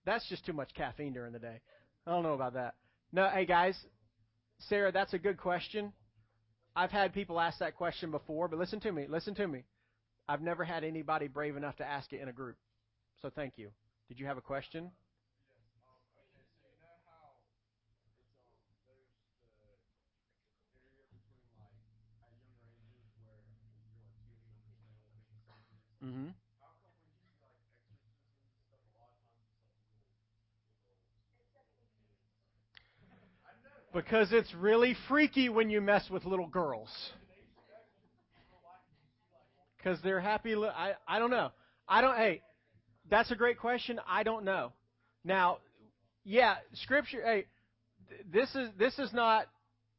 that's 0.05 0.29
just 0.29 0.45
too 0.45 0.53
much 0.53 0.75
caffeine 0.75 1.13
during 1.13 1.33
the 1.33 1.39
day. 1.39 1.61
I 2.07 2.11
don't 2.11 2.23
know 2.23 2.35
about 2.35 2.55
that. 2.55 2.75
No, 3.13 3.29
hey 3.29 3.47
guys, 3.47 3.77
Sarah, 4.59 4.93
that's 4.93 5.15
a 5.15 5.19
good 5.19 5.39
question. 5.39 5.93
I've 6.75 6.91
had 6.91 7.13
people 7.13 7.41
ask 7.41 7.59
that 7.59 7.77
question 7.77 8.11
before, 8.11 8.49
but 8.49 8.59
listen 8.59 8.81
to 8.81 8.93
me. 8.93 9.07
Listen 9.09 9.35
to 9.37 9.47
me. 9.47 9.65
I've 10.29 10.43
never 10.43 10.65
had 10.65 10.85
anybody 10.85 11.29
brave 11.29 11.57
enough 11.57 11.77
to 11.77 11.85
ask 11.85 12.13
it 12.13 12.21
in 12.21 12.29
a 12.29 12.33
group. 12.33 12.57
So 13.23 13.31
thank 13.35 13.55
you. 13.57 13.71
Did 14.09 14.19
you 14.19 14.27
have 14.27 14.37
a 14.37 14.43
question? 14.43 14.91
Mm-hmm. 26.05 26.29
Because 33.97 34.31
it's 34.31 34.53
really 34.53 34.95
freaky 35.09 35.49
when 35.49 35.71
you 35.71 35.81
mess 35.81 36.11
with 36.11 36.27
little 36.27 36.47
girls. 36.47 36.91
Because 39.79 39.99
they're 40.03 40.21
happy. 40.21 40.55
Li- 40.55 40.69
I 40.69 40.93
I 41.09 41.19
don't 41.19 41.31
know. 41.31 41.51
I 41.89 42.03
don't. 42.03 42.15
Hey, 42.15 42.43
that's 43.09 43.31
a 43.31 43.35
great 43.35 43.59
question. 43.59 43.99
I 44.07 44.23
don't 44.23 44.45
know. 44.45 44.75
Now, 45.25 45.59
yeah, 46.25 46.57
Scripture. 46.75 47.23
Hey, 47.25 47.47
this 48.31 48.55
is 48.55 48.69
this 48.79 48.99
is 48.99 49.15
not 49.15 49.47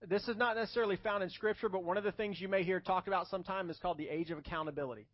this 0.07 0.27
is 0.27 0.37
not 0.37 0.57
necessarily 0.57 0.97
found 0.97 1.23
in 1.23 1.31
Scripture, 1.31 1.67
but 1.67 1.83
one 1.83 1.97
of 1.97 2.03
the 2.03 2.11
things 2.11 2.39
you 2.39 2.47
may 2.47 2.61
hear 2.61 2.79
talked 2.79 3.07
about 3.07 3.27
sometime 3.29 3.67
is 3.71 3.79
called 3.79 3.97
the 3.97 4.09
age 4.09 4.29
of 4.29 4.37
accountability. 4.37 5.07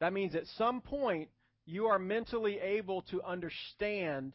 That 0.00 0.14
means 0.14 0.34
at 0.34 0.46
some 0.56 0.80
point 0.80 1.28
you 1.66 1.84
are 1.88 1.98
mentally 1.98 2.58
able 2.58 3.02
to 3.10 3.22
understand 3.24 4.32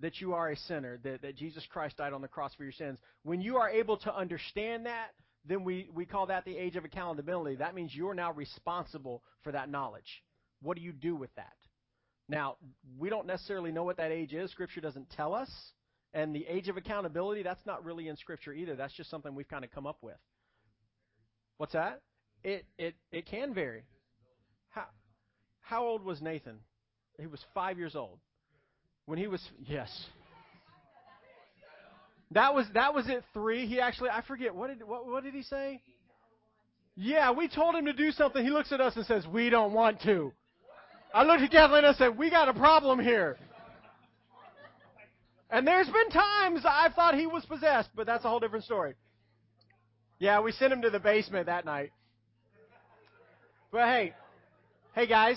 that 0.00 0.20
you 0.20 0.32
are 0.34 0.50
a 0.50 0.56
sinner, 0.56 0.98
that, 1.04 1.22
that 1.22 1.36
Jesus 1.36 1.66
Christ 1.70 1.98
died 1.98 2.12
on 2.12 2.22
the 2.22 2.28
cross 2.28 2.54
for 2.54 2.64
your 2.64 2.72
sins. 2.72 2.98
When 3.22 3.40
you 3.40 3.56
are 3.56 3.70
able 3.70 3.98
to 3.98 4.14
understand 4.14 4.86
that, 4.86 5.08
then 5.46 5.64
we, 5.64 5.88
we 5.94 6.04
call 6.04 6.26
that 6.26 6.44
the 6.44 6.56
age 6.56 6.76
of 6.76 6.84
accountability. 6.84 7.56
That 7.56 7.74
means 7.74 7.94
you're 7.94 8.14
now 8.14 8.32
responsible 8.32 9.22
for 9.42 9.52
that 9.52 9.70
knowledge. 9.70 10.22
What 10.62 10.76
do 10.76 10.82
you 10.82 10.92
do 10.92 11.16
with 11.16 11.34
that? 11.36 11.52
Now, 12.28 12.56
we 12.98 13.10
don't 13.10 13.26
necessarily 13.26 13.72
know 13.72 13.82
what 13.82 13.96
that 13.96 14.12
age 14.12 14.32
is. 14.34 14.50
Scripture 14.50 14.80
doesn't 14.80 15.10
tell 15.10 15.34
us. 15.34 15.50
And 16.12 16.34
the 16.34 16.46
age 16.46 16.68
of 16.68 16.76
accountability, 16.76 17.42
that's 17.42 17.64
not 17.66 17.84
really 17.84 18.08
in 18.08 18.16
Scripture 18.16 18.52
either. 18.52 18.76
That's 18.76 18.94
just 18.94 19.10
something 19.10 19.34
we've 19.34 19.48
kind 19.48 19.64
of 19.64 19.70
come 19.70 19.86
up 19.86 19.98
with. 20.02 20.16
What's 21.56 21.72
that? 21.72 22.00
It, 22.42 22.64
it, 22.78 22.94
it 23.12 23.26
can 23.26 23.54
vary. 23.54 23.84
How, 24.70 24.84
how 25.60 25.86
old 25.86 26.04
was 26.04 26.20
Nathan? 26.20 26.58
He 27.18 27.26
was 27.26 27.44
five 27.54 27.78
years 27.78 27.94
old. 27.94 28.18
When 29.10 29.18
he 29.18 29.26
was, 29.26 29.42
yes. 29.66 29.90
That 32.30 32.54
was 32.54 32.64
that 32.74 32.94
was 32.94 33.08
at 33.08 33.24
three. 33.34 33.66
He 33.66 33.80
actually, 33.80 34.10
I 34.10 34.22
forget 34.22 34.54
what 34.54 34.68
did 34.68 34.86
what 34.86 35.04
what 35.04 35.24
did 35.24 35.34
he 35.34 35.42
say? 35.42 35.82
Yeah, 36.94 37.32
we 37.32 37.48
told 37.48 37.74
him 37.74 37.86
to 37.86 37.92
do 37.92 38.12
something. 38.12 38.40
He 38.44 38.50
looks 38.50 38.70
at 38.70 38.80
us 38.80 38.94
and 38.94 39.04
says, 39.06 39.26
"We 39.26 39.50
don't 39.50 39.72
want 39.72 40.00
to." 40.02 40.32
I 41.12 41.24
looked 41.24 41.42
at 41.42 41.50
Kathleen 41.50 41.78
and 41.78 41.88
I 41.88 41.94
said, 41.94 42.16
"We 42.16 42.30
got 42.30 42.48
a 42.50 42.54
problem 42.54 43.00
here." 43.00 43.36
And 45.50 45.66
there's 45.66 45.88
been 45.88 46.10
times 46.10 46.60
I've 46.64 46.94
thought 46.94 47.16
he 47.16 47.26
was 47.26 47.44
possessed, 47.46 47.90
but 47.96 48.06
that's 48.06 48.24
a 48.24 48.28
whole 48.28 48.38
different 48.38 48.64
story. 48.64 48.94
Yeah, 50.20 50.38
we 50.40 50.52
sent 50.52 50.72
him 50.72 50.82
to 50.82 50.90
the 50.90 51.00
basement 51.00 51.46
that 51.46 51.64
night. 51.64 51.90
But 53.72 53.86
hey, 53.86 54.14
hey 54.94 55.08
guys, 55.08 55.36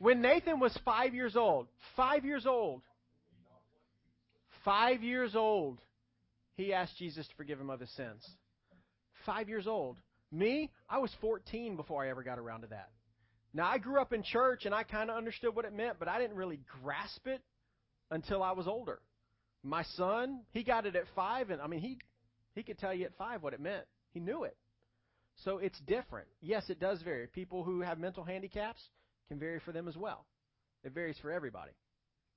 when 0.00 0.22
Nathan 0.22 0.58
was 0.58 0.76
five 0.84 1.14
years 1.14 1.36
old, 1.36 1.68
five 1.94 2.24
years 2.24 2.46
old, 2.46 2.82
five 4.64 5.02
years 5.02 5.34
old, 5.34 5.78
he 6.56 6.72
asked 6.72 6.96
Jesus 6.98 7.26
to 7.26 7.34
forgive 7.36 7.60
him 7.60 7.70
of 7.70 7.80
his 7.80 7.90
sins. 7.94 8.26
Five 9.24 9.48
years 9.48 9.66
old. 9.66 9.98
Me, 10.30 10.70
I 10.88 10.98
was 10.98 11.10
14 11.20 11.76
before 11.76 12.04
I 12.04 12.08
ever 12.08 12.22
got 12.22 12.38
around 12.38 12.62
to 12.62 12.68
that. 12.68 12.88
Now, 13.54 13.68
I 13.68 13.78
grew 13.78 14.00
up 14.00 14.12
in 14.12 14.22
church 14.22 14.64
and 14.64 14.74
I 14.74 14.82
kind 14.82 15.10
of 15.10 15.16
understood 15.16 15.54
what 15.54 15.66
it 15.66 15.74
meant, 15.74 15.98
but 15.98 16.08
I 16.08 16.18
didn't 16.18 16.36
really 16.36 16.60
grasp 16.82 17.26
it 17.26 17.42
until 18.10 18.42
I 18.42 18.52
was 18.52 18.66
older. 18.66 19.00
My 19.62 19.84
son, 19.96 20.40
he 20.52 20.64
got 20.64 20.86
it 20.86 20.96
at 20.96 21.04
five, 21.14 21.50
and 21.50 21.60
I 21.60 21.66
mean, 21.66 21.80
he 21.80 21.98
he 22.54 22.62
could 22.62 22.78
tell 22.78 22.92
you 22.92 23.04
at 23.04 23.16
five 23.16 23.42
what 23.42 23.54
it 23.54 23.60
meant. 23.60 23.84
He 24.12 24.20
knew 24.20 24.44
it. 24.44 24.56
So 25.44 25.58
it's 25.58 25.78
different. 25.86 26.28
Yes, 26.40 26.68
it 26.68 26.80
does 26.80 27.00
vary. 27.02 27.26
People 27.26 27.62
who 27.62 27.80
have 27.80 27.98
mental 27.98 28.24
handicaps 28.24 28.80
can 29.28 29.38
vary 29.38 29.60
for 29.60 29.72
them 29.72 29.88
as 29.88 29.96
well. 29.96 30.26
It 30.84 30.92
varies 30.92 31.16
for 31.22 31.30
everybody. 31.30 31.72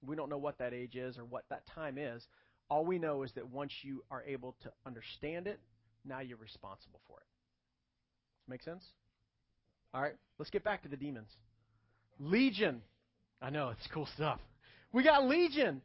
We 0.07 0.15
don't 0.15 0.29
know 0.29 0.37
what 0.37 0.57
that 0.59 0.73
age 0.73 0.95
is 0.95 1.17
or 1.17 1.25
what 1.25 1.45
that 1.49 1.63
time 1.73 1.97
is. 1.97 2.25
All 2.69 2.85
we 2.85 2.97
know 2.97 3.23
is 3.23 3.31
that 3.33 3.49
once 3.49 3.71
you 3.81 4.03
are 4.09 4.23
able 4.23 4.55
to 4.63 4.71
understand 4.85 5.47
it, 5.47 5.59
now 6.03 6.19
you're 6.19 6.37
responsible 6.37 6.99
for 7.07 7.17
it. 7.19 7.27
Make 8.49 8.63
sense? 8.63 8.83
All 9.93 10.01
right, 10.01 10.15
let's 10.37 10.51
get 10.51 10.63
back 10.63 10.83
to 10.83 10.89
the 10.89 10.97
demons. 10.97 11.29
Legion. 12.19 12.81
I 13.41 13.49
know, 13.49 13.69
it's 13.69 13.87
cool 13.93 14.07
stuff. 14.15 14.39
We 14.91 15.03
got 15.03 15.27
Legion. 15.27 15.81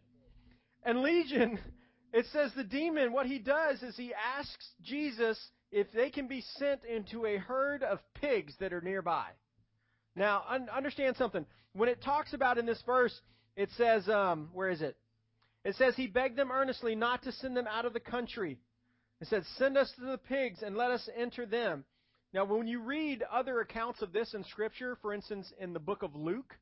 And 0.85 1.03
Legion, 1.03 1.59
it 2.13 2.27
says 2.33 2.53
the 2.57 2.65
demon, 2.65 3.13
what 3.13 3.27
he 3.27 3.39
does 3.39 3.83
is 3.83 3.97
he 3.97 4.13
asks 4.39 4.69
Jesus 4.83 5.39
if 5.71 5.87
they 5.93 6.11
can 6.11 6.27
be 6.27 6.43
sent 6.59 6.85
into 6.85 7.27
a 7.27 7.37
herd 7.37 7.83
of 7.83 8.01
pigs 8.21 8.55
that 8.61 8.73
are 8.73 8.81
nearby. 8.81 9.27
Now, 10.17 10.43
un- 10.49 10.69
understand 10.75 11.17
something. 11.17 11.47
When 11.73 11.89
it 11.89 12.03
talks 12.03 12.33
about 12.33 12.59
in 12.59 12.67
this 12.67 12.83
verse, 12.85 13.19
it 13.57 13.71
says, 13.77 14.09
um, 14.09 14.49
where 14.53 14.71
is 14.71 14.83
it? 14.83 14.97
It 15.65 15.77
says 15.77 15.95
he 15.95 16.07
begged 16.07 16.37
them 16.37 16.51
earnestly 16.51 16.95
not 16.95 17.23
to 17.25 17.33
send 17.33 17.57
them 17.57 17.67
out 17.67 17.85
of 17.85 17.93
the 17.93 18.01
country. 18.01 18.59
It 19.21 19.29
said, 19.29 19.45
Send 19.59 19.77
us 19.77 19.93
to 19.97 20.07
the 20.07 20.19
pigs 20.19 20.63
and 20.63 20.77
let 20.77 20.91
us 20.91 21.09
enter 21.17 21.45
them. 21.45 21.85
Now, 22.33 22.45
when 22.45 22.67
you 22.67 22.81
read 22.81 23.25
other 23.31 23.61
accounts 23.61 24.03
of 24.03 24.13
this 24.13 24.35
in 24.35 24.45
Scripture, 24.45 24.97
for 25.03 25.13
instance, 25.13 25.53
in 25.59 25.73
the 25.73 25.81
book 25.81 26.03
of 26.03 26.15
Luke, 26.15 26.55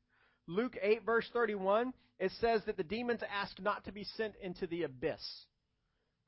Luke 0.47 0.75
8, 0.81 1.05
verse 1.05 1.29
31, 1.31 1.93
it 2.19 2.31
says 2.41 2.61
that 2.65 2.75
the 2.75 2.83
demons 2.83 3.21
ask 3.31 3.59
not 3.61 3.85
to 3.85 3.91
be 3.91 4.03
sent 4.03 4.33
into 4.41 4.67
the 4.67 4.83
abyss. 4.83 5.21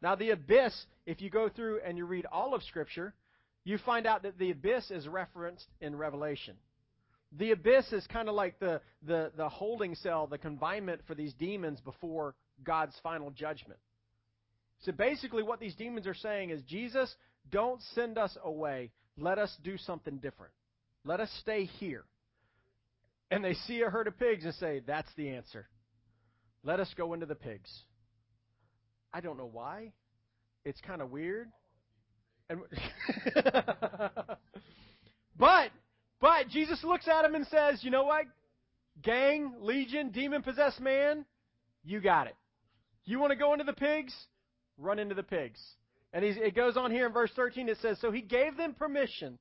Now, 0.02 0.16
the 0.16 0.30
abyss, 0.30 0.86
if 1.06 1.22
you 1.22 1.30
go 1.30 1.50
through 1.50 1.82
and 1.86 1.98
you 1.98 2.06
read 2.06 2.26
all 2.32 2.54
of 2.54 2.64
Scripture, 2.64 3.14
you 3.64 3.78
find 3.80 4.08
out 4.08 4.24
that 4.24 4.38
the 4.38 4.52
abyss 4.52 4.90
is 4.92 5.08
referenced 5.08 5.68
in 5.82 5.96
Revelation. 5.96 6.56
The 7.38 7.52
abyss 7.52 7.92
is 7.94 8.06
kind 8.08 8.28
of 8.28 8.36
like 8.36 8.60
the, 8.60 8.82
the, 9.06 9.32
the 9.38 9.48
holding 9.48 9.96
cell, 9.96 10.28
the 10.28 10.38
confinement 10.38 11.02
for 11.08 11.16
these 11.16 11.34
demons 11.34 11.80
before 11.80 12.36
God's 12.64 12.94
final 13.02 13.32
judgment. 13.32 13.80
So 14.82 14.92
basically, 14.92 15.44
what 15.44 15.60
these 15.60 15.76
demons 15.76 16.08
are 16.08 16.16
saying 16.16 16.50
is, 16.50 16.62
Jesus, 16.64 17.14
don't 17.50 17.82
send 17.94 18.18
us 18.18 18.36
away. 18.44 18.92
Let 19.18 19.38
us 19.38 19.56
do 19.64 19.78
something 19.78 20.18
different. 20.18 20.54
Let 21.06 21.20
us 21.20 21.30
stay 21.40 21.66
here. 21.66 22.04
And 23.30 23.44
they 23.44 23.54
see 23.54 23.82
a 23.82 23.90
herd 23.90 24.08
of 24.08 24.18
pigs 24.20 24.44
and 24.44 24.54
say, 24.56 24.82
That's 24.86 25.10
the 25.16 25.30
answer. 25.30 25.68
Let 26.64 26.80
us 26.80 26.94
go 26.98 27.14
into 27.14 27.26
the 27.26 27.36
pigs. 27.36 27.72
I 29.14 29.22
don't 29.22 29.38
know 29.38 29.50
why. 29.52 29.94
It's 30.66 30.80
kind 30.82 31.02
of 31.02 31.12
weird. 31.12 31.50
And 32.50 32.62
but 35.38 35.72
but 36.22 36.48
Jesus 36.48 36.84
looks 36.84 37.08
at 37.08 37.26
him 37.26 37.36
and 37.36 37.46
says, 37.48 37.84
"You 37.84 37.92
know 37.92 38.04
what? 38.04 38.26
Gang, 39.02 39.56
legion, 39.60 40.12
demon 40.12 40.44
possessed 40.44 40.80
man, 40.80 41.26
you 41.84 42.00
got 42.00 42.28
it. 42.28 42.36
You 43.04 43.20
want 43.20 43.32
to 43.32 43.38
go 43.38 43.54
into 43.54 43.66
the 43.66 43.74
pigs? 43.74 44.14
Run 44.78 45.00
into 45.00 45.16
the 45.16 45.24
pigs." 45.24 45.60
And 46.14 46.24
it 46.24 46.56
goes 46.56 46.78
on 46.78 46.92
here 46.92 47.06
in 47.08 47.14
verse 47.14 47.32
13. 47.34 47.70
It 47.70 47.78
says, 47.80 48.00
"So 48.00 48.12
he 48.12 48.22
gave 48.22 48.58
them 48.58 48.74
permission, 48.74 49.40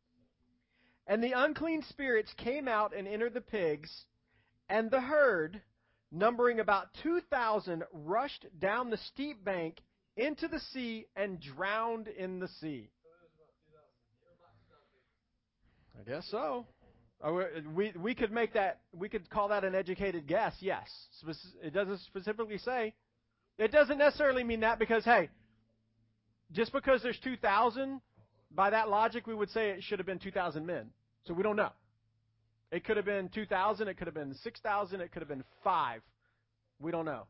and 1.06 1.22
the 1.22 1.32
unclean 1.32 1.82
spirits 1.82 2.32
came 2.34 2.68
out 2.68 2.94
and 2.94 3.06
entered 3.06 3.34
the 3.34 3.40
pigs, 3.40 4.06
and 4.68 4.90
the 4.90 5.00
herd, 5.00 5.60
numbering 6.12 6.60
about 6.60 6.94
2,000, 6.94 7.84
rushed 7.92 8.46
down 8.58 8.90
the 8.90 8.96
steep 8.96 9.44
bank 9.44 9.82
into 10.16 10.48
the 10.48 10.60
sea 10.60 11.06
and 11.16 11.40
drowned 11.40 12.08
in 12.08 12.38
the 12.38 12.48
sea. 12.48 12.90
I 16.00 16.08
guess 16.08 16.26
so. 16.30 16.66
Oh, 17.22 17.44
we 17.74 17.92
we 17.98 18.14
could 18.14 18.32
make 18.32 18.54
that 18.54 18.80
we 18.92 19.08
could 19.08 19.28
call 19.28 19.48
that 19.48 19.64
an 19.64 19.74
educated 19.74 20.26
guess. 20.26 20.54
Yes, 20.60 20.88
it 21.62 21.74
doesn't 21.74 22.00
specifically 22.00 22.58
say. 22.58 22.94
It 23.58 23.72
doesn't 23.72 23.98
necessarily 23.98 24.42
mean 24.42 24.60
that 24.60 24.78
because 24.78 25.04
hey, 25.04 25.28
just 26.52 26.72
because 26.72 27.02
there's 27.02 27.18
2,000, 27.22 28.00
by 28.52 28.70
that 28.70 28.88
logic, 28.88 29.26
we 29.26 29.34
would 29.34 29.50
say 29.50 29.70
it 29.70 29.82
should 29.82 29.98
have 29.98 30.06
been 30.06 30.18
2,000 30.18 30.64
men. 30.64 30.90
So 31.26 31.34
we 31.34 31.42
don't 31.42 31.56
know. 31.56 31.70
It 32.72 32.84
could 32.84 32.96
have 32.96 33.06
been 33.06 33.28
2,000, 33.28 33.88
it 33.88 33.98
could 33.98 34.06
have 34.06 34.14
been 34.14 34.34
6,000, 34.34 35.00
it 35.00 35.12
could 35.12 35.20
have 35.20 35.28
been 35.28 35.44
5. 35.62 36.00
We 36.80 36.90
don't 36.90 37.04
know. 37.04 37.26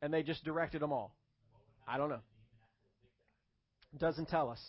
And 0.00 0.14
they 0.14 0.22
just 0.22 0.44
directed 0.44 0.80
them 0.80 0.92
all. 0.92 1.14
I 1.86 1.98
don't 1.98 2.08
know. 2.08 2.20
It 3.92 3.98
doesn't 3.98 4.28
tell 4.28 4.48
us. 4.48 4.60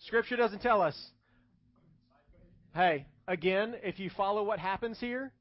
Scripture 0.00 0.36
doesn't 0.36 0.62
tell 0.62 0.82
us. 0.82 0.96
Hey, 2.74 3.06
again, 3.26 3.74
if 3.82 3.98
you 3.98 4.10
follow 4.16 4.44
what 4.44 4.58
happens 4.58 4.98
here, 5.00 5.32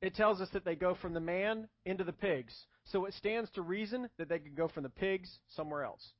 it 0.00 0.14
tells 0.14 0.40
us 0.40 0.48
that 0.52 0.64
they 0.64 0.74
go 0.74 0.94
from 0.94 1.12
the 1.12 1.20
man 1.20 1.68
into 1.84 2.04
the 2.04 2.12
pigs. 2.12 2.54
So 2.84 3.04
it 3.04 3.14
stands 3.14 3.50
to 3.50 3.62
reason 3.62 4.08
that 4.18 4.28
they 4.28 4.38
could 4.38 4.56
go 4.56 4.68
from 4.68 4.84
the 4.84 4.88
pigs 4.88 5.30
somewhere 5.48 5.84
else. 5.84 6.12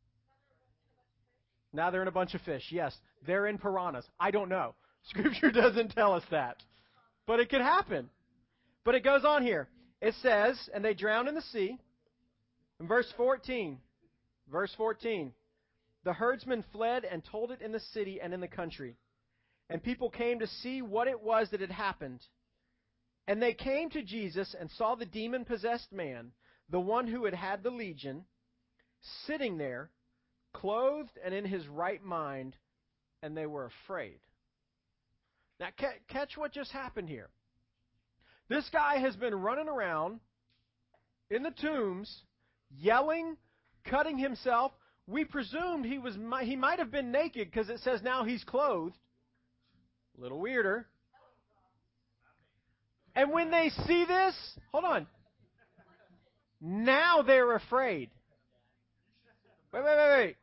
Now 1.73 1.90
they're 1.90 2.03
in 2.03 2.09
a 2.09 2.12
bunch 2.12 2.35
of 2.35 2.40
fish. 2.42 2.64
Yes, 2.71 2.97
they're 3.27 3.47
in 3.47 3.59
piranhas. 3.59 4.07
I 4.19 4.31
don't 4.31 4.49
know. 4.49 4.75
Scripture 5.05 5.51
doesn't 5.51 5.92
tell 5.92 6.14
us 6.14 6.25
that. 6.31 6.57
But 7.27 7.40
it 7.40 7.49
could 7.49 7.61
happen. 7.61 8.11
But 8.85 8.95
it 8.95 9.05
goes 9.05 9.25
on 9.25 9.42
here. 9.42 9.69
It 10.01 10.14
says, 10.23 10.59
and 10.75 10.85
they 10.85 10.95
drowned 10.95 11.29
in 11.29 11.35
the 11.35 11.42
sea. 11.42 11.79
In 12.81 12.87
verse 12.87 13.11
14, 13.16 13.79
verse 14.51 14.73
14, 14.77 15.33
the 16.05 16.12
herdsmen 16.12 16.64
fled 16.73 17.05
and 17.05 17.25
told 17.25 17.51
it 17.51 17.62
in 17.62 17.73
the 17.73 17.81
city 17.81 18.21
and 18.21 18.35
in 18.35 18.40
the 18.40 18.49
country. 18.49 18.97
And 19.69 19.83
people 19.83 20.11
came 20.11 20.39
to 20.39 20.47
see 20.47 20.83
what 20.83 21.09
it 21.09 21.23
was 21.23 21.51
that 21.51 21.61
had 21.61 21.71
happened. 21.71 22.21
And 23.27 23.43
they 23.43 23.55
came 23.55 23.91
to 23.91 24.03
Jesus 24.03 24.55
and 24.59 24.71
saw 24.71 24.95
the 24.95 25.07
demon 25.07 25.45
possessed 25.45 25.93
man, 25.93 26.31
the 26.71 26.81
one 26.81 27.07
who 27.09 27.25
had 27.25 27.35
had 27.35 27.63
the 27.63 27.71
legion, 27.71 28.25
sitting 29.27 29.59
there, 29.59 29.91
clothed 30.53 31.19
and 31.25 31.35
in 31.35 31.45
his 31.45 31.67
right 31.67 32.03
mind, 32.03 32.57
and 33.23 33.37
they 33.37 33.47
were 33.47 33.67
afraid. 33.67 34.19
Now, 35.59 35.69
catch 36.09 36.37
what 36.37 36.53
just 36.53 36.71
happened 36.71 37.09
here. 37.09 37.31
This 38.49 38.69
guy 38.71 38.99
has 38.99 39.17
been 39.17 39.35
running 39.35 39.69
around 39.69 40.21
in 41.31 41.43
the 41.43 41.51
tombs, 41.51 42.23
yelling, 42.71 43.37
cutting 43.85 44.19
himself. 44.19 44.73
We 45.07 45.25
presumed 45.25 45.85
he 45.85 45.99
was 45.99 46.17
he 46.43 46.57
might 46.57 46.79
have 46.79 46.91
been 46.91 47.11
naked 47.11 47.51
because 47.51 47.71
it 47.71 47.81
says 47.81 48.03
now 48.03 48.25
he's 48.25 48.45
clothed. 48.45 48.97
A 50.17 50.21
little 50.21 50.41
weirder. 50.41 50.87
And 53.15 53.33
when 53.33 53.51
they 53.51 53.71
see 53.87 54.05
this, 54.05 54.35
hold 54.73 54.85
on. 54.85 55.07
Now 56.61 57.23
they're 57.23 57.55
afraid. 57.55 58.11
Wait, 59.73 59.85
wait, 59.85 59.97
wait, 59.97 60.19
wait. 60.19 60.37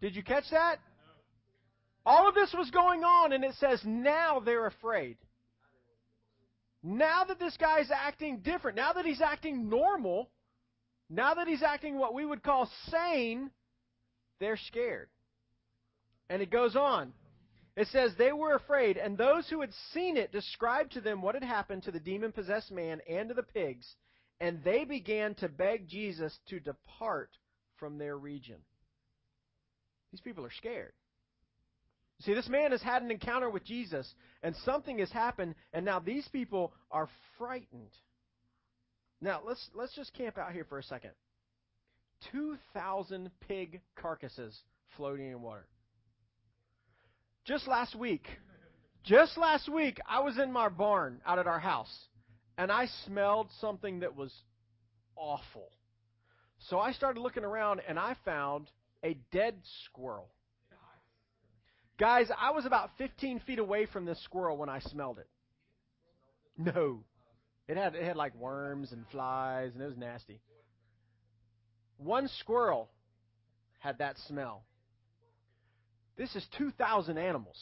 Did 0.00 0.16
you 0.16 0.22
catch 0.22 0.44
that? 0.50 0.78
All 2.06 2.28
of 2.28 2.34
this 2.34 2.54
was 2.56 2.70
going 2.70 3.04
on, 3.04 3.32
and 3.32 3.44
it 3.44 3.54
says 3.60 3.80
now 3.84 4.40
they're 4.40 4.66
afraid. 4.66 5.16
Now 6.82 7.24
that 7.24 7.38
this 7.38 7.56
guy's 7.58 7.90
acting 7.90 8.38
different, 8.38 8.76
now 8.76 8.94
that 8.94 9.04
he's 9.04 9.20
acting 9.20 9.68
normal, 9.68 10.30
now 11.10 11.34
that 11.34 11.46
he's 11.46 11.62
acting 11.62 11.98
what 11.98 12.14
we 12.14 12.24
would 12.24 12.42
call 12.42 12.70
sane, 12.88 13.50
they're 14.38 14.56
scared. 14.56 15.08
And 16.30 16.40
it 16.40 16.50
goes 16.50 16.76
on. 16.76 17.12
It 17.80 17.88
says, 17.88 18.12
They 18.18 18.30
were 18.30 18.56
afraid, 18.56 18.98
and 18.98 19.16
those 19.16 19.48
who 19.48 19.62
had 19.62 19.72
seen 19.94 20.18
it 20.18 20.32
described 20.32 20.92
to 20.92 21.00
them 21.00 21.22
what 21.22 21.34
had 21.34 21.42
happened 21.42 21.84
to 21.84 21.90
the 21.90 21.98
demon 21.98 22.30
possessed 22.30 22.70
man 22.70 23.00
and 23.08 23.30
to 23.30 23.34
the 23.34 23.42
pigs, 23.42 23.86
and 24.38 24.62
they 24.62 24.84
began 24.84 25.34
to 25.36 25.48
beg 25.48 25.88
Jesus 25.88 26.38
to 26.50 26.60
depart 26.60 27.30
from 27.78 27.96
their 27.96 28.18
region. 28.18 28.58
These 30.12 30.20
people 30.20 30.44
are 30.44 30.50
scared. 30.50 30.92
See, 32.20 32.34
this 32.34 32.50
man 32.50 32.72
has 32.72 32.82
had 32.82 33.00
an 33.00 33.10
encounter 33.10 33.48
with 33.48 33.64
Jesus, 33.64 34.14
and 34.42 34.54
something 34.56 34.98
has 34.98 35.10
happened, 35.10 35.54
and 35.72 35.82
now 35.82 36.00
these 36.00 36.28
people 36.28 36.74
are 36.90 37.08
frightened. 37.38 37.96
Now, 39.22 39.40
let's, 39.42 39.70
let's 39.74 39.94
just 39.94 40.12
camp 40.12 40.36
out 40.36 40.52
here 40.52 40.66
for 40.68 40.78
a 40.78 40.82
second. 40.82 41.12
2,000 42.30 43.30
pig 43.48 43.80
carcasses 43.96 44.54
floating 44.98 45.30
in 45.30 45.40
water. 45.40 45.66
Just 47.44 47.66
last 47.66 47.94
week, 47.94 48.26
just 49.04 49.38
last 49.38 49.68
week, 49.68 49.98
I 50.08 50.20
was 50.20 50.38
in 50.38 50.52
my 50.52 50.68
barn 50.68 51.20
out 51.26 51.38
at 51.38 51.46
our 51.46 51.58
house, 51.58 51.92
and 52.58 52.70
I 52.70 52.86
smelled 53.06 53.48
something 53.60 54.00
that 54.00 54.14
was 54.14 54.32
awful. 55.16 55.70
So 56.68 56.78
I 56.78 56.92
started 56.92 57.20
looking 57.20 57.44
around, 57.44 57.80
and 57.88 57.98
I 57.98 58.16
found 58.24 58.70
a 59.02 59.16
dead 59.32 59.54
squirrel. 59.86 60.28
Guys, 61.98 62.30
I 62.38 62.50
was 62.52 62.64
about 62.64 62.90
15 62.96 63.40
feet 63.40 63.58
away 63.58 63.86
from 63.86 64.06
this 64.06 64.22
squirrel 64.24 64.56
when 64.56 64.68
I 64.70 64.78
smelled 64.80 65.18
it. 65.18 65.28
No. 66.56 67.04
It 67.68 67.76
had 67.76 67.94
it 67.94 68.02
had 68.02 68.16
like 68.16 68.34
worms 68.34 68.92
and 68.92 69.04
flies 69.12 69.72
and 69.74 69.82
it 69.82 69.86
was 69.86 69.96
nasty. 69.96 70.40
One 71.98 72.28
squirrel 72.40 72.90
had 73.78 73.98
that 73.98 74.16
smell. 74.26 74.64
This 76.20 76.36
is 76.36 76.46
2,000 76.58 77.16
animals. 77.16 77.56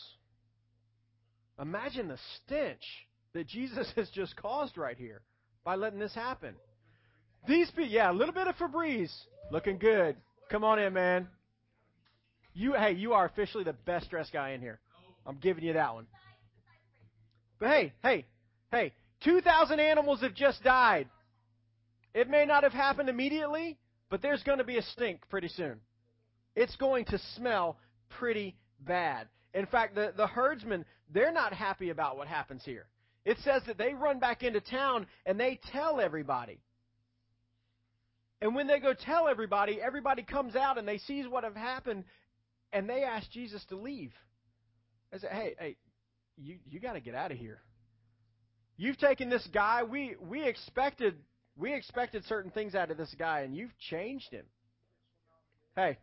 Imagine 1.63 2.09
the 2.09 2.19
stench 2.37 2.83
that 3.33 3.47
Jesus 3.47 3.93
has 3.97 4.11
just 4.11 4.35
caused 4.35 4.77
right 4.77 4.97
here 4.99 5.21
by 5.65 5.77
letting 5.77 6.01
this 6.01 6.13
happen. 6.13 6.57
These 7.47 7.71
people, 7.71 7.87
yeah, 7.87 8.11
a 8.11 8.13
little 8.13 8.35
bit 8.35 8.49
of 8.49 8.57
Febreze, 8.57 9.17
looking 9.53 9.79
good. 9.79 10.17
Come 10.51 10.65
on 10.65 10.81
in, 10.81 10.93
man. 10.93 11.29
You, 12.53 12.73
hey, 12.73 12.95
you 12.95 13.13
are 13.13 13.27
officially 13.27 13.63
the 13.63 13.75
best 13.75 14.11
dressed 14.11 14.33
guy 14.33 14.51
in 14.51 14.61
here. 14.61 14.81
I'm 15.25 15.37
giving 15.37 15.63
you 15.63 15.75
that 15.75 15.95
one. 15.95 16.09
But 17.61 17.69
hey, 17.69 17.93
hey, 18.03 18.27
hey, 18.73 18.93
2,000 19.23 19.79
animals 19.79 20.21
have 20.23 20.35
just 20.35 20.65
died. 20.65 21.09
It 22.13 22.29
may 22.29 22.45
not 22.45 22.65
have 22.65 22.73
happened 22.73 23.09
immediately, 23.09 23.79
but 24.11 24.21
there's 24.21 24.43
going 24.43 24.59
to 24.59 24.65
be 24.65 24.79
a 24.79 24.83
stink 24.83 25.21
pretty 25.31 25.49
soon. 25.49 25.79
It's 26.57 26.75
going 26.75 27.05
to 27.05 27.21
smell 27.37 27.77
pretty 28.09 28.57
bad. 28.81 29.29
In 29.55 29.67
fact, 29.67 29.95
the, 29.95 30.13
the 30.17 30.27
herdsmen, 30.27 30.85
they're 31.13 31.33
not 31.33 31.53
happy 31.53 31.91
about 31.91 32.17
what 32.17 32.29
happens 32.29 32.63
here. 32.65 32.87
It 33.25 33.39
says 33.45 33.63
that 33.67 33.79
they 33.79 33.95
run 33.95 34.19
back 34.19 34.43
into 34.43 34.61
town 34.61 35.07
and 35.27 35.39
they 35.39 35.61
tell 35.73 36.01
everybody. 36.01 36.61
And 38.41 38.55
when 38.55 38.67
they 38.67 38.79
go 38.79 38.95
tell 38.95 39.29
everybody, 39.29 39.81
everybody 39.81 40.23
comes 40.23 40.55
out 40.55 40.79
and 40.79 40.87
they 40.87 40.99
sees 40.99 41.27
what 41.27 41.45
have 41.45 41.57
happened 41.57 42.05
and 42.73 42.89
they 42.89 43.03
ask 43.03 43.31
Jesus 43.31 43.65
to 43.71 43.77
leave. 43.77 44.13
They 45.11 45.19
say, 45.19 45.29
hey, 45.31 45.55
hey, 45.59 45.77
you, 46.37 46.59
you 46.69 46.81
got 46.81 46.93
to 46.93 47.01
get 47.01 47.15
out 47.15 47.33
of 47.33 47.39
here. 47.39 47.61
You've 48.77 48.99
taken 48.99 49.29
this 49.29 49.47
guy. 49.53 49.83
We, 49.83 50.15
we 50.21 50.45
expected 50.45 51.17
we 51.59 51.75
expected 51.75 52.25
certain 52.27 52.53
things 52.53 52.75
out 52.75 52.91
of 52.91 52.97
this 52.97 53.15
guy, 53.19 53.41
and 53.41 53.55
you've 53.55 53.77
changed 53.91 54.31
him. 54.31 54.45
Hey, 55.75 55.99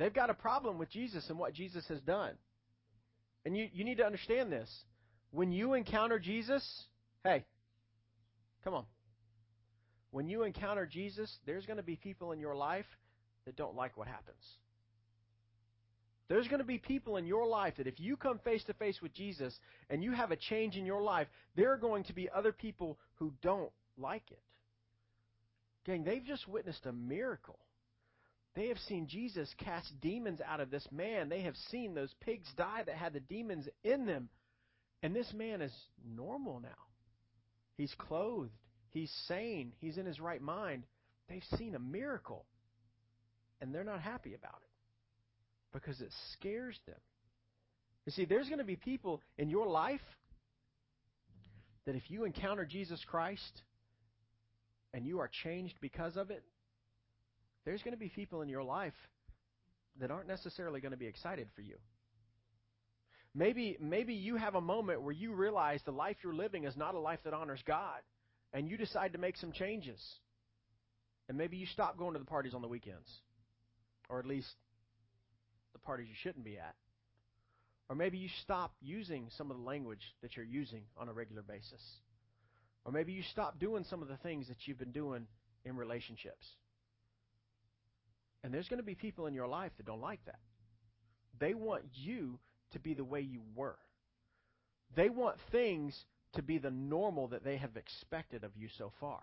they've 0.00 0.14
got 0.14 0.30
a 0.30 0.34
problem 0.34 0.78
with 0.78 0.90
Jesus 0.90 1.28
and 1.28 1.38
what 1.38 1.52
Jesus 1.52 1.86
has 1.88 2.00
done. 2.00 2.32
And 3.44 3.56
you, 3.56 3.68
you 3.72 3.84
need 3.84 3.98
to 3.98 4.04
understand 4.04 4.50
this. 4.50 4.68
When 5.30 5.52
you 5.52 5.74
encounter 5.74 6.18
Jesus, 6.18 6.66
hey, 7.22 7.44
come 8.64 8.74
on. 8.74 8.84
When 10.10 10.26
you 10.26 10.42
encounter 10.42 10.86
Jesus, 10.86 11.32
there's 11.46 11.66
going 11.66 11.76
to 11.76 11.84
be 11.84 11.96
people 11.96 12.32
in 12.32 12.40
your 12.40 12.56
life 12.56 12.86
that 13.44 13.56
don't 13.56 13.76
like 13.76 13.96
what 13.96 14.08
happens. 14.08 14.42
There's 16.28 16.48
going 16.48 16.60
to 16.60 16.66
be 16.66 16.78
people 16.78 17.16
in 17.16 17.26
your 17.26 17.46
life 17.46 17.74
that 17.76 17.86
if 17.86 17.98
you 17.98 18.16
come 18.16 18.38
face 18.38 18.62
to 18.64 18.74
face 18.74 19.00
with 19.02 19.12
Jesus 19.12 19.52
and 19.88 20.02
you 20.02 20.12
have 20.12 20.30
a 20.30 20.36
change 20.36 20.76
in 20.76 20.86
your 20.86 21.02
life, 21.02 21.26
there 21.56 21.72
are 21.72 21.76
going 21.76 22.04
to 22.04 22.12
be 22.12 22.28
other 22.34 22.52
people 22.52 22.98
who 23.16 23.32
don't 23.42 23.72
like 23.98 24.30
it. 24.30 24.42
Gang, 25.84 26.04
they've 26.04 26.24
just 26.24 26.46
witnessed 26.46 26.86
a 26.86 26.92
miracle. 26.92 27.58
They 28.54 28.68
have 28.68 28.78
seen 28.78 29.06
Jesus 29.06 29.52
cast 29.58 29.88
demons 30.00 30.40
out 30.44 30.60
of 30.60 30.70
this 30.70 30.86
man. 30.90 31.28
They 31.28 31.42
have 31.42 31.54
seen 31.70 31.94
those 31.94 32.12
pigs 32.20 32.48
die 32.56 32.82
that 32.84 32.96
had 32.96 33.12
the 33.12 33.20
demons 33.20 33.68
in 33.84 34.06
them. 34.06 34.28
And 35.02 35.14
this 35.14 35.32
man 35.32 35.62
is 35.62 35.72
normal 36.16 36.60
now. 36.60 36.68
He's 37.76 37.94
clothed. 37.96 38.50
He's 38.90 39.10
sane. 39.28 39.72
He's 39.78 39.98
in 39.98 40.06
his 40.06 40.20
right 40.20 40.42
mind. 40.42 40.82
They've 41.28 41.44
seen 41.56 41.74
a 41.74 41.78
miracle. 41.78 42.44
And 43.60 43.74
they're 43.74 43.84
not 43.84 44.00
happy 44.00 44.34
about 44.34 44.58
it 44.62 44.70
because 45.72 46.00
it 46.00 46.10
scares 46.32 46.78
them. 46.86 46.98
You 48.06 48.12
see, 48.12 48.24
there's 48.24 48.48
going 48.48 48.58
to 48.58 48.64
be 48.64 48.76
people 48.76 49.22
in 49.38 49.48
your 49.48 49.66
life 49.66 50.00
that 51.86 51.94
if 51.94 52.10
you 52.10 52.24
encounter 52.24 52.64
Jesus 52.64 53.00
Christ 53.08 53.62
and 54.92 55.06
you 55.06 55.20
are 55.20 55.30
changed 55.44 55.74
because 55.80 56.16
of 56.16 56.30
it, 56.30 56.42
there's 57.64 57.82
going 57.82 57.92
to 57.94 57.98
be 57.98 58.08
people 58.08 58.42
in 58.42 58.48
your 58.48 58.62
life 58.62 58.94
that 60.00 60.10
aren't 60.10 60.28
necessarily 60.28 60.80
going 60.80 60.92
to 60.92 60.98
be 60.98 61.06
excited 61.06 61.48
for 61.54 61.62
you. 61.62 61.76
Maybe 63.34 63.76
maybe 63.80 64.14
you 64.14 64.36
have 64.36 64.56
a 64.56 64.60
moment 64.60 65.02
where 65.02 65.12
you 65.12 65.34
realize 65.34 65.80
the 65.84 65.92
life 65.92 66.16
you're 66.24 66.34
living 66.34 66.64
is 66.64 66.76
not 66.76 66.94
a 66.94 66.98
life 66.98 67.20
that 67.24 67.34
honors 67.34 67.62
God 67.64 68.00
and 68.52 68.68
you 68.68 68.76
decide 68.76 69.12
to 69.12 69.18
make 69.18 69.36
some 69.36 69.52
changes. 69.52 70.00
And 71.28 71.38
maybe 71.38 71.56
you 71.56 71.66
stop 71.66 71.96
going 71.96 72.14
to 72.14 72.18
the 72.18 72.24
parties 72.24 72.54
on 72.54 72.62
the 72.62 72.68
weekends. 72.68 73.08
Or 74.08 74.18
at 74.18 74.26
least 74.26 74.52
the 75.72 75.78
parties 75.78 76.08
you 76.08 76.16
shouldn't 76.20 76.44
be 76.44 76.58
at. 76.58 76.74
Or 77.88 77.94
maybe 77.94 78.18
you 78.18 78.28
stop 78.42 78.72
using 78.80 79.28
some 79.36 79.50
of 79.50 79.56
the 79.56 79.62
language 79.62 80.02
that 80.22 80.36
you're 80.36 80.44
using 80.44 80.82
on 80.96 81.08
a 81.08 81.12
regular 81.12 81.42
basis. 81.42 81.82
Or 82.84 82.92
maybe 82.92 83.12
you 83.12 83.22
stop 83.30 83.60
doing 83.60 83.84
some 83.88 84.02
of 84.02 84.08
the 84.08 84.16
things 84.16 84.48
that 84.48 84.56
you've 84.64 84.78
been 84.78 84.92
doing 84.92 85.26
in 85.64 85.76
relationships. 85.76 86.46
And 88.42 88.52
there's 88.52 88.68
going 88.68 88.78
to 88.78 88.84
be 88.84 88.94
people 88.94 89.26
in 89.26 89.34
your 89.34 89.48
life 89.48 89.72
that 89.76 89.86
don't 89.86 90.00
like 90.00 90.24
that. 90.26 90.38
They 91.38 91.54
want 91.54 91.84
you 91.92 92.38
to 92.72 92.78
be 92.78 92.94
the 92.94 93.04
way 93.04 93.20
you 93.20 93.42
were. 93.54 93.76
They 94.96 95.08
want 95.08 95.36
things 95.52 95.98
to 96.34 96.42
be 96.42 96.58
the 96.58 96.70
normal 96.70 97.28
that 97.28 97.44
they 97.44 97.56
have 97.56 97.76
expected 97.76 98.44
of 98.44 98.56
you 98.56 98.68
so 98.78 98.92
far. 99.00 99.20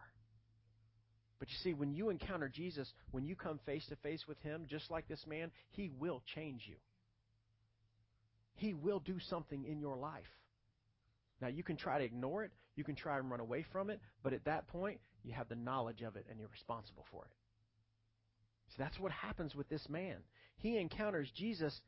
But 1.39 1.49
you 1.49 1.55
see, 1.63 1.73
when 1.73 1.93
you 1.93 2.09
encounter 2.09 2.49
Jesus, 2.49 2.91
when 3.11 3.25
you 3.25 3.35
come 3.35 3.59
face 3.65 3.85
to 3.89 3.95
face 3.97 4.23
with 4.27 4.39
Him, 4.41 4.65
just 4.67 4.89
like 4.89 5.07
this 5.07 5.23
man, 5.27 5.51
He 5.69 5.91
will 5.99 6.21
change 6.35 6.63
you. 6.65 6.75
He 8.55 8.73
will 8.73 8.99
do 8.99 9.19
something 9.29 9.65
in 9.65 9.79
your 9.79 9.97
life. 9.97 10.23
Now, 11.39 11.47
you 11.47 11.63
can 11.63 11.77
try 11.77 11.99
to 11.99 12.03
ignore 12.03 12.43
it, 12.43 12.51
you 12.75 12.83
can 12.83 12.95
try 12.95 13.17
and 13.19 13.29
run 13.29 13.39
away 13.39 13.63
from 13.71 13.91
it, 13.91 13.99
but 14.23 14.33
at 14.33 14.45
that 14.45 14.67
point, 14.67 14.99
you 15.23 15.33
have 15.33 15.47
the 15.49 15.55
knowledge 15.55 16.01
of 16.01 16.15
it 16.15 16.25
and 16.29 16.39
you're 16.39 16.49
responsible 16.49 17.05
for 17.11 17.25
it. 17.25 17.31
That's 18.77 18.99
what 18.99 19.11
happens 19.11 19.55
with 19.55 19.69
this 19.69 19.87
man. 19.89 20.17
He 20.57 20.77
encounters 20.77 21.31
Jesus 21.35 21.79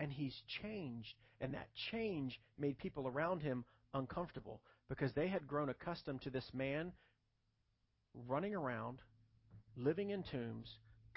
and 0.00 0.12
he's 0.12 0.34
changed. 0.62 1.14
And 1.40 1.54
that 1.54 1.68
change 1.90 2.40
made 2.58 2.78
people 2.78 3.06
around 3.06 3.40
him 3.40 3.64
uncomfortable 3.92 4.60
because 4.88 5.12
they 5.12 5.28
had 5.28 5.46
grown 5.46 5.68
accustomed 5.68 6.22
to 6.22 6.30
this 6.30 6.48
man 6.52 6.92
running 8.26 8.54
around, 8.54 9.00
living 9.76 10.10
in 10.10 10.22
tombs, 10.22 10.68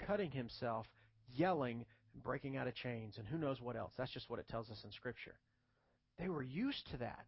cutting 0.06 0.30
himself, 0.30 0.86
yelling, 1.34 1.84
breaking 2.22 2.56
out 2.56 2.66
of 2.66 2.74
chains, 2.74 3.16
and 3.18 3.26
who 3.26 3.38
knows 3.38 3.60
what 3.60 3.76
else. 3.76 3.92
That's 3.96 4.12
just 4.12 4.28
what 4.28 4.40
it 4.40 4.48
tells 4.48 4.70
us 4.70 4.80
in 4.84 4.90
Scripture. 4.92 5.34
They 6.18 6.28
were 6.28 6.42
used 6.42 6.90
to 6.90 6.96
that. 6.98 7.26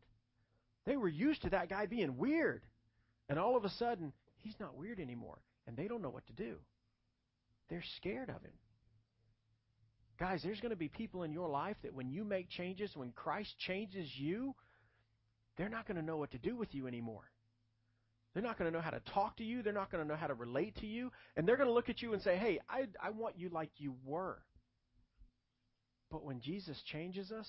They 0.86 0.96
were 0.96 1.08
used 1.08 1.42
to 1.42 1.50
that 1.50 1.68
guy 1.68 1.86
being 1.86 2.16
weird. 2.16 2.62
And 3.28 3.38
all 3.38 3.56
of 3.56 3.64
a 3.64 3.70
sudden, 3.70 4.12
he's 4.38 4.58
not 4.58 4.76
weird 4.76 4.98
anymore. 4.98 5.38
And 5.66 5.76
they 5.76 5.86
don't 5.86 6.02
know 6.02 6.10
what 6.10 6.26
to 6.26 6.32
do. 6.32 6.56
They're 7.70 7.84
scared 7.96 8.28
of 8.28 8.42
him. 8.42 8.52
Guys, 10.18 10.42
there's 10.44 10.60
going 10.60 10.70
to 10.70 10.76
be 10.76 10.88
people 10.88 11.22
in 11.22 11.32
your 11.32 11.48
life 11.48 11.76
that 11.82 11.94
when 11.94 12.10
you 12.10 12.24
make 12.24 12.50
changes, 12.50 12.90
when 12.94 13.12
Christ 13.12 13.54
changes 13.58 14.06
you, 14.16 14.54
they're 15.56 15.70
not 15.70 15.86
going 15.86 15.96
to 15.96 16.04
know 16.04 16.18
what 16.18 16.32
to 16.32 16.38
do 16.38 16.56
with 16.56 16.74
you 16.74 16.86
anymore. 16.86 17.30
They're 18.34 18.42
not 18.42 18.58
going 18.58 18.70
to 18.70 18.76
know 18.76 18.82
how 18.82 18.90
to 18.90 19.00
talk 19.12 19.38
to 19.38 19.44
you. 19.44 19.62
They're 19.62 19.72
not 19.72 19.90
going 19.90 20.04
to 20.04 20.08
know 20.08 20.18
how 20.18 20.26
to 20.26 20.34
relate 20.34 20.76
to 20.76 20.86
you. 20.86 21.10
And 21.36 21.48
they're 21.48 21.56
going 21.56 21.68
to 21.68 21.72
look 21.72 21.88
at 21.88 22.02
you 22.02 22.12
and 22.12 22.22
say, 22.22 22.36
hey, 22.36 22.60
I, 22.68 22.86
I 23.02 23.10
want 23.10 23.38
you 23.38 23.48
like 23.48 23.70
you 23.78 23.94
were. 24.04 24.38
But 26.10 26.24
when 26.24 26.40
Jesus 26.40 26.80
changes 26.92 27.32
us, 27.32 27.48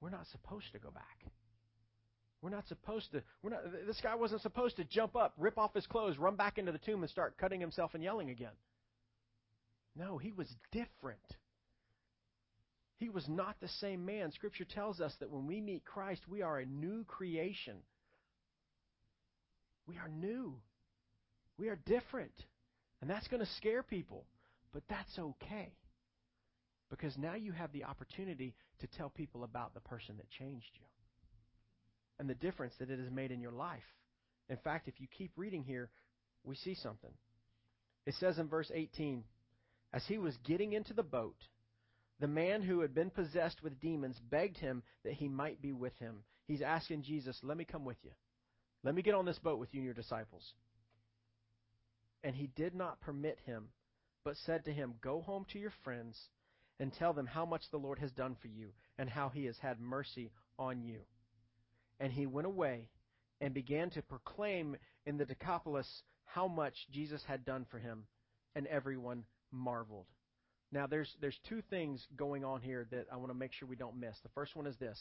we're 0.00 0.10
not 0.10 0.26
supposed 0.28 0.70
to 0.72 0.78
go 0.78 0.90
back. 0.90 1.32
We're 2.40 2.50
not 2.50 2.68
supposed 2.68 3.10
to. 3.12 3.22
We're 3.42 3.50
not. 3.50 3.60
This 3.86 4.00
guy 4.00 4.14
wasn't 4.14 4.42
supposed 4.42 4.76
to 4.76 4.84
jump 4.84 5.16
up, 5.16 5.34
rip 5.38 5.58
off 5.58 5.74
his 5.74 5.86
clothes, 5.86 6.18
run 6.18 6.36
back 6.36 6.56
into 6.56 6.70
the 6.70 6.78
tomb, 6.78 7.02
and 7.02 7.10
start 7.10 7.36
cutting 7.36 7.60
himself 7.60 7.94
and 7.94 8.02
yelling 8.02 8.30
again. 8.30 8.52
No, 9.98 10.16
he 10.16 10.32
was 10.32 10.48
different. 10.70 11.18
He 12.98 13.08
was 13.08 13.28
not 13.28 13.56
the 13.60 13.68
same 13.80 14.04
man. 14.04 14.32
Scripture 14.32 14.64
tells 14.64 15.00
us 15.00 15.12
that 15.20 15.30
when 15.30 15.46
we 15.46 15.60
meet 15.60 15.84
Christ, 15.84 16.22
we 16.28 16.42
are 16.42 16.58
a 16.58 16.66
new 16.66 17.04
creation. 17.04 17.76
We 19.86 19.96
are 19.96 20.08
new. 20.08 20.54
We 21.58 21.68
are 21.68 21.78
different. 21.86 22.32
And 23.00 23.10
that's 23.10 23.28
going 23.28 23.44
to 23.44 23.52
scare 23.56 23.82
people. 23.82 24.24
But 24.72 24.82
that's 24.88 25.18
okay. 25.18 25.72
Because 26.90 27.16
now 27.16 27.34
you 27.34 27.52
have 27.52 27.72
the 27.72 27.84
opportunity 27.84 28.54
to 28.80 28.86
tell 28.86 29.10
people 29.10 29.44
about 29.44 29.74
the 29.74 29.80
person 29.80 30.16
that 30.16 30.30
changed 30.30 30.70
you 30.74 30.86
and 32.18 32.28
the 32.28 32.34
difference 32.34 32.74
that 32.78 32.90
it 32.90 32.98
has 32.98 33.10
made 33.10 33.30
in 33.30 33.40
your 33.40 33.52
life. 33.52 33.82
In 34.48 34.56
fact, 34.58 34.88
if 34.88 35.00
you 35.00 35.06
keep 35.06 35.32
reading 35.36 35.62
here, 35.62 35.90
we 36.44 36.56
see 36.56 36.74
something. 36.74 37.12
It 38.06 38.14
says 38.18 38.38
in 38.38 38.48
verse 38.48 38.70
18 38.74 39.22
As 39.92 40.04
he 40.06 40.18
was 40.18 40.36
getting 40.38 40.72
into 40.72 40.92
the 40.92 41.02
boat, 41.02 41.36
the 42.20 42.28
man 42.28 42.62
who 42.62 42.80
had 42.80 42.94
been 42.94 43.10
possessed 43.10 43.62
with 43.62 43.80
demons 43.80 44.20
begged 44.30 44.58
him 44.58 44.82
that 45.04 45.14
he 45.14 45.28
might 45.28 45.62
be 45.62 45.72
with 45.72 45.96
him. 45.98 46.24
He's 46.46 46.62
asking 46.62 47.02
Jesus, 47.02 47.38
Let 47.42 47.56
me 47.56 47.64
come 47.64 47.84
with 47.84 47.98
you. 48.02 48.10
Let 48.82 48.94
me 48.94 49.02
get 49.02 49.14
on 49.14 49.24
this 49.24 49.38
boat 49.38 49.58
with 49.58 49.72
you 49.72 49.78
and 49.80 49.84
your 49.84 49.94
disciples. 49.94 50.54
And 52.22 52.34
he 52.34 52.48
did 52.48 52.74
not 52.74 53.00
permit 53.00 53.38
him, 53.46 53.68
but 54.24 54.36
said 54.36 54.64
to 54.64 54.72
him, 54.72 54.94
Go 55.00 55.20
home 55.20 55.46
to 55.52 55.58
your 55.58 55.72
friends 55.84 56.18
and 56.80 56.92
tell 56.92 57.12
them 57.12 57.26
how 57.26 57.44
much 57.44 57.62
the 57.70 57.78
Lord 57.78 57.98
has 57.98 58.12
done 58.12 58.36
for 58.40 58.48
you 58.48 58.70
and 58.98 59.08
how 59.08 59.28
he 59.28 59.46
has 59.46 59.56
had 59.58 59.80
mercy 59.80 60.30
on 60.58 60.82
you. 60.82 60.98
And 62.00 62.12
he 62.12 62.26
went 62.26 62.46
away 62.46 62.88
and 63.40 63.54
began 63.54 63.90
to 63.90 64.02
proclaim 64.02 64.76
in 65.06 65.16
the 65.16 65.24
Decapolis 65.24 66.02
how 66.24 66.48
much 66.48 66.74
Jesus 66.90 67.22
had 67.26 67.44
done 67.44 67.66
for 67.70 67.78
him, 67.78 68.04
and 68.54 68.66
everyone 68.66 69.24
marveled. 69.52 70.06
Now, 70.70 70.86
there's, 70.86 71.10
there's 71.20 71.38
two 71.48 71.62
things 71.70 72.06
going 72.16 72.44
on 72.44 72.60
here 72.60 72.86
that 72.90 73.06
I 73.12 73.16
want 73.16 73.30
to 73.30 73.34
make 73.34 73.52
sure 73.52 73.68
we 73.68 73.76
don't 73.76 73.98
miss. 73.98 74.16
The 74.22 74.28
first 74.34 74.54
one 74.54 74.66
is 74.66 74.76
this 74.76 74.98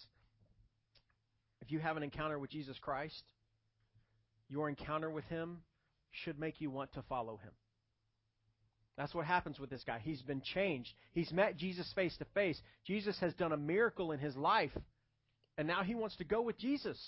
if 1.62 1.72
you 1.72 1.80
have 1.80 1.98
an 1.98 2.04
encounter 2.04 2.40
with 2.40 2.52
Jesus 2.52 2.78
Christ, 2.80 3.24
your 4.50 4.70
encounter 4.70 5.10
with 5.10 5.26
him 5.26 5.60
should 6.12 6.40
make 6.40 6.62
you 6.62 6.70
want 6.70 6.94
to 6.94 7.02
follow 7.04 7.38
him. 7.38 7.52
That's 8.98 9.14
what 9.14 9.26
happens 9.26 9.60
with 9.60 9.70
this 9.70 9.84
guy. 9.86 10.00
He's 10.04 10.22
been 10.22 10.42
changed. 10.42 10.90
He's 11.14 11.32
met 11.32 11.58
Jesus 11.58 11.92
face 11.94 12.16
to 12.18 12.26
face. 12.34 12.60
Jesus 12.86 13.18
has 13.20 13.34
done 13.36 13.52
a 13.52 13.58
miracle 13.58 14.12
in 14.12 14.20
his 14.20 14.36
life, 14.36 14.72
and 15.58 15.68
now 15.68 15.84
he 15.84 15.94
wants 15.94 16.16
to 16.18 16.24
go 16.24 16.42
with 16.42 16.58
Jesus. 16.58 17.00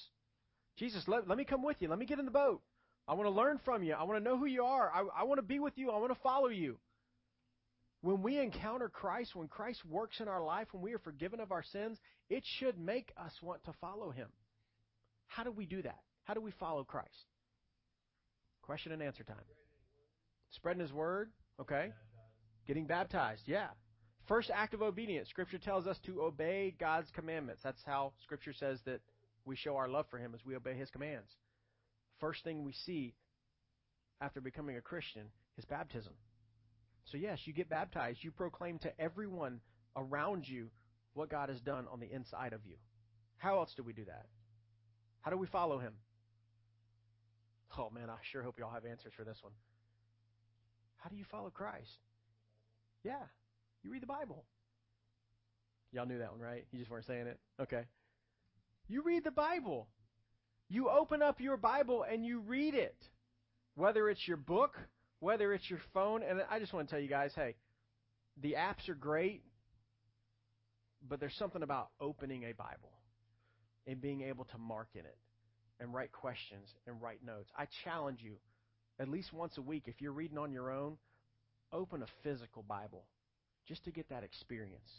Jesus, 0.77 1.03
let, 1.07 1.27
let 1.27 1.37
me 1.37 1.45
come 1.45 1.63
with 1.63 1.77
you. 1.79 1.87
Let 1.87 1.97
me 1.97 2.05
get 2.05 2.19
in 2.19 2.25
the 2.25 2.31
boat. 2.31 2.61
I 3.07 3.13
want 3.13 3.25
to 3.25 3.31
learn 3.31 3.59
from 3.65 3.83
you. 3.83 3.93
I 3.93 4.03
want 4.03 4.19
to 4.19 4.23
know 4.23 4.37
who 4.37 4.45
you 4.45 4.63
are. 4.63 4.91
I, 4.93 5.21
I 5.21 5.23
want 5.23 5.39
to 5.39 5.45
be 5.45 5.57
with 5.57 5.73
you. 5.77 5.89
I 5.89 5.97
want 5.97 6.13
to 6.13 6.19
follow 6.21 6.49
you. 6.49 6.77
When 8.01 8.21
we 8.21 8.39
encounter 8.39 8.87
Christ, 8.87 9.35
when 9.35 9.47
Christ 9.47 9.83
works 9.85 10.19
in 10.21 10.27
our 10.27 10.43
life, 10.43 10.67
when 10.71 10.81
we 10.81 10.93
are 10.93 10.99
forgiven 10.99 11.39
of 11.39 11.51
our 11.51 11.63
sins, 11.63 11.97
it 12.29 12.43
should 12.59 12.79
make 12.79 13.11
us 13.17 13.33
want 13.41 13.63
to 13.65 13.73
follow 13.81 14.11
him. 14.11 14.29
How 15.27 15.43
do 15.43 15.51
we 15.51 15.65
do 15.65 15.81
that? 15.81 15.99
How 16.23 16.33
do 16.33 16.41
we 16.41 16.51
follow 16.51 16.83
Christ? 16.83 17.25
Question 18.61 18.93
and 18.93 19.01
answer 19.01 19.23
time. 19.23 19.37
Spreading 20.51 20.81
his 20.81 20.93
word, 20.93 21.29
okay? 21.59 21.91
Getting 22.67 22.85
baptized, 22.85 23.41
yeah. 23.47 23.67
First 24.27 24.49
act 24.53 24.73
of 24.73 24.81
obedience. 24.81 25.27
Scripture 25.29 25.57
tells 25.57 25.87
us 25.87 25.97
to 26.05 26.21
obey 26.21 26.75
God's 26.79 27.09
commandments. 27.11 27.61
That's 27.63 27.81
how 27.85 28.13
Scripture 28.23 28.53
says 28.53 28.79
that 28.85 29.01
we 29.43 29.55
show 29.55 29.75
our 29.75 29.89
love 29.89 30.05
for 30.11 30.19
Him 30.19 30.33
as 30.35 30.45
we 30.45 30.55
obey 30.55 30.75
His 30.75 30.89
commands. 30.91 31.29
First 32.19 32.43
thing 32.43 32.63
we 32.63 32.73
see 32.85 33.15
after 34.21 34.39
becoming 34.39 34.77
a 34.77 34.81
Christian 34.81 35.23
is 35.57 35.65
baptism. 35.65 36.13
So, 37.11 37.17
yes, 37.17 37.39
you 37.45 37.53
get 37.53 37.69
baptized. 37.69 38.19
You 38.21 38.31
proclaim 38.31 38.79
to 38.79 39.01
everyone 39.01 39.61
around 39.95 40.47
you 40.47 40.69
what 41.13 41.29
God 41.29 41.49
has 41.49 41.59
done 41.61 41.85
on 41.91 41.99
the 41.99 42.11
inside 42.11 42.53
of 42.53 42.61
you. 42.65 42.75
How 43.37 43.59
else 43.59 43.73
do 43.75 43.83
we 43.83 43.93
do 43.93 44.05
that? 44.05 44.25
How 45.21 45.31
do 45.31 45.37
we 45.37 45.47
follow 45.47 45.79
Him? 45.79 45.93
Oh, 47.77 47.89
man, 47.89 48.09
I 48.09 48.17
sure 48.31 48.43
hope 48.43 48.55
you 48.57 48.65
all 48.65 48.71
have 48.71 48.85
answers 48.85 49.13
for 49.15 49.23
this 49.23 49.37
one. 49.41 49.53
How 50.97 51.09
do 51.09 51.15
you 51.15 51.25
follow 51.31 51.49
Christ? 51.49 51.97
Yeah, 53.03 53.23
you 53.83 53.91
read 53.91 54.01
the 54.01 54.07
Bible. 54.07 54.43
Y'all 55.91 56.05
knew 56.05 56.19
that 56.19 56.31
one, 56.31 56.41
right? 56.41 56.65
You 56.71 56.79
just 56.79 56.91
weren't 56.91 57.05
saying 57.05 57.27
it? 57.27 57.39
Okay. 57.61 57.83
You 58.87 59.01
read 59.03 59.23
the 59.23 59.31
Bible. 59.31 59.87
You 60.67 60.89
open 60.89 61.21
up 61.21 61.39
your 61.39 61.57
Bible 61.57 62.05
and 62.09 62.23
you 62.25 62.41
read 62.41 62.75
it. 62.75 62.95
Whether 63.75 64.09
it's 64.09 64.27
your 64.27 64.37
book, 64.37 64.75
whether 65.19 65.53
it's 65.53 65.69
your 65.69 65.79
phone, 65.93 66.23
and 66.23 66.41
I 66.49 66.59
just 66.59 66.73
want 66.73 66.87
to 66.87 66.91
tell 66.91 67.01
you 67.01 67.09
guys, 67.09 67.31
hey, 67.35 67.55
the 68.41 68.53
apps 68.53 68.87
are 68.89 68.95
great, 68.95 69.43
but 71.07 71.19
there's 71.19 71.35
something 71.35 71.63
about 71.63 71.89
opening 71.99 72.43
a 72.43 72.53
Bible 72.53 72.91
and 73.87 74.01
being 74.01 74.21
able 74.21 74.45
to 74.45 74.57
mark 74.57 74.89
in 74.93 75.01
it 75.01 75.17
and 75.79 75.93
write 75.93 76.11
questions 76.11 76.67
and 76.87 77.01
write 77.01 77.23
notes. 77.25 77.49
I 77.57 77.67
challenge 77.83 78.19
you, 78.21 78.35
at 78.99 79.09
least 79.09 79.33
once 79.33 79.57
a 79.57 79.61
week, 79.61 79.83
if 79.87 80.01
you're 80.01 80.11
reading 80.11 80.37
on 80.37 80.51
your 80.51 80.71
own, 80.71 80.97
open 81.71 82.03
a 82.03 82.07
physical 82.23 82.63
Bible 82.63 83.05
just 83.67 83.83
to 83.85 83.91
get 83.91 84.09
that 84.09 84.23
experience, 84.23 84.91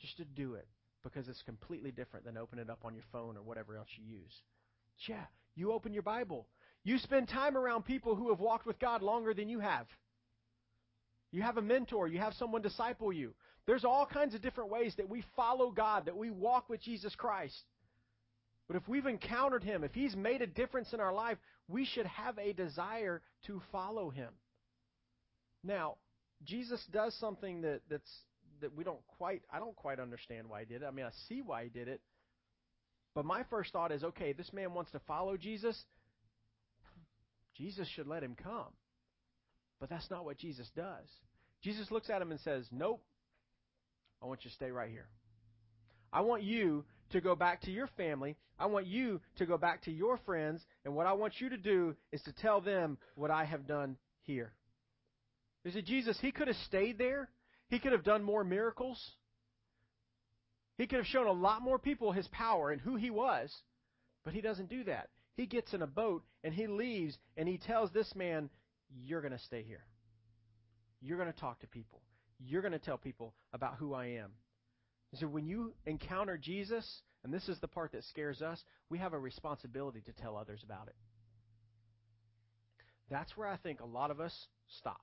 just 0.00 0.16
to 0.18 0.24
do 0.24 0.54
it 0.54 0.66
because 1.02 1.28
it's 1.28 1.42
completely 1.42 1.92
different 1.92 2.26
than 2.26 2.36
opening 2.36 2.64
it 2.64 2.70
up 2.70 2.80
on 2.84 2.94
your 2.94 3.04
phone 3.12 3.36
or 3.36 3.42
whatever 3.42 3.76
else 3.76 3.88
you 3.96 4.04
use. 4.04 4.42
Yeah, 5.08 5.24
you 5.54 5.72
open 5.72 5.92
your 5.92 6.02
Bible. 6.02 6.46
You 6.86 6.98
spend 6.98 7.28
time 7.28 7.56
around 7.56 7.84
people 7.84 8.14
who 8.14 8.28
have 8.28 8.38
walked 8.38 8.64
with 8.64 8.78
God 8.78 9.02
longer 9.02 9.34
than 9.34 9.48
you 9.48 9.58
have. 9.58 9.88
You 11.32 11.42
have 11.42 11.56
a 11.56 11.62
mentor. 11.62 12.06
You 12.06 12.20
have 12.20 12.32
someone 12.34 12.62
disciple 12.62 13.12
you. 13.12 13.34
There's 13.66 13.84
all 13.84 14.06
kinds 14.06 14.36
of 14.36 14.40
different 14.40 14.70
ways 14.70 14.94
that 14.96 15.08
we 15.08 15.24
follow 15.34 15.72
God, 15.72 16.06
that 16.06 16.16
we 16.16 16.30
walk 16.30 16.68
with 16.68 16.80
Jesus 16.80 17.12
Christ. 17.16 17.60
But 18.68 18.76
if 18.76 18.86
we've 18.86 19.04
encountered 19.04 19.64
Him, 19.64 19.82
if 19.82 19.94
He's 19.94 20.14
made 20.14 20.42
a 20.42 20.46
difference 20.46 20.92
in 20.92 21.00
our 21.00 21.12
life, 21.12 21.38
we 21.66 21.84
should 21.84 22.06
have 22.06 22.38
a 22.38 22.52
desire 22.52 23.20
to 23.48 23.60
follow 23.72 24.10
Him. 24.10 24.30
Now, 25.64 25.96
Jesus 26.44 26.80
does 26.92 27.18
something 27.18 27.62
that, 27.62 27.80
that's 27.90 28.10
that 28.60 28.76
we 28.76 28.84
don't 28.84 29.04
quite 29.18 29.42
I 29.52 29.58
don't 29.58 29.74
quite 29.74 29.98
understand 29.98 30.48
why 30.48 30.60
he 30.60 30.66
did 30.66 30.82
it. 30.82 30.86
I 30.86 30.92
mean, 30.92 31.04
I 31.04 31.10
see 31.28 31.42
why 31.42 31.64
he 31.64 31.68
did 31.68 31.88
it. 31.88 32.00
But 33.12 33.24
my 33.24 33.42
first 33.50 33.72
thought 33.72 33.90
is, 33.90 34.04
okay, 34.04 34.32
this 34.32 34.52
man 34.52 34.72
wants 34.72 34.92
to 34.92 35.00
follow 35.00 35.36
Jesus. 35.36 35.84
Jesus 37.56 37.88
should 37.88 38.06
let 38.06 38.22
him 38.22 38.36
come. 38.40 38.72
But 39.80 39.90
that's 39.90 40.10
not 40.10 40.24
what 40.24 40.38
Jesus 40.38 40.68
does. 40.76 41.08
Jesus 41.62 41.90
looks 41.90 42.10
at 42.10 42.22
him 42.22 42.30
and 42.30 42.40
says, 42.40 42.66
"Nope. 42.70 43.02
I 44.22 44.26
want 44.26 44.44
you 44.44 44.50
to 44.50 44.56
stay 44.56 44.70
right 44.70 44.90
here. 44.90 45.08
I 46.12 46.22
want 46.22 46.42
you 46.42 46.84
to 47.10 47.20
go 47.20 47.34
back 47.34 47.62
to 47.62 47.70
your 47.70 47.86
family. 47.88 48.36
I 48.58 48.66
want 48.66 48.86
you 48.86 49.20
to 49.36 49.46
go 49.46 49.58
back 49.58 49.82
to 49.82 49.92
your 49.92 50.16
friends, 50.18 50.64
and 50.84 50.94
what 50.94 51.06
I 51.06 51.12
want 51.12 51.40
you 51.40 51.50
to 51.50 51.58
do 51.58 51.94
is 52.12 52.22
to 52.22 52.32
tell 52.32 52.60
them 52.60 52.98
what 53.14 53.30
I 53.30 53.44
have 53.44 53.66
done 53.66 53.98
here." 54.22 54.54
You 55.64 55.72
see, 55.72 55.82
Jesus, 55.82 56.18
he 56.20 56.32
could 56.32 56.48
have 56.48 56.56
stayed 56.56 56.96
there 56.96 57.28
he 57.68 57.78
could 57.78 57.92
have 57.92 58.04
done 58.04 58.22
more 58.22 58.44
miracles. 58.44 58.98
He 60.78 60.86
could 60.86 60.98
have 60.98 61.06
shown 61.06 61.26
a 61.26 61.32
lot 61.32 61.62
more 61.62 61.78
people 61.78 62.12
his 62.12 62.28
power 62.28 62.70
and 62.70 62.80
who 62.80 62.96
he 62.96 63.10
was, 63.10 63.54
but 64.24 64.34
he 64.34 64.40
doesn't 64.40 64.68
do 64.68 64.84
that. 64.84 65.08
He 65.36 65.46
gets 65.46 65.74
in 65.74 65.82
a 65.82 65.86
boat 65.86 66.24
and 66.42 66.54
he 66.54 66.66
leaves 66.66 67.16
and 67.36 67.48
he 67.48 67.58
tells 67.58 67.90
this 67.92 68.14
man, 68.14 68.50
You're 68.90 69.20
going 69.20 69.32
to 69.32 69.38
stay 69.38 69.62
here. 69.62 69.84
You're 71.00 71.18
going 71.18 71.32
to 71.32 71.38
talk 71.38 71.60
to 71.60 71.66
people. 71.66 72.00
You're 72.38 72.62
going 72.62 72.72
to 72.72 72.78
tell 72.78 72.98
people 72.98 73.34
about 73.52 73.76
who 73.76 73.94
I 73.94 74.06
am. 74.06 74.32
So 75.14 75.26
when 75.26 75.46
you 75.46 75.72
encounter 75.86 76.36
Jesus, 76.36 77.02
and 77.24 77.32
this 77.32 77.48
is 77.48 77.58
the 77.60 77.68
part 77.68 77.92
that 77.92 78.04
scares 78.04 78.42
us, 78.42 78.62
we 78.90 78.98
have 78.98 79.12
a 79.12 79.18
responsibility 79.18 80.00
to 80.02 80.12
tell 80.12 80.36
others 80.36 80.62
about 80.64 80.88
it. 80.88 80.94
That's 83.10 83.36
where 83.36 83.48
I 83.48 83.56
think 83.56 83.80
a 83.80 83.86
lot 83.86 84.10
of 84.10 84.20
us 84.20 84.34
stop. 84.78 85.00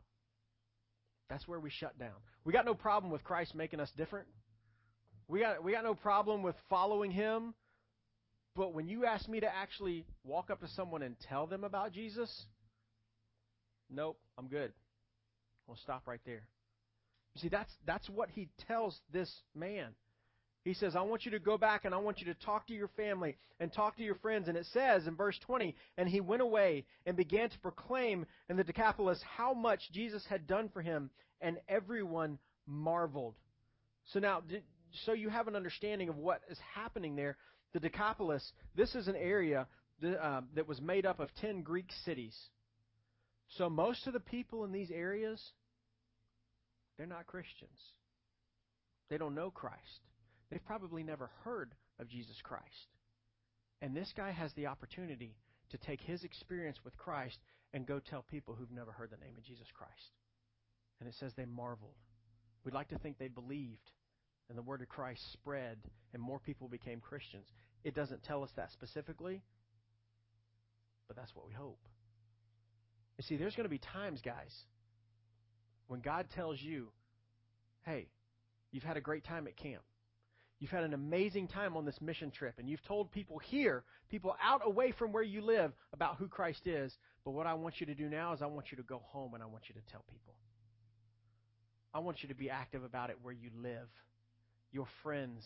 That's 1.30 1.48
where 1.48 1.60
we 1.60 1.70
shut 1.70 1.98
down. 1.98 2.16
We 2.44 2.54
got 2.54 2.66
no 2.66 2.74
problem 2.74 3.12
with 3.12 3.24
Christ 3.24 3.56
making 3.56 3.80
us 3.80 3.90
different. 3.96 4.28
We 5.28 5.40
got 5.40 5.64
we 5.64 5.72
got 5.72 5.84
no 5.84 5.96
problem 5.96 6.44
with 6.44 6.56
following 6.70 7.12
him. 7.12 7.54
But 8.56 8.74
when 8.74 8.88
you 8.88 9.06
ask 9.06 9.28
me 9.28 9.40
to 9.40 9.48
actually 9.48 10.06
walk 10.24 10.50
up 10.50 10.62
to 10.62 10.68
someone 10.70 11.02
and 11.02 11.16
tell 11.28 11.48
them 11.48 11.64
about 11.64 11.92
Jesus, 11.92 12.46
nope, 13.90 14.20
I'm 14.38 14.48
good. 14.48 14.72
We'll 15.68 15.78
stop 15.78 16.04
right 16.08 16.22
there. 16.26 16.44
You 17.34 17.42
see, 17.42 17.50
that's 17.50 17.72
that's 17.86 18.08
what 18.10 18.30
he 18.30 18.50
tells 18.68 19.00
this 19.12 19.32
man. 19.56 19.88
He 20.64 20.74
says, 20.74 20.96
I 20.96 21.02
want 21.02 21.26
you 21.26 21.32
to 21.32 21.40
go 21.40 21.58
back 21.58 21.84
and 21.84 21.94
I 21.94 21.98
want 21.98 22.20
you 22.20 22.34
to 22.34 22.46
talk 22.46 22.68
to 22.68 22.74
your 22.74 22.88
family 22.90 23.36
and 23.60 23.74
talk 23.74 23.98
to 23.98 24.04
your 24.04 24.16
friends. 24.16 24.48
And 24.48 24.58
it 24.58 24.66
says 24.72 25.08
in 25.08 25.16
verse 25.16 25.38
20, 25.46 25.76
and 25.98 26.08
he 26.08 26.22
went 26.22 26.42
away 26.42 26.86
and 27.06 27.18
began 27.18 27.50
to 27.50 27.60
proclaim 27.60 28.26
in 28.50 28.56
the 28.56 28.64
Decapolis 28.64 29.20
how 29.36 29.54
much 29.54 29.82
Jesus 29.92 30.24
had 30.30 30.48
done 30.48 30.70
for 30.70 30.82
him, 30.82 31.10
and 31.42 31.58
everyone 31.68 32.40
marveled. 32.66 33.36
So 34.14 34.20
now, 34.20 34.42
so 35.06 35.12
you 35.12 35.28
have 35.28 35.50
an 35.50 35.56
understanding 35.58 36.08
of 36.08 36.18
what 36.18 36.42
is 36.50 36.60
happening 36.74 37.18
there. 37.18 37.36
The 37.74 37.80
Decapolis, 37.80 38.52
this 38.76 38.96
is 38.96 39.08
an 39.08 39.16
area 39.16 39.68
that, 40.02 40.24
uh, 40.24 40.42
that 40.56 40.68
was 40.68 40.82
made 40.82 41.06
up 41.06 41.20
of 41.20 41.34
10 41.42 41.62
Greek 41.62 41.90
cities. 42.06 42.38
So 43.58 43.70
most 43.70 44.08
of 44.08 44.14
the 44.14 44.20
people 44.20 44.64
in 44.64 44.72
these 44.72 44.92
areas, 44.92 45.42
they're 46.98 47.08
not 47.08 47.28
Christians. 47.28 47.80
They 49.10 49.18
don't 49.18 49.36
know 49.36 49.52
Christ. 49.52 50.02
They've 50.50 50.66
probably 50.66 51.04
never 51.04 51.30
heard 51.44 51.74
of 52.00 52.08
Jesus 52.08 52.38
Christ. 52.44 52.64
And 53.82 53.96
this 53.96 54.14
guy 54.16 54.32
has 54.32 54.54
the 54.54 54.68
opportunity 54.68 55.36
to 55.72 55.78
take 55.78 56.02
his 56.02 56.24
experience 56.24 56.78
with 56.84 56.98
Christ 56.98 57.38
and 57.74 57.88
go 57.88 58.00
tell 58.00 58.24
people 58.30 58.56
who've 58.56 58.72
never 58.72 58.92
heard 58.92 59.10
the 59.10 59.26
name 59.26 59.36
of 59.38 59.44
Jesus 59.44 59.68
Christ. 59.74 60.12
And 61.00 61.10
it 61.10 61.16
says 61.20 61.34
they 61.36 61.46
marveled. 61.46 61.98
We'd 62.64 62.74
like 62.74 62.90
to 62.90 63.00
think 63.00 63.18
they 63.18 63.28
believed, 63.28 63.92
and 64.50 64.58
the 64.58 64.62
word 64.62 64.82
of 64.82 64.90
Christ 64.90 65.22
spread, 65.34 65.78
and 66.14 66.22
more 66.22 66.40
people 66.40 66.68
became 66.68 67.00
Christians. 67.00 67.48
It 67.84 67.96
doesn't 67.96 68.24
tell 68.24 68.44
us 68.44 68.52
that 68.56 68.72
specifically, 68.72 69.42
but 71.08 71.16
that's 71.16 71.36
what 71.36 71.48
we 71.48 71.54
hope. 71.54 71.80
You 73.18 73.24
see, 73.24 73.38
there's 73.38 73.56
going 73.56 73.66
to 73.66 73.70
be 73.70 73.80
times, 73.80 74.22
guys, 74.22 74.54
when 75.88 76.02
God 76.02 76.28
tells 76.36 76.62
you, 76.62 76.88
hey, 77.86 78.08
you've 78.72 78.84
had 78.84 78.98
a 78.98 79.02
great 79.02 79.24
time 79.24 79.48
at 79.48 79.56
camp. 79.56 79.84
You've 80.60 80.72
had 80.72 80.84
an 80.84 80.94
amazing 80.94 81.50
time 81.50 81.76
on 81.76 81.84
this 81.84 82.00
mission 82.00 82.32
trip, 82.32 82.56
and 82.58 82.70
you've 82.70 82.84
told 82.84 83.12
people 83.12 83.38
here, 83.38 83.84
people 84.10 84.36
out 84.42 84.62
away 84.64 84.94
from 84.98 85.12
where 85.12 85.24
you 85.24 85.42
live, 85.42 85.74
about 85.92 86.16
who 86.18 86.28
Christ 86.28 86.66
is. 86.66 86.96
But 87.26 87.32
what 87.32 87.48
I 87.48 87.54
want 87.54 87.82
you 87.82 87.86
to 87.88 87.96
do 87.96 88.08
now 88.08 88.34
is 88.34 88.42
I 88.42 88.46
want 88.46 88.72
you 88.72 88.78
to 88.78 88.84
go 88.84 89.02
home 89.04 89.34
and 89.34 89.44
I 89.44 89.46
want 89.46 89.64
you 89.68 89.76
to 89.76 89.92
tell 89.92 90.06
people. 90.10 90.36
I 91.94 92.00
want 92.00 92.24
you 92.24 92.30
to 92.30 92.36
be 92.36 92.50
active 92.50 92.84
about 92.84 93.10
it 93.10 93.18
where 93.22 93.34
you 93.34 93.50
live. 93.62 93.90
Your 94.74 94.88
friends, 95.02 95.46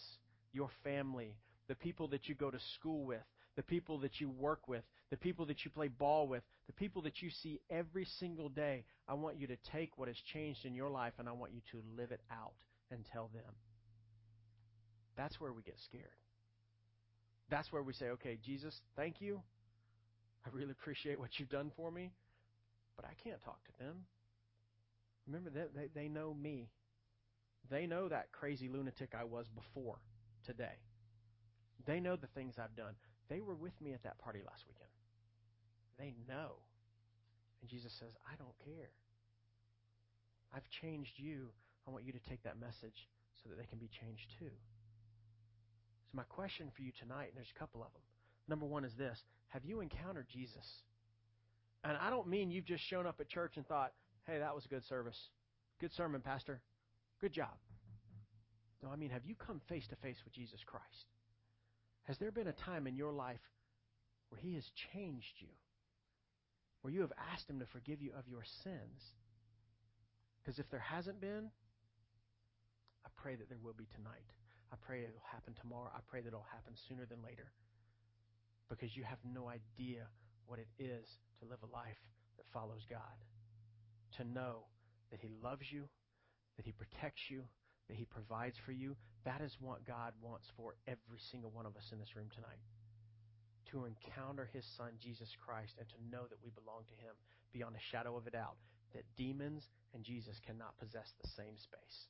your 0.53 0.69
family, 0.83 1.35
the 1.67 1.75
people 1.75 2.07
that 2.07 2.27
you 2.27 2.33
go 2.33 2.49
to 2.49 2.57
school 2.75 3.05
with, 3.05 3.21
the 3.55 3.63
people 3.63 3.99
that 3.99 4.19
you 4.19 4.29
work 4.29 4.67
with, 4.67 4.83
the 5.09 5.17
people 5.17 5.45
that 5.47 5.63
you 5.63 5.71
play 5.71 5.87
ball 5.87 6.27
with, 6.27 6.43
the 6.67 6.73
people 6.73 7.01
that 7.03 7.21
you 7.21 7.29
see 7.43 7.59
every 7.69 8.05
single 8.19 8.49
day. 8.49 8.83
I 9.07 9.13
want 9.13 9.37
you 9.37 9.47
to 9.47 9.57
take 9.71 9.97
what 9.97 10.07
has 10.07 10.17
changed 10.33 10.65
in 10.65 10.73
your 10.73 10.89
life 10.89 11.13
and 11.19 11.27
I 11.27 11.33
want 11.33 11.51
you 11.53 11.61
to 11.71 11.85
live 11.95 12.11
it 12.11 12.21
out 12.31 12.53
and 12.91 13.05
tell 13.11 13.29
them. 13.33 13.53
That's 15.15 15.39
where 15.39 15.51
we 15.51 15.61
get 15.63 15.75
scared. 15.85 16.05
That's 17.49 17.71
where 17.71 17.81
we 17.81 17.93
say, 17.93 18.07
okay, 18.09 18.37
Jesus, 18.45 18.79
thank 18.95 19.21
you. 19.21 19.41
I 20.45 20.49
really 20.55 20.71
appreciate 20.71 21.19
what 21.19 21.31
you've 21.37 21.49
done 21.49 21.71
for 21.75 21.91
me, 21.91 22.11
but 22.95 23.05
I 23.05 23.13
can't 23.23 23.41
talk 23.43 23.59
to 23.65 23.83
them. 23.83 24.05
Remember 25.25 25.49
they, 25.49 25.87
they 25.93 26.07
know 26.07 26.33
me. 26.33 26.69
They 27.69 27.85
know 27.85 28.07
that 28.07 28.31
crazy 28.31 28.69
lunatic 28.69 29.13
I 29.17 29.23
was 29.23 29.47
before 29.49 29.97
today. 30.45 30.79
They 31.85 31.99
know 31.99 32.15
the 32.15 32.27
things 32.27 32.55
I've 32.57 32.75
done. 32.75 32.95
They 33.29 33.41
were 33.41 33.55
with 33.55 33.79
me 33.81 33.93
at 33.93 34.03
that 34.03 34.17
party 34.19 34.39
last 34.45 34.63
weekend. 34.67 34.89
They 35.97 36.13
know. 36.27 36.55
And 37.61 37.69
Jesus 37.69 37.91
says, 37.99 38.11
I 38.25 38.35
don't 38.37 38.55
care. 38.63 38.91
I've 40.53 40.67
changed 40.81 41.13
you. 41.17 41.49
I 41.87 41.91
want 41.91 42.05
you 42.05 42.13
to 42.13 42.19
take 42.29 42.43
that 42.43 42.59
message 42.59 43.07
so 43.43 43.49
that 43.49 43.57
they 43.57 43.65
can 43.65 43.79
be 43.79 43.89
changed 44.01 44.27
too. 44.39 44.51
So, 46.05 46.15
my 46.15 46.23
question 46.23 46.71
for 46.75 46.81
you 46.81 46.91
tonight, 46.99 47.27
and 47.29 47.35
there's 47.35 47.51
a 47.53 47.59
couple 47.59 47.81
of 47.81 47.91
them. 47.91 48.01
Number 48.47 48.65
one 48.65 48.85
is 48.85 48.93
this 48.97 49.19
Have 49.49 49.65
you 49.65 49.81
encountered 49.81 50.27
Jesus? 50.31 50.65
And 51.83 51.97
I 51.97 52.09
don't 52.09 52.27
mean 52.27 52.51
you've 52.51 52.65
just 52.65 52.83
shown 52.89 53.05
up 53.05 53.19
at 53.19 53.29
church 53.29 53.53
and 53.55 53.65
thought, 53.67 53.93
hey, 54.25 54.39
that 54.39 54.53
was 54.53 54.65
a 54.65 54.67
good 54.67 54.83
service. 54.85 55.17
Good 55.79 55.93
sermon, 55.93 56.21
Pastor. 56.21 56.61
Good 57.19 57.33
job. 57.33 57.55
No, 58.83 58.89
I 58.89 58.95
mean, 58.95 59.09
have 59.09 59.25
you 59.25 59.35
come 59.35 59.61
face 59.67 59.87
to 59.89 59.95
face 59.97 60.17
with 60.23 60.33
Jesus 60.33 60.59
Christ? 60.65 61.07
Has 62.03 62.17
there 62.19 62.31
been 62.31 62.47
a 62.47 62.53
time 62.53 62.87
in 62.87 62.95
your 62.95 63.11
life 63.11 63.41
where 64.29 64.39
He 64.39 64.55
has 64.55 64.63
changed 64.93 65.35
you? 65.39 65.49
Where 66.81 66.93
you 66.93 67.01
have 67.01 67.13
asked 67.33 67.49
Him 67.49 67.59
to 67.59 67.65
forgive 67.65 68.01
you 68.01 68.11
of 68.17 68.27
your 68.27 68.43
sins? 68.63 69.01
Because 70.39 70.59
if 70.59 70.69
there 70.69 70.79
hasn't 70.79 71.19
been, 71.19 71.49
I 73.05 73.09
pray 73.17 73.35
that 73.35 73.49
there 73.49 73.57
will 73.61 73.73
be 73.73 73.87
tonight. 73.95 74.31
I 74.71 74.75
pray 74.85 74.99
it'll 75.03 75.31
happen 75.31 75.55
tomorrow. 75.59 75.89
I 75.93 75.99
pray 76.07 76.21
that 76.21 76.27
it'll 76.27 76.53
happen 76.53 76.73
sooner 76.87 77.05
than 77.05 77.23
later. 77.23 77.51
Because 78.69 78.95
you 78.95 79.03
have 79.03 79.19
no 79.23 79.49
idea 79.49 80.07
what 80.45 80.59
it 80.59 80.67
is 80.77 81.07
to 81.39 81.49
live 81.49 81.59
a 81.63 81.75
life 81.75 81.99
that 82.37 82.45
follows 82.53 82.85
God. 82.89 83.17
To 84.17 84.23
know 84.23 84.67
that 85.11 85.19
He 85.19 85.29
loves 85.43 85.65
you, 85.71 85.89
that 86.57 86.65
He 86.65 86.73
protects 86.73 87.21
you, 87.29 87.43
that 87.87 87.97
He 87.97 88.05
provides 88.05 88.57
for 88.65 88.71
you. 88.71 88.95
That 89.25 89.41
is 89.41 89.55
what 89.61 89.85
God 89.85 90.13
wants 90.21 90.47
for 90.57 90.75
every 90.87 91.21
single 91.31 91.51
one 91.51 91.65
of 91.65 91.77
us 91.77 91.89
in 91.91 91.99
this 91.99 92.15
room 92.15 92.29
tonight. 92.33 92.59
To 93.71 93.85
encounter 93.85 94.49
His 94.51 94.65
Son, 94.77 94.91
Jesus 94.99 95.29
Christ, 95.45 95.75
and 95.79 95.87
to 95.89 96.09
know 96.09 96.25
that 96.29 96.41
we 96.43 96.51
belong 96.51 96.83
to 96.89 96.97
Him 96.99 97.15
beyond 97.53 97.75
a 97.75 97.89
shadow 97.91 98.17
of 98.17 98.27
a 98.27 98.31
doubt, 98.31 98.57
that 98.93 99.07
demons 99.17 99.63
and 99.93 100.03
Jesus 100.03 100.39
cannot 100.45 100.77
possess 100.79 101.11
the 101.21 101.29
same 101.35 101.57
space. 101.57 102.07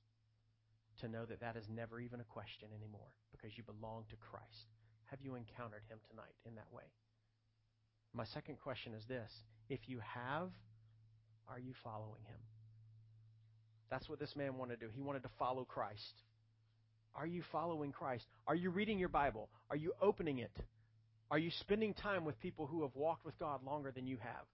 To 1.01 1.07
know 1.07 1.25
that 1.25 1.41
that 1.41 1.55
is 1.55 1.69
never 1.69 1.99
even 1.99 2.21
a 2.21 2.31
question 2.33 2.69
anymore 2.73 3.13
because 3.31 3.57
you 3.57 3.63
belong 3.63 4.05
to 4.09 4.17
Christ. 4.17 4.73
Have 5.05 5.21
you 5.21 5.35
encountered 5.35 5.83
Him 5.89 5.99
tonight 6.09 6.33
in 6.45 6.55
that 6.55 6.71
way? 6.71 6.89
My 8.13 8.25
second 8.25 8.57
question 8.59 8.93
is 8.93 9.05
this 9.05 9.31
If 9.69 9.87
you 9.87 9.99
have, 10.01 10.49
are 11.47 11.59
you 11.59 11.73
following 11.83 12.23
Him? 12.25 12.41
That's 13.89 14.09
what 14.09 14.19
this 14.19 14.35
man 14.35 14.57
wanted 14.57 14.79
to 14.79 14.87
do. 14.87 14.91
He 14.93 15.01
wanted 15.01 15.23
to 15.23 15.29
follow 15.39 15.63
Christ. 15.63 16.23
Are 17.15 17.27
you 17.27 17.41
following 17.51 17.91
Christ? 17.91 18.25
Are 18.45 18.55
you 18.55 18.69
reading 18.69 18.99
your 18.99 19.09
Bible? 19.09 19.49
Are 19.69 19.75
you 19.75 19.93
opening 20.01 20.39
it? 20.39 20.51
Are 21.31 21.39
you 21.39 21.49
spending 21.59 21.93
time 21.93 22.25
with 22.25 22.39
people 22.39 22.67
who 22.67 22.83
have 22.83 22.95
walked 22.95 23.25
with 23.25 23.37
God 23.39 23.63
longer 23.63 23.91
than 23.91 24.07
you 24.07 24.17
have? 24.17 24.45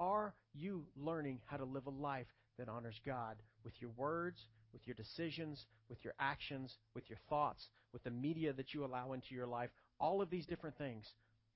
Are 0.00 0.34
you 0.54 0.84
learning 0.96 1.40
how 1.46 1.56
to 1.56 1.64
live 1.64 1.86
a 1.86 1.90
life 1.90 2.26
that 2.58 2.68
honors 2.68 2.98
God 3.06 3.36
with 3.64 3.72
your 3.80 3.90
words, 3.96 4.38
with 4.72 4.82
your 4.86 4.94
decisions, 4.94 5.64
with 5.88 5.98
your 6.04 6.14
actions, 6.18 6.74
with 6.94 7.08
your 7.08 7.18
thoughts, 7.28 7.66
with 7.92 8.02
the 8.04 8.10
media 8.10 8.52
that 8.52 8.74
you 8.74 8.84
allow 8.84 9.12
into 9.12 9.34
your 9.34 9.46
life? 9.46 9.70
All 10.00 10.20
of 10.20 10.30
these 10.30 10.46
different 10.46 10.76
things. 10.76 11.06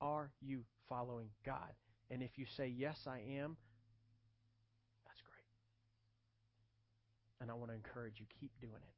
Are 0.01 0.31
you 0.41 0.61
following 0.89 1.29
God? 1.45 1.73
And 2.09 2.23
if 2.23 2.31
you 2.35 2.45
say, 2.57 2.67
Yes, 2.67 2.97
I 3.07 3.21
am, 3.39 3.57
And 7.43 7.51
I 7.51 7.55
want 7.55 7.71
to 7.71 7.75
encourage 7.75 8.21
you, 8.21 8.25
keep 8.39 8.51
doing 8.61 8.71
it. 8.73 8.95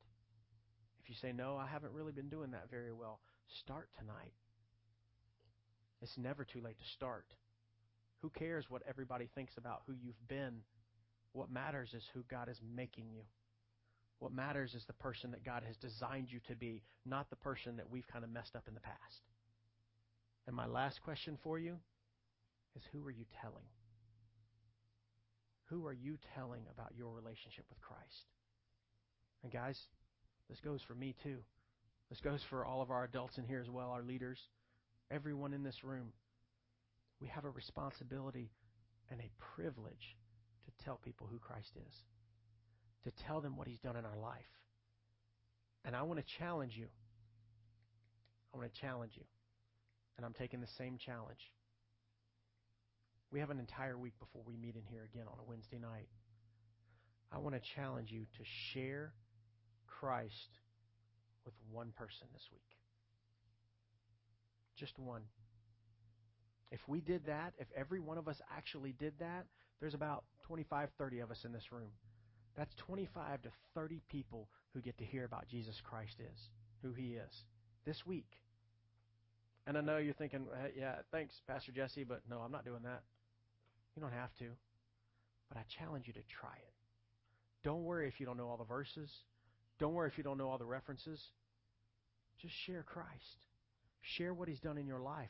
If 1.02 1.10
you 1.10 1.16
say, 1.20 1.34
no, 1.34 1.58
I 1.58 1.66
haven't 1.66 1.94
really 1.94 2.12
been 2.12 2.30
doing 2.30 2.52
that 2.52 2.70
very 2.70 2.94
well, 2.94 3.20
start 3.60 3.90
tonight. 3.98 4.34
It's 6.04 6.16
never 6.16 6.46
too 6.46 6.62
late 6.62 6.78
to 6.78 6.86
start. 6.94 7.26
Who 8.22 8.30
cares 8.30 8.66
what 8.70 8.84
everybody 8.88 9.28
thinks 9.34 9.58
about 9.58 9.82
who 9.88 9.94
you've 9.94 10.28
been? 10.28 10.62
What 11.34 11.50
matters 11.50 11.96
is 11.96 12.04
who 12.14 12.24
God 12.30 12.48
is 12.48 12.62
making 12.76 13.06
you. 13.10 13.22
What 14.20 14.32
matters 14.32 14.76
is 14.76 14.86
the 14.86 14.94
person 14.94 15.32
that 15.32 15.44
God 15.44 15.64
has 15.66 15.76
designed 15.78 16.28
you 16.30 16.40
to 16.48 16.56
be, 16.56 16.84
not 17.04 17.32
the 17.32 17.36
person 17.38 17.78
that 17.78 17.90
we've 17.90 18.08
kind 18.08 18.24
of 18.24 18.30
messed 18.30 18.56
up 18.56 18.68
in 18.68 18.76
the 18.76 18.80
past. 18.80 19.24
And 20.46 20.56
my 20.56 20.68
last 20.68 21.02
question 21.02 21.40
for 21.44 21.58
you 21.58 21.78
is 22.76 22.84
who 22.94 23.04
are 23.08 23.12
you 23.12 23.26
telling? 23.42 23.66
Who 25.70 25.88
are 25.88 25.94
you 25.94 26.18
telling 26.36 26.62
about 26.72 26.94
your 26.96 27.14
relationship 27.14 27.66
with 27.70 27.82
Christ? 27.82 28.26
And 29.44 29.52
guys, 29.52 29.80
this 30.50 30.60
goes 30.60 30.82
for 30.88 30.94
me 30.96 31.16
too. 31.24 31.38
This 32.10 32.20
goes 32.22 32.42
for 32.50 32.66
all 32.66 32.82
of 32.82 32.92
our 32.92 33.04
adults 33.04 33.38
in 33.38 33.46
here 33.46 33.62
as 33.62 33.70
well, 33.70 33.90
our 33.90 34.04
leaders, 34.04 34.40
everyone 35.10 35.54
in 35.54 35.64
this 35.64 35.84
room. 35.84 36.14
We 37.20 37.28
have 37.30 37.46
a 37.46 37.50
responsibility 37.50 38.52
and 39.10 39.20
a 39.20 39.32
privilege 39.56 40.16
to 40.66 40.86
tell 40.86 41.00
people 41.04 41.28
who 41.32 41.40
Christ 41.40 41.72
is, 41.88 41.96
to 43.06 43.24
tell 43.26 43.42
them 43.42 43.58
what 43.58 43.68
He's 43.68 43.80
done 43.80 43.96
in 43.96 44.06
our 44.06 44.18
life. 44.18 44.44
And 45.84 45.96
I 45.96 46.04
want 46.04 46.20
to 46.20 46.26
challenge 46.40 46.74
you. 46.76 46.88
I 48.54 48.58
want 48.58 48.72
to 48.74 48.82
challenge 48.82 49.14
you. 49.16 49.24
And 50.18 50.26
I'm 50.26 50.34
taking 50.34 50.62
the 50.62 50.68
same 50.78 50.98
challenge. 50.98 51.40
We 53.32 53.40
have 53.40 53.50
an 53.50 53.60
entire 53.60 53.98
week 53.98 54.14
before 54.20 54.42
we 54.46 54.56
meet 54.56 54.76
in 54.76 54.84
here 54.90 55.08
again 55.12 55.26
on 55.28 55.38
a 55.40 55.50
Wednesday 55.50 55.80
night. 55.80 56.08
I 57.32 57.40
want 57.40 57.56
to 57.56 57.62
challenge 57.76 58.12
you 58.12 58.22
to 58.22 58.44
share 58.74 59.14
Christ 59.88 60.60
with 61.46 61.54
one 61.72 61.92
person 61.98 62.28
this 62.34 62.48
week. 62.52 62.62
Just 64.78 64.98
one. 65.00 65.22
If 66.72 66.80
we 66.88 67.00
did 67.00 67.26
that, 67.28 67.54
if 67.60 67.68
every 67.76 68.00
one 68.00 68.18
of 68.18 68.28
us 68.28 68.42
actually 68.56 68.94
did 68.94 69.14
that, 69.20 69.46
there's 69.80 69.94
about 69.94 70.24
25, 70.48 70.90
30 70.98 71.20
of 71.20 71.32
us 71.32 71.44
in 71.46 71.52
this 71.52 71.72
room. 71.72 71.92
That's 72.58 72.74
25 72.76 73.42
to 73.44 73.50
30 73.74 74.02
people 74.10 74.50
who 74.74 74.82
get 74.82 74.98
to 74.98 75.06
hear 75.06 75.26
about 75.26 75.48
Jesus 75.48 75.76
Christ 75.84 76.16
is, 76.20 76.40
who 76.82 76.94
he 76.94 77.14
is, 77.14 77.44
this 77.86 78.06
week. 78.06 78.30
And 79.68 79.78
I 79.78 79.82
know 79.82 79.98
you're 79.98 80.14
thinking, 80.14 80.46
hey, 80.62 80.72
yeah, 80.78 80.96
thanks, 81.12 81.34
Pastor 81.48 81.72
Jesse, 81.72 82.04
but 82.04 82.22
no, 82.30 82.40
I'm 82.40 82.52
not 82.52 82.66
doing 82.66 82.84
that. 82.84 83.04
You 83.96 84.02
don't 84.02 84.14
have 84.14 84.34
to. 84.40 84.50
But 85.50 85.58
I 85.58 85.64
challenge 85.80 86.08
you 86.08 86.14
to 86.14 86.24
try 86.40 86.56
it. 86.56 86.74
Don't 87.64 87.84
worry 87.84 88.08
if 88.08 88.20
you 88.20 88.26
don't 88.26 88.38
know 88.38 88.48
all 88.48 88.58
the 88.58 88.64
verses. 88.64 89.10
Don't 89.80 89.94
worry 89.94 90.10
if 90.10 90.18
you 90.18 90.24
don't 90.24 90.38
know 90.38 90.50
all 90.50 90.58
the 90.58 90.66
references. 90.66 91.20
Just 92.42 92.54
share 92.66 92.84
Christ. 92.84 93.48
Share 94.02 94.34
what 94.34 94.48
He's 94.48 94.60
done 94.60 94.78
in 94.78 94.88
your 94.88 95.00
life. 95.00 95.30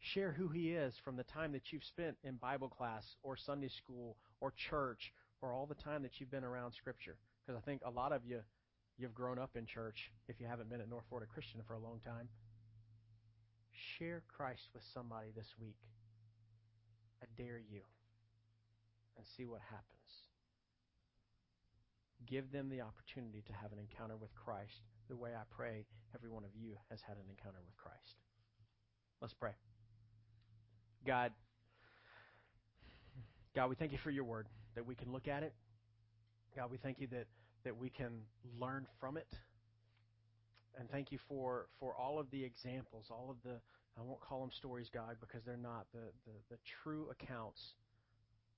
Share 0.00 0.32
who 0.32 0.48
He 0.48 0.72
is 0.72 0.94
from 1.04 1.16
the 1.16 1.24
time 1.24 1.52
that 1.52 1.72
you've 1.72 1.84
spent 1.84 2.16
in 2.24 2.36
Bible 2.36 2.68
class 2.68 3.04
or 3.22 3.36
Sunday 3.36 3.68
school 3.68 4.16
or 4.40 4.52
church 4.70 5.12
or 5.40 5.52
all 5.52 5.66
the 5.66 5.74
time 5.74 6.02
that 6.02 6.12
you've 6.18 6.30
been 6.30 6.44
around 6.44 6.72
Scripture. 6.72 7.16
Because 7.46 7.60
I 7.60 7.64
think 7.64 7.82
a 7.84 7.90
lot 7.90 8.12
of 8.12 8.24
you, 8.24 8.40
you've 8.98 9.14
grown 9.14 9.38
up 9.38 9.56
in 9.56 9.66
church 9.66 10.10
if 10.28 10.40
you 10.40 10.46
haven't 10.46 10.68
been 10.68 10.80
at 10.80 10.88
North 10.88 11.04
Florida 11.08 11.28
Christian 11.32 11.60
for 11.66 11.74
a 11.74 11.78
long 11.78 12.00
time. 12.04 12.28
Share 13.98 14.22
Christ 14.28 14.68
with 14.74 14.82
somebody 14.92 15.28
this 15.34 15.48
week. 15.60 15.76
I 17.22 17.26
dare 17.40 17.58
you. 17.58 17.80
And 19.16 19.26
see 19.36 19.46
what 19.46 19.60
happens. 19.70 20.10
Give 22.26 22.50
them 22.50 22.68
the 22.68 22.80
opportunity 22.80 23.42
to 23.46 23.52
have 23.52 23.72
an 23.72 23.78
encounter 23.78 24.16
with 24.16 24.34
Christ 24.34 24.82
the 25.08 25.16
way 25.16 25.30
I 25.34 25.42
pray 25.54 25.86
every 26.14 26.28
one 26.28 26.44
of 26.44 26.50
you 26.54 26.74
has 26.90 27.00
had 27.06 27.16
an 27.16 27.24
encounter 27.28 27.58
with 27.64 27.76
Christ. 27.76 28.16
Let's 29.20 29.34
pray. 29.34 29.52
God, 31.06 31.32
God, 33.54 33.68
we 33.68 33.76
thank 33.76 33.92
you 33.92 33.98
for 33.98 34.10
your 34.10 34.24
word, 34.24 34.46
that 34.74 34.86
we 34.86 34.94
can 34.94 35.12
look 35.12 35.28
at 35.28 35.42
it. 35.42 35.52
God, 36.56 36.70
we 36.70 36.78
thank 36.78 37.00
you 37.00 37.06
that, 37.08 37.26
that 37.64 37.76
we 37.76 37.90
can 37.90 38.22
learn 38.58 38.86
from 39.00 39.16
it. 39.16 39.28
And 40.78 40.90
thank 40.90 41.12
you 41.12 41.18
for, 41.28 41.66
for 41.78 41.94
all 41.94 42.18
of 42.18 42.30
the 42.30 42.44
examples, 42.44 43.06
all 43.10 43.28
of 43.30 43.36
the, 43.44 43.60
I 43.98 44.02
won't 44.02 44.20
call 44.20 44.40
them 44.40 44.50
stories, 44.56 44.88
God, 44.92 45.16
because 45.20 45.42
they're 45.44 45.56
not, 45.56 45.86
the, 45.92 46.12
the, 46.24 46.56
the 46.56 46.58
true 46.82 47.08
accounts 47.10 47.60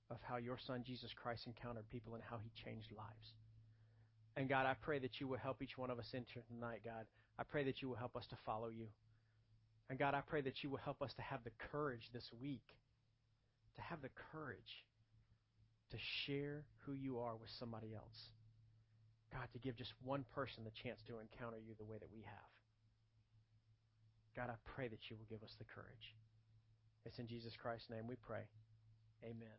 of 0.09 0.17
how 0.21 0.37
your 0.37 0.57
son 0.65 0.83
Jesus 0.85 1.11
Christ 1.15 1.47
encountered 1.47 1.89
people 1.89 2.15
and 2.15 2.23
how 2.23 2.37
he 2.41 2.51
changed 2.63 2.87
lives. 2.95 3.33
And 4.37 4.47
God, 4.47 4.65
I 4.65 4.75
pray 4.81 4.99
that 4.99 5.19
you 5.19 5.27
will 5.27 5.37
help 5.37 5.61
each 5.61 5.77
one 5.77 5.89
of 5.89 5.99
us 5.99 6.07
enter 6.13 6.41
tonight, 6.47 6.81
God. 6.83 7.05
I 7.39 7.43
pray 7.43 7.63
that 7.65 7.81
you 7.81 7.89
will 7.89 7.95
help 7.95 8.15
us 8.15 8.25
to 8.29 8.37
follow 8.45 8.69
you. 8.69 8.87
And 9.89 9.99
God, 9.99 10.13
I 10.13 10.21
pray 10.21 10.41
that 10.41 10.63
you 10.63 10.69
will 10.69 10.83
help 10.83 11.01
us 11.01 11.13
to 11.15 11.21
have 11.21 11.43
the 11.43 11.51
courage 11.71 12.09
this 12.13 12.27
week, 12.41 12.65
to 13.75 13.81
have 13.81 14.01
the 14.01 14.09
courage 14.31 14.85
to 15.91 15.97
share 16.25 16.63
who 16.85 16.93
you 16.93 17.19
are 17.19 17.35
with 17.35 17.49
somebody 17.59 17.93
else. 17.93 18.29
God, 19.31 19.47
to 19.53 19.59
give 19.59 19.75
just 19.75 19.93
one 20.03 20.25
person 20.33 20.63
the 20.63 20.71
chance 20.83 20.99
to 21.07 21.19
encounter 21.19 21.57
you 21.59 21.75
the 21.77 21.85
way 21.85 21.97
that 21.99 22.09
we 22.13 22.21
have. 22.23 22.54
God, 24.35 24.49
I 24.49 24.55
pray 24.65 24.87
that 24.89 25.09
you 25.09 25.15
will 25.15 25.27
give 25.29 25.43
us 25.43 25.55
the 25.57 25.65
courage. 25.65 26.15
It's 27.05 27.19
in 27.19 27.27
Jesus 27.27 27.55
Christ's 27.55 27.89
name 27.89 28.07
we 28.07 28.15
pray. 28.15 28.43
Amen. 29.23 29.55